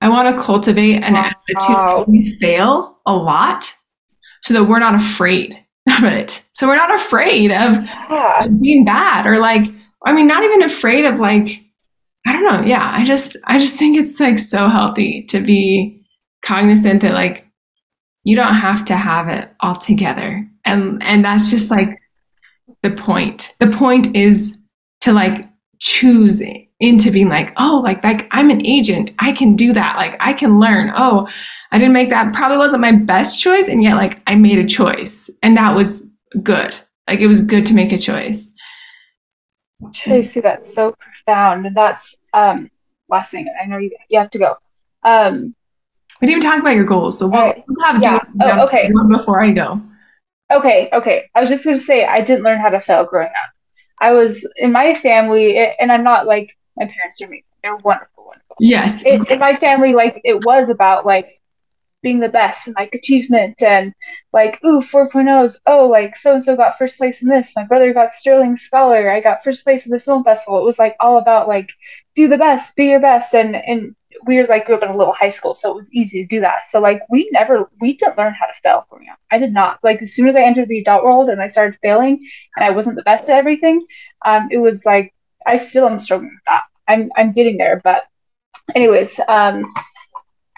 I 0.00 0.08
want 0.08 0.34
to 0.34 0.42
cultivate 0.42 1.02
an 1.02 1.12
wow. 1.12 1.30
attitude 1.50 2.08
we 2.08 2.34
fail 2.36 2.98
a 3.04 3.12
lot 3.12 3.70
so 4.44 4.54
that 4.54 4.64
we're 4.64 4.78
not 4.78 4.94
afraid 4.94 5.62
of 5.98 6.04
it. 6.04 6.46
So 6.52 6.66
we're 6.66 6.76
not 6.76 6.94
afraid 6.94 7.50
of 7.50 7.76
yeah. 7.82 8.46
being 8.60 8.84
bad 8.84 9.26
or 9.26 9.38
like, 9.38 9.66
I 10.04 10.12
mean, 10.12 10.26
not 10.26 10.44
even 10.44 10.62
afraid 10.62 11.04
of 11.04 11.18
like, 11.18 11.64
I 12.26 12.32
don't 12.32 12.44
know. 12.44 12.66
Yeah. 12.66 12.90
I 12.92 13.04
just, 13.04 13.36
I 13.46 13.58
just 13.58 13.78
think 13.78 13.96
it's 13.96 14.20
like 14.20 14.38
so 14.38 14.68
healthy 14.68 15.24
to 15.30 15.40
be 15.40 16.04
cognizant 16.42 17.02
that 17.02 17.14
like, 17.14 17.46
you 18.24 18.36
don't 18.36 18.54
have 18.54 18.84
to 18.86 18.96
have 18.96 19.28
it 19.28 19.50
all 19.60 19.76
together. 19.76 20.46
And, 20.64 21.02
and 21.02 21.24
that's 21.24 21.50
just 21.50 21.70
like 21.70 21.94
the 22.82 22.90
point. 22.90 23.54
The 23.58 23.70
point 23.70 24.14
is 24.14 24.60
to 25.00 25.12
like 25.12 25.48
choose 25.80 26.40
into 26.80 27.10
being 27.10 27.28
like, 27.28 27.52
oh, 27.56 27.80
like, 27.82 28.02
like 28.04 28.28
I'm 28.30 28.50
an 28.50 28.64
agent. 28.64 29.12
I 29.18 29.32
can 29.32 29.56
do 29.56 29.72
that. 29.72 29.96
Like 29.96 30.16
I 30.20 30.32
can 30.32 30.60
learn. 30.60 30.92
Oh, 30.94 31.28
I 31.72 31.78
didn't 31.78 31.92
make 31.92 32.10
that 32.10 32.32
probably 32.32 32.58
wasn't 32.58 32.82
my 32.82 32.92
best 32.92 33.40
choice. 33.40 33.68
And 33.68 33.82
yet 33.82 33.96
like 33.96 34.22
I 34.26 34.34
made 34.34 34.58
a 34.58 34.66
choice 34.66 35.30
and 35.42 35.56
that 35.56 35.74
was 35.74 36.10
good. 36.42 36.74
Like 37.08 37.20
it 37.20 37.26
was 37.26 37.42
good 37.42 37.66
to 37.66 37.74
make 37.74 37.92
a 37.92 37.98
choice. 37.98 38.50
Tracy, 39.92 40.40
that's 40.40 40.72
so 40.74 40.94
profound. 41.00 41.66
And 41.66 41.76
that's 41.76 42.14
um 42.32 42.70
last 43.08 43.30
thing. 43.30 43.48
I 43.60 43.66
know 43.66 43.78
you 43.78 43.90
you 44.08 44.18
have 44.18 44.30
to 44.30 44.38
go. 44.38 44.56
Um 45.02 45.54
we 46.20 46.26
didn't 46.26 46.42
even 46.42 46.50
talk 46.50 46.60
about 46.60 46.74
your 46.74 46.84
goals, 46.84 47.18
so 47.18 47.28
we'll, 47.28 47.40
right. 47.40 47.64
we'll 47.68 47.86
have 47.86 48.02
yeah. 48.02 48.20
oh, 48.40 48.66
okay. 48.66 48.90
before 49.10 49.40
I 49.40 49.52
go. 49.52 49.80
Okay, 50.52 50.88
okay. 50.92 51.30
I 51.34 51.40
was 51.40 51.48
just 51.48 51.64
gonna 51.64 51.78
say 51.78 52.04
I 52.04 52.20
didn't 52.20 52.42
learn 52.42 52.58
how 52.58 52.70
to 52.70 52.80
fail 52.80 53.04
growing 53.04 53.28
up. 53.28 53.52
I 54.00 54.12
was 54.12 54.46
in 54.56 54.72
my 54.72 54.94
family, 54.94 55.58
and 55.78 55.92
I'm 55.92 56.02
not 56.02 56.26
like 56.26 56.56
my 56.78 56.86
parents 56.86 57.20
are 57.20 57.26
amazing. 57.26 57.44
They're 57.62 57.76
wonderful, 57.76 58.24
wonderful. 58.26 58.56
Yes. 58.60 59.04
It, 59.04 59.28
in 59.30 59.38
my 59.38 59.54
family, 59.54 59.94
like 59.94 60.20
it 60.24 60.44
was 60.44 60.68
about 60.68 61.04
like 61.06 61.40
being 62.02 62.20
the 62.20 62.28
best 62.28 62.66
and 62.66 62.76
like 62.76 62.94
achievement 62.94 63.60
and 63.60 63.92
like 64.32 64.62
ooh 64.64 64.80
4.0s 64.80 65.56
oh 65.66 65.86
like 65.88 66.16
so 66.16 66.34
and 66.34 66.42
so 66.42 66.56
got 66.56 66.78
first 66.78 66.96
place 66.96 67.22
in 67.22 67.28
this. 67.28 67.52
My 67.56 67.64
brother 67.64 67.92
got 67.92 68.12
sterling 68.12 68.56
scholar. 68.56 69.10
I 69.10 69.20
got 69.20 69.42
first 69.42 69.64
place 69.64 69.84
in 69.84 69.90
the 69.90 70.00
film 70.00 70.22
festival. 70.24 70.60
It 70.60 70.64
was 70.64 70.78
like 70.78 70.96
all 71.00 71.18
about 71.18 71.48
like 71.48 71.70
do 72.14 72.28
the 72.28 72.38
best 72.38 72.76
be 72.76 72.86
your 72.86 73.00
best. 73.00 73.34
And 73.34 73.56
and 73.56 73.96
we 74.24 74.36
were 74.36 74.46
like 74.46 74.66
grew 74.66 74.76
up 74.76 74.82
in 74.82 74.88
a 74.88 74.96
little 74.96 75.12
high 75.12 75.28
school 75.28 75.54
so 75.54 75.70
it 75.70 75.76
was 75.76 75.92
easy 75.92 76.22
to 76.22 76.28
do 76.28 76.40
that. 76.40 76.64
So 76.64 76.80
like 76.80 77.02
we 77.10 77.28
never 77.32 77.68
we 77.80 77.96
didn't 77.96 78.18
learn 78.18 78.34
how 78.34 78.46
to 78.46 78.52
fail 78.62 78.86
growing 78.88 79.08
up 79.10 79.18
i 79.30 79.38
did 79.38 79.52
not. 79.52 79.78
Like 79.82 80.00
as 80.02 80.14
soon 80.14 80.28
as 80.28 80.36
i 80.36 80.42
entered 80.42 80.68
the 80.68 80.80
adult 80.80 81.04
world 81.04 81.28
and 81.28 81.42
i 81.42 81.48
started 81.48 81.78
failing 81.82 82.24
and 82.56 82.64
i 82.64 82.70
wasn't 82.70 82.96
the 82.96 83.02
best 83.02 83.28
at 83.28 83.38
everything 83.38 83.84
um 84.24 84.48
it 84.50 84.58
was 84.58 84.84
like 84.86 85.12
i 85.48 85.56
still 85.56 85.88
am 85.88 85.98
struggling 85.98 86.30
with 86.30 86.44
that 86.46 86.62
i'm 86.88 87.10
i'm 87.16 87.32
getting 87.32 87.56
there 87.56 87.80
but 87.82 88.04
anyways 88.74 89.20
um 89.28 89.64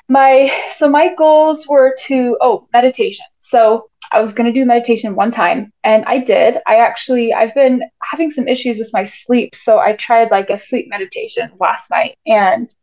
my 0.08 0.52
so 0.74 0.88
my 0.88 1.14
goals 1.14 1.66
were 1.66 1.94
to 1.98 2.36
oh 2.40 2.66
meditation 2.72 3.24
so 3.38 3.90
I 4.12 4.20
was 4.20 4.32
to 4.46 4.52
do 4.52 4.64
meditation 4.64 5.14
one 5.14 5.30
time 5.30 5.72
and 5.84 6.04
I 6.04 6.18
did. 6.18 6.58
I 6.66 6.76
actually, 6.76 7.32
I've 7.32 7.54
been 7.54 7.82
having 8.02 8.30
some 8.30 8.48
issues 8.48 8.78
with 8.78 8.92
my 8.92 9.04
sleep. 9.04 9.54
So 9.54 9.78
I 9.78 9.92
tried 9.92 10.30
like 10.32 10.50
a 10.50 10.58
sleep 10.58 10.88
meditation 10.88 11.50
last 11.60 11.90
night 11.90 12.18
and 12.26 12.74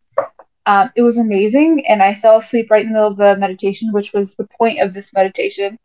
um, 0.65 0.89
it 0.95 1.01
was 1.01 1.17
amazing. 1.17 1.85
And 1.87 2.01
I 2.01 2.15
fell 2.15 2.37
asleep 2.37 2.71
right 2.71 2.81
in 2.81 2.89
the 2.89 2.93
middle 2.93 3.11
of 3.11 3.17
the 3.17 3.35
meditation, 3.37 3.91
which 3.91 4.13
was 4.13 4.35
the 4.35 4.47
point 4.57 4.81
of 4.81 4.93
this 4.93 5.13
meditation. 5.13 5.77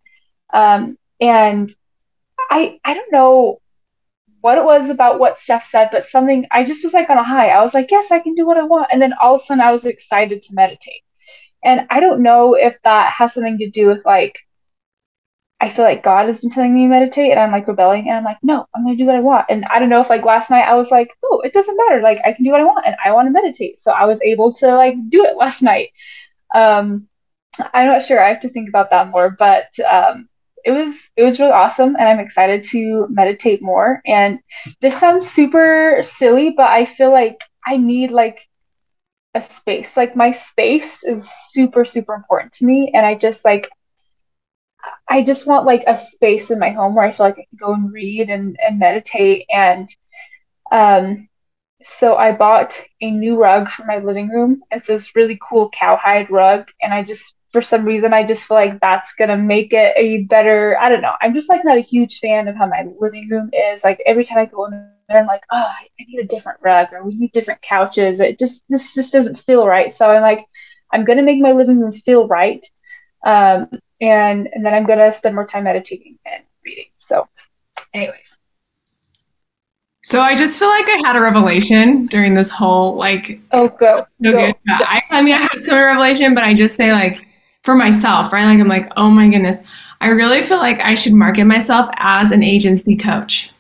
Um, 0.53 0.97
and 1.20 1.75
I, 2.51 2.79
I 2.85 2.95
don't 2.95 3.12
know 3.12 3.61
what 4.43 4.59
it 4.59 4.64
was 4.64 4.90
about 4.90 5.20
what 5.20 5.38
Steph 5.38 5.66
said, 5.66 5.90
but 5.93 6.05
something, 6.05 6.47
I 6.53 6.64
just 6.64 6.84
was 6.84 6.95
like 6.95 7.11
on 7.11 7.18
a 7.18 7.24
high. 7.24 7.51
I 7.51 7.62
was 7.62 7.74
like, 7.74 7.90
yes, 7.90 8.11
I 8.12 8.20
can 8.20 8.34
do 8.34 8.47
what 8.47 8.59
I 8.59 8.64
want. 8.64 8.88
And 8.93 9.03
then 9.03 9.14
all 9.22 9.36
of 9.36 9.43
a 9.43 9.45
sudden 9.45 9.62
I 9.62 9.72
was 9.72 9.86
excited 9.86 10.43
to 10.43 10.55
meditate. 10.55 11.03
And 11.64 11.86
I 11.90 12.01
don't 12.01 12.22
know 12.22 12.55
if 12.55 12.76
that 12.84 13.12
has 13.18 13.34
something 13.34 13.59
to 13.59 13.70
do 13.70 13.88
with 13.88 14.05
like, 14.07 14.38
I 15.61 15.70
feel 15.70 15.84
like 15.84 16.03
God 16.03 16.26
has 16.26 16.40
been 16.40 16.51
telling 16.51 16.74
me 16.74 16.82
to 16.82 16.88
meditate 16.88 17.30
and 17.30 17.38
I'm 17.40 17.53
like 17.53 17.68
rebelling 17.68 18.09
and 18.09 18.16
I'm 18.18 18.24
like, 18.24 18.38
no, 18.43 18.66
I'm 18.74 18.84
gonna 18.84 18.97
do 18.97 19.07
what 19.07 19.14
I 19.14 19.20
want. 19.20 19.47
And 19.49 19.64
I 19.66 19.78
don't 19.78 19.88
know 19.90 20.01
if 20.01 20.11
like 20.11 20.24
last 20.24 20.51
night 20.51 20.66
I 20.68 20.74
was 20.74 20.90
like, 20.90 21.11
oh, 21.24 21.40
it 21.45 21.53
doesn't 21.53 21.76
matter. 21.76 22.03
Like 22.03 22.18
I 22.24 22.32
can 22.32 22.45
do 22.45 22.51
what 22.51 22.61
I 22.61 22.64
want 22.64 22.84
and 22.86 22.97
I 23.05 23.12
want 23.12 23.28
to 23.28 23.32
meditate. 23.32 23.78
So 23.78 23.93
I 23.93 24.07
was 24.07 24.20
able 24.22 24.53
to 24.55 24.74
like 24.74 24.97
do 25.09 25.24
it 25.24 25.36
last 25.36 25.62
night. 25.62 25.90
Um 26.55 27.09
I'm 27.74 27.86
not 27.88 28.05
sure. 28.07 28.22
I 28.22 28.30
have 28.30 28.40
to 28.43 28.51
think 28.51 28.68
about 28.68 28.90
that 28.90 29.11
more, 29.11 29.30
but 29.38 29.68
um 29.80 30.28
it 30.64 30.72
was 30.72 31.10
it 31.16 31.22
was 31.22 31.38
really 31.38 31.52
awesome 31.52 31.96
and 31.96 32.08
I'm 32.08 32.20
excited 32.20 32.62
to 32.70 33.06
meditate 33.10 33.62
more. 33.62 34.00
And 34.06 34.38
this 34.80 34.98
sounds 34.98 35.28
super 35.28 36.00
silly, 36.02 36.50
but 36.56 36.66
I 36.66 36.86
feel 36.86 37.12
like 37.12 37.40
I 37.66 37.76
need 37.76 38.10
like 38.10 38.40
a 39.34 39.40
space. 39.40 39.96
Like 39.96 40.16
my 40.16 40.32
space 40.32 41.04
is 41.04 41.30
super, 41.50 41.84
super 41.84 42.14
important 42.14 42.52
to 42.54 42.64
me. 42.64 42.90
And 42.94 43.04
I 43.06 43.14
just 43.14 43.44
like 43.44 43.68
I 45.08 45.22
just 45.22 45.46
want 45.46 45.66
like 45.66 45.84
a 45.86 45.96
space 45.96 46.50
in 46.50 46.58
my 46.58 46.70
home 46.70 46.94
where 46.94 47.04
I 47.04 47.12
feel 47.12 47.26
like 47.26 47.38
I 47.38 47.46
can 47.48 47.58
go 47.58 47.72
and 47.72 47.92
read 47.92 48.30
and, 48.30 48.56
and 48.66 48.78
meditate. 48.78 49.46
And 49.52 49.88
um, 50.70 51.28
so 51.82 52.16
I 52.16 52.32
bought 52.32 52.80
a 53.00 53.10
new 53.10 53.36
rug 53.36 53.68
for 53.68 53.84
my 53.84 53.98
living 53.98 54.28
room. 54.28 54.62
It's 54.70 54.86
this 54.86 55.14
really 55.14 55.38
cool 55.48 55.70
cowhide 55.70 56.30
rug. 56.30 56.68
And 56.80 56.92
I 56.92 57.02
just, 57.02 57.34
for 57.53 57.62
some 57.62 57.84
reason, 57.84 58.12
I 58.12 58.26
just 58.26 58.46
feel 58.46 58.57
like 58.57 58.80
that's 58.80 59.14
to 59.14 59.36
make 59.36 59.72
it 59.72 59.94
a 59.96 60.24
better, 60.24 60.76
I 60.80 60.88
don't 60.88 61.03
know. 61.03 61.12
I'm 61.20 61.34
just 61.34 61.48
like 61.48 61.64
not 61.64 61.76
a 61.76 61.82
huge 61.82 62.18
fan 62.18 62.48
of 62.48 62.57
how 62.57 62.66
my 62.66 62.86
living 62.98 63.28
room 63.30 63.50
is. 63.53 63.84
Like 63.84 64.00
every 64.07 64.24
time 64.24 64.38
I 64.38 64.46
go 64.46 64.64
in 64.66 64.70
there, 65.09 65.20
I'm 65.20 65.26
like, 65.26 65.44
oh, 65.50 65.57
I 65.57 65.86
need 66.07 66.20
a 66.20 66.26
different 66.26 66.59
rug 66.62 66.88
or 66.92 67.05
we 67.05 67.14
need 67.14 67.32
different 67.32 67.62
couches. 67.62 68.20
It 68.20 68.38
just, 68.38 68.62
this 68.68 68.94
just 68.94 69.12
doesn't 69.12 69.40
feel 69.40 69.66
right. 69.66 69.94
So 69.94 70.11
I'm 70.11 70.22
like, 70.22 70.46
I'm 70.92 71.05
to 71.07 71.22
make 71.22 71.40
my 71.40 71.53
living 71.53 71.78
room 71.80 71.92
feel 71.92 72.26
right. 72.26 72.64
Um, 73.24 73.68
and 74.00 74.48
and 74.53 74.66
then 74.66 74.74
I'm 74.74 74.84
gonna 74.84 75.12
spend 75.12 75.34
more 75.34 75.46
time 75.46 75.64
meditating 75.64 76.18
and 76.26 76.42
reading. 76.64 76.86
So, 76.98 77.28
anyways. 77.94 78.36
So 80.05 80.20
I 80.20 80.34
just 80.34 80.59
feel 80.59 80.68
like 80.68 80.88
I 80.88 81.03
had 81.07 81.14
a 81.14 81.20
revelation 81.20 82.07
during 82.07 82.34
this 82.34 82.50
whole 82.50 82.96
like 82.96 83.40
oh 83.53 83.68
go 83.68 84.05
so 84.12 84.32
go. 84.32 84.46
good. 84.46 84.57
I, 84.68 85.00
I 85.11 85.22
mean 85.22 85.34
I 85.34 85.42
had 85.42 85.62
some 85.62 85.76
revelation, 85.76 86.34
but 86.34 86.42
I 86.42 86.53
just 86.53 86.76
say 86.76 86.92
like 86.92 87.24
for 87.64 87.74
myself, 87.74 88.32
right? 88.32 88.44
Like 88.44 88.60
I'm 88.60 88.68
like, 88.68 88.92
oh 88.96 89.10
my 89.10 89.28
goodness, 89.28 89.58
I 90.00 90.08
really 90.08 90.42
feel 90.42 90.58
like 90.58 90.80
I 90.80 90.94
should 90.94 91.12
market 91.12 91.44
myself 91.44 91.88
as 91.96 92.32
an 92.32 92.42
agency 92.42 92.96
coach. 92.96 93.50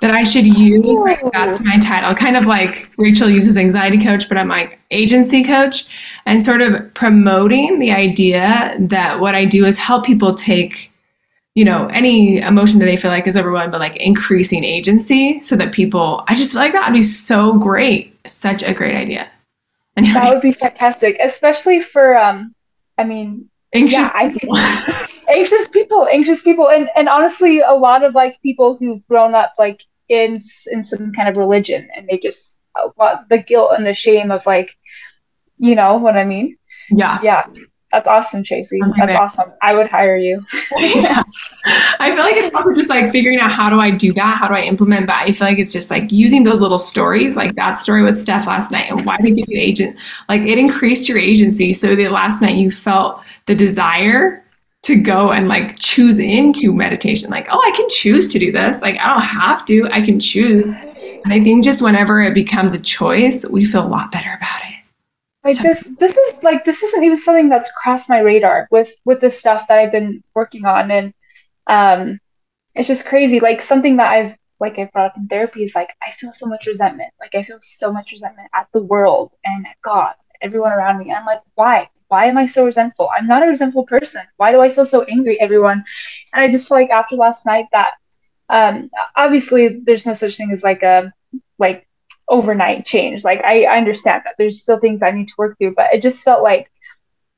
That 0.00 0.10
I 0.12 0.24
should 0.24 0.46
use 0.46 0.98
like 1.00 1.20
that's 1.32 1.60
my 1.60 1.78
title, 1.78 2.14
kind 2.14 2.36
of 2.36 2.46
like 2.46 2.88
Rachel 2.98 3.28
uses 3.28 3.56
anxiety 3.56 3.98
coach, 3.98 4.28
but 4.28 4.38
I'm 4.38 4.48
like 4.48 4.78
agency 4.92 5.42
coach 5.42 5.88
and 6.24 6.44
sort 6.44 6.60
of 6.60 6.92
promoting 6.94 7.80
the 7.80 7.90
idea 7.90 8.76
that 8.78 9.18
what 9.18 9.34
I 9.34 9.44
do 9.44 9.64
is 9.64 9.76
help 9.76 10.04
people 10.04 10.34
take, 10.34 10.92
you 11.56 11.64
know, 11.64 11.86
any 11.86 12.38
emotion 12.38 12.78
that 12.78 12.84
they 12.84 12.96
feel 12.96 13.10
like 13.10 13.26
is 13.26 13.36
overwhelmed, 13.36 13.72
but 13.72 13.80
like 13.80 13.96
increasing 13.96 14.62
agency 14.62 15.40
so 15.40 15.56
that 15.56 15.72
people, 15.72 16.22
I 16.28 16.36
just 16.36 16.52
feel 16.52 16.62
like 16.62 16.74
that 16.74 16.88
would 16.88 16.96
be 16.96 17.02
so 17.02 17.54
great. 17.54 18.16
Such 18.26 18.62
a 18.62 18.74
great 18.74 18.94
idea. 18.94 19.28
Anyway. 19.96 20.14
That 20.14 20.32
would 20.32 20.42
be 20.42 20.52
fantastic, 20.52 21.16
especially 21.18 21.80
for, 21.80 22.16
um, 22.16 22.54
I 22.98 23.04
mean, 23.04 23.48
anxious 23.74 23.98
yeah, 23.98 24.10
I 24.14 24.30
think 24.30 25.18
anxious 25.28 25.68
people, 25.68 26.06
anxious 26.06 26.42
people, 26.42 26.68
and 26.68 26.88
and 26.96 27.08
honestly, 27.08 27.60
a 27.60 27.72
lot 27.72 28.04
of 28.04 28.14
like 28.14 28.42
people 28.42 28.76
who've 28.76 29.06
grown 29.08 29.34
up 29.34 29.54
like 29.58 29.82
in 30.08 30.42
in 30.70 30.82
some 30.82 31.12
kind 31.12 31.28
of 31.28 31.36
religion, 31.36 31.88
and 31.96 32.08
they 32.08 32.18
just 32.18 32.58
uh, 32.78 32.88
a 32.88 32.92
lot 33.00 33.28
the 33.28 33.38
guilt 33.38 33.72
and 33.76 33.86
the 33.86 33.94
shame 33.94 34.30
of 34.30 34.44
like 34.46 34.70
you 35.58 35.74
know 35.74 35.96
what 35.96 36.16
I 36.16 36.24
mean? 36.24 36.56
Yeah. 36.90 37.18
Yeah. 37.22 37.46
That's 37.92 38.06
awesome, 38.06 38.42
Tracy. 38.44 38.80
That's 38.98 39.18
awesome. 39.18 39.52
I 39.62 39.74
would 39.74 39.88
hire 39.88 40.18
you. 40.18 40.44
yeah. 40.76 41.22
I 41.98 42.14
feel 42.14 42.22
like 42.22 42.36
it's 42.36 42.54
also 42.54 42.74
just 42.74 42.90
like 42.90 43.10
figuring 43.12 43.40
out 43.40 43.50
how 43.50 43.70
do 43.70 43.80
I 43.80 43.90
do 43.90 44.12
that? 44.12 44.36
How 44.38 44.46
do 44.46 44.54
I 44.54 44.60
implement? 44.60 45.06
But 45.06 45.16
I 45.16 45.32
feel 45.32 45.48
like 45.48 45.58
it's 45.58 45.72
just 45.72 45.90
like 45.90 46.12
using 46.12 46.42
those 46.42 46.60
little 46.60 46.78
stories, 46.78 47.34
like 47.34 47.54
that 47.54 47.78
story 47.78 48.02
with 48.02 48.18
Steph 48.18 48.46
last 48.46 48.70
night 48.72 48.90
and 48.90 49.06
why 49.06 49.16
did 49.16 49.38
you 49.38 49.44
agent? 49.52 49.96
Like 50.28 50.42
it 50.42 50.58
increased 50.58 51.08
your 51.08 51.18
agency. 51.18 51.72
So 51.72 51.96
that 51.96 52.12
last 52.12 52.42
night 52.42 52.56
you 52.56 52.70
felt 52.70 53.22
the 53.46 53.54
desire 53.54 54.44
to 54.82 54.96
go 54.96 55.32
and 55.32 55.48
like 55.48 55.78
choose 55.78 56.18
into 56.18 56.74
meditation. 56.74 57.30
Like, 57.30 57.48
oh, 57.50 57.60
I 57.60 57.72
can 57.74 57.88
choose 57.88 58.28
to 58.28 58.38
do 58.38 58.52
this. 58.52 58.80
Like, 58.82 58.98
I 58.98 59.06
don't 59.08 59.22
have 59.22 59.64
to, 59.66 59.88
I 59.92 60.02
can 60.02 60.20
choose. 60.20 60.74
And 61.24 61.32
I 61.32 61.42
think 61.42 61.64
just 61.64 61.82
whenever 61.82 62.22
it 62.22 62.34
becomes 62.34 62.74
a 62.74 62.78
choice, 62.78 63.44
we 63.46 63.64
feel 63.64 63.84
a 63.84 63.88
lot 63.88 64.12
better 64.12 64.30
about 64.36 64.60
it. 64.64 64.77
Like 65.48 65.56
so- 65.56 65.62
this 65.64 65.88
this 65.98 66.16
is 66.16 66.42
like 66.42 66.64
this 66.64 66.82
isn't 66.82 67.04
even 67.04 67.16
something 67.16 67.48
that's 67.48 67.70
crossed 67.72 68.08
my 68.08 68.20
radar 68.20 68.68
with 68.70 68.94
with 69.04 69.20
the 69.20 69.30
stuff 69.30 69.66
that 69.68 69.78
I've 69.78 69.92
been 69.92 70.22
working 70.34 70.64
on 70.66 70.90
and 70.90 71.14
um 71.66 72.20
it's 72.74 72.88
just 72.88 73.06
crazy. 73.06 73.40
Like 73.40 73.62
something 73.62 73.96
that 73.96 74.10
I've 74.12 74.36
like 74.60 74.78
I 74.78 74.90
brought 74.92 75.06
up 75.12 75.16
in 75.16 75.28
therapy 75.28 75.64
is 75.64 75.74
like 75.74 75.90
I 76.06 76.12
feel 76.12 76.32
so 76.32 76.46
much 76.46 76.66
resentment. 76.66 77.12
Like 77.20 77.34
I 77.34 77.44
feel 77.44 77.58
so 77.60 77.92
much 77.92 78.12
resentment 78.12 78.50
at 78.54 78.68
the 78.72 78.82
world 78.82 79.32
and 79.44 79.66
at 79.66 79.76
God, 79.82 80.14
everyone 80.42 80.72
around 80.72 80.98
me. 80.98 81.10
And 81.10 81.18
I'm 81.18 81.26
like, 81.26 81.42
why? 81.56 81.90
Why 82.08 82.26
am 82.26 82.38
I 82.38 82.46
so 82.46 82.64
resentful? 82.64 83.10
I'm 83.16 83.26
not 83.26 83.42
a 83.42 83.46
resentful 83.48 83.84
person. 83.84 84.22
Why 84.38 84.52
do 84.52 84.60
I 84.60 84.70
feel 84.72 84.84
so 84.86 85.02
angry, 85.04 85.40
everyone? 85.40 85.82
And 86.34 86.42
I 86.44 86.50
just 86.50 86.68
feel 86.68 86.78
like 86.78 86.90
after 86.90 87.16
last 87.16 87.46
night 87.46 87.66
that 87.72 87.94
um 88.50 88.90
obviously 89.16 89.80
there's 89.84 90.06
no 90.06 90.14
such 90.14 90.36
thing 90.36 90.52
as 90.52 90.62
like 90.62 90.82
a 90.84 91.12
like 91.58 91.87
overnight 92.28 92.86
change. 92.86 93.24
Like 93.24 93.42
I, 93.44 93.64
I 93.64 93.78
understand 93.78 94.22
that 94.24 94.34
there's 94.38 94.60
still 94.60 94.78
things 94.78 95.02
I 95.02 95.10
need 95.10 95.28
to 95.28 95.34
work 95.38 95.58
through, 95.58 95.74
but 95.74 95.92
it 95.92 96.02
just 96.02 96.24
felt 96.24 96.42
like 96.42 96.70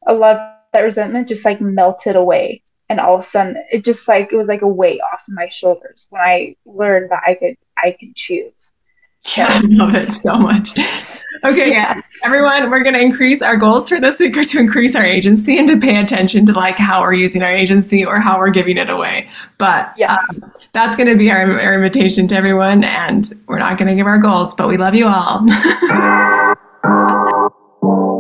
a 0.07 0.13
lot 0.15 0.37
of 0.37 0.41
that 0.73 0.81
resentment 0.81 1.29
just 1.29 1.45
like 1.45 1.61
melted 1.61 2.17
away. 2.17 2.63
And 2.89 2.99
all 2.99 3.15
of 3.17 3.21
a 3.21 3.25
sudden 3.25 3.63
it 3.71 3.85
just 3.85 4.09
like 4.09 4.33
it 4.33 4.37
was 4.37 4.49
like 4.49 4.63
a 4.63 4.69
weight 4.69 5.01
off 5.13 5.23
of 5.29 5.35
my 5.35 5.49
shoulders 5.49 6.07
when 6.11 6.23
I 6.23 6.57
learned 6.67 7.11
that 7.11 7.23
I 7.27 7.35
could 7.35 7.57
I 7.77 7.97
could 7.99 8.15
choose. 8.15 8.73
Yeah, 9.37 9.49
I 9.49 9.61
love 9.61 9.95
it 9.95 10.13
so 10.13 10.39
much. 10.39 10.71
Okay, 11.43 11.69
yes. 11.71 12.03
Everyone, 12.23 12.69
we're 12.71 12.83
going 12.83 12.95
to 12.95 13.01
increase 13.01 13.41
our 13.41 13.57
goals 13.57 13.89
for 13.89 13.99
this 13.99 14.21
week 14.21 14.37
are 14.37 14.45
to 14.45 14.59
increase 14.59 14.95
our 14.95 15.05
agency 15.05 15.59
and 15.59 15.67
to 15.69 15.79
pay 15.79 15.99
attention 15.99 16.45
to 16.47 16.53
like 16.53 16.77
how 16.77 17.01
we're 17.01 17.15
using 17.15 17.43
our 17.43 17.51
agency 17.51 18.05
or 18.05 18.21
how 18.21 18.39
we're 18.39 18.51
giving 18.51 18.77
it 18.77 18.91
away. 18.91 19.31
But 19.57 19.95
yeah. 19.97 20.19
Um, 20.31 20.53
that's 20.73 20.95
going 20.97 21.09
to 21.09 21.17
be 21.17 21.31
our, 21.31 21.61
our 21.61 21.75
invitation 21.75 22.29
to 22.29 22.37
everyone. 22.37 22.85
And 22.85 23.33
we're 23.47 23.59
not 23.59 23.79
going 23.79 23.89
to 23.89 23.95
give 23.95 24.07
our 24.07 24.19
goals, 24.19 24.55
but 24.55 24.69
we 24.69 24.77
love 24.77 24.95
you 24.95 25.09
all. 25.09 25.47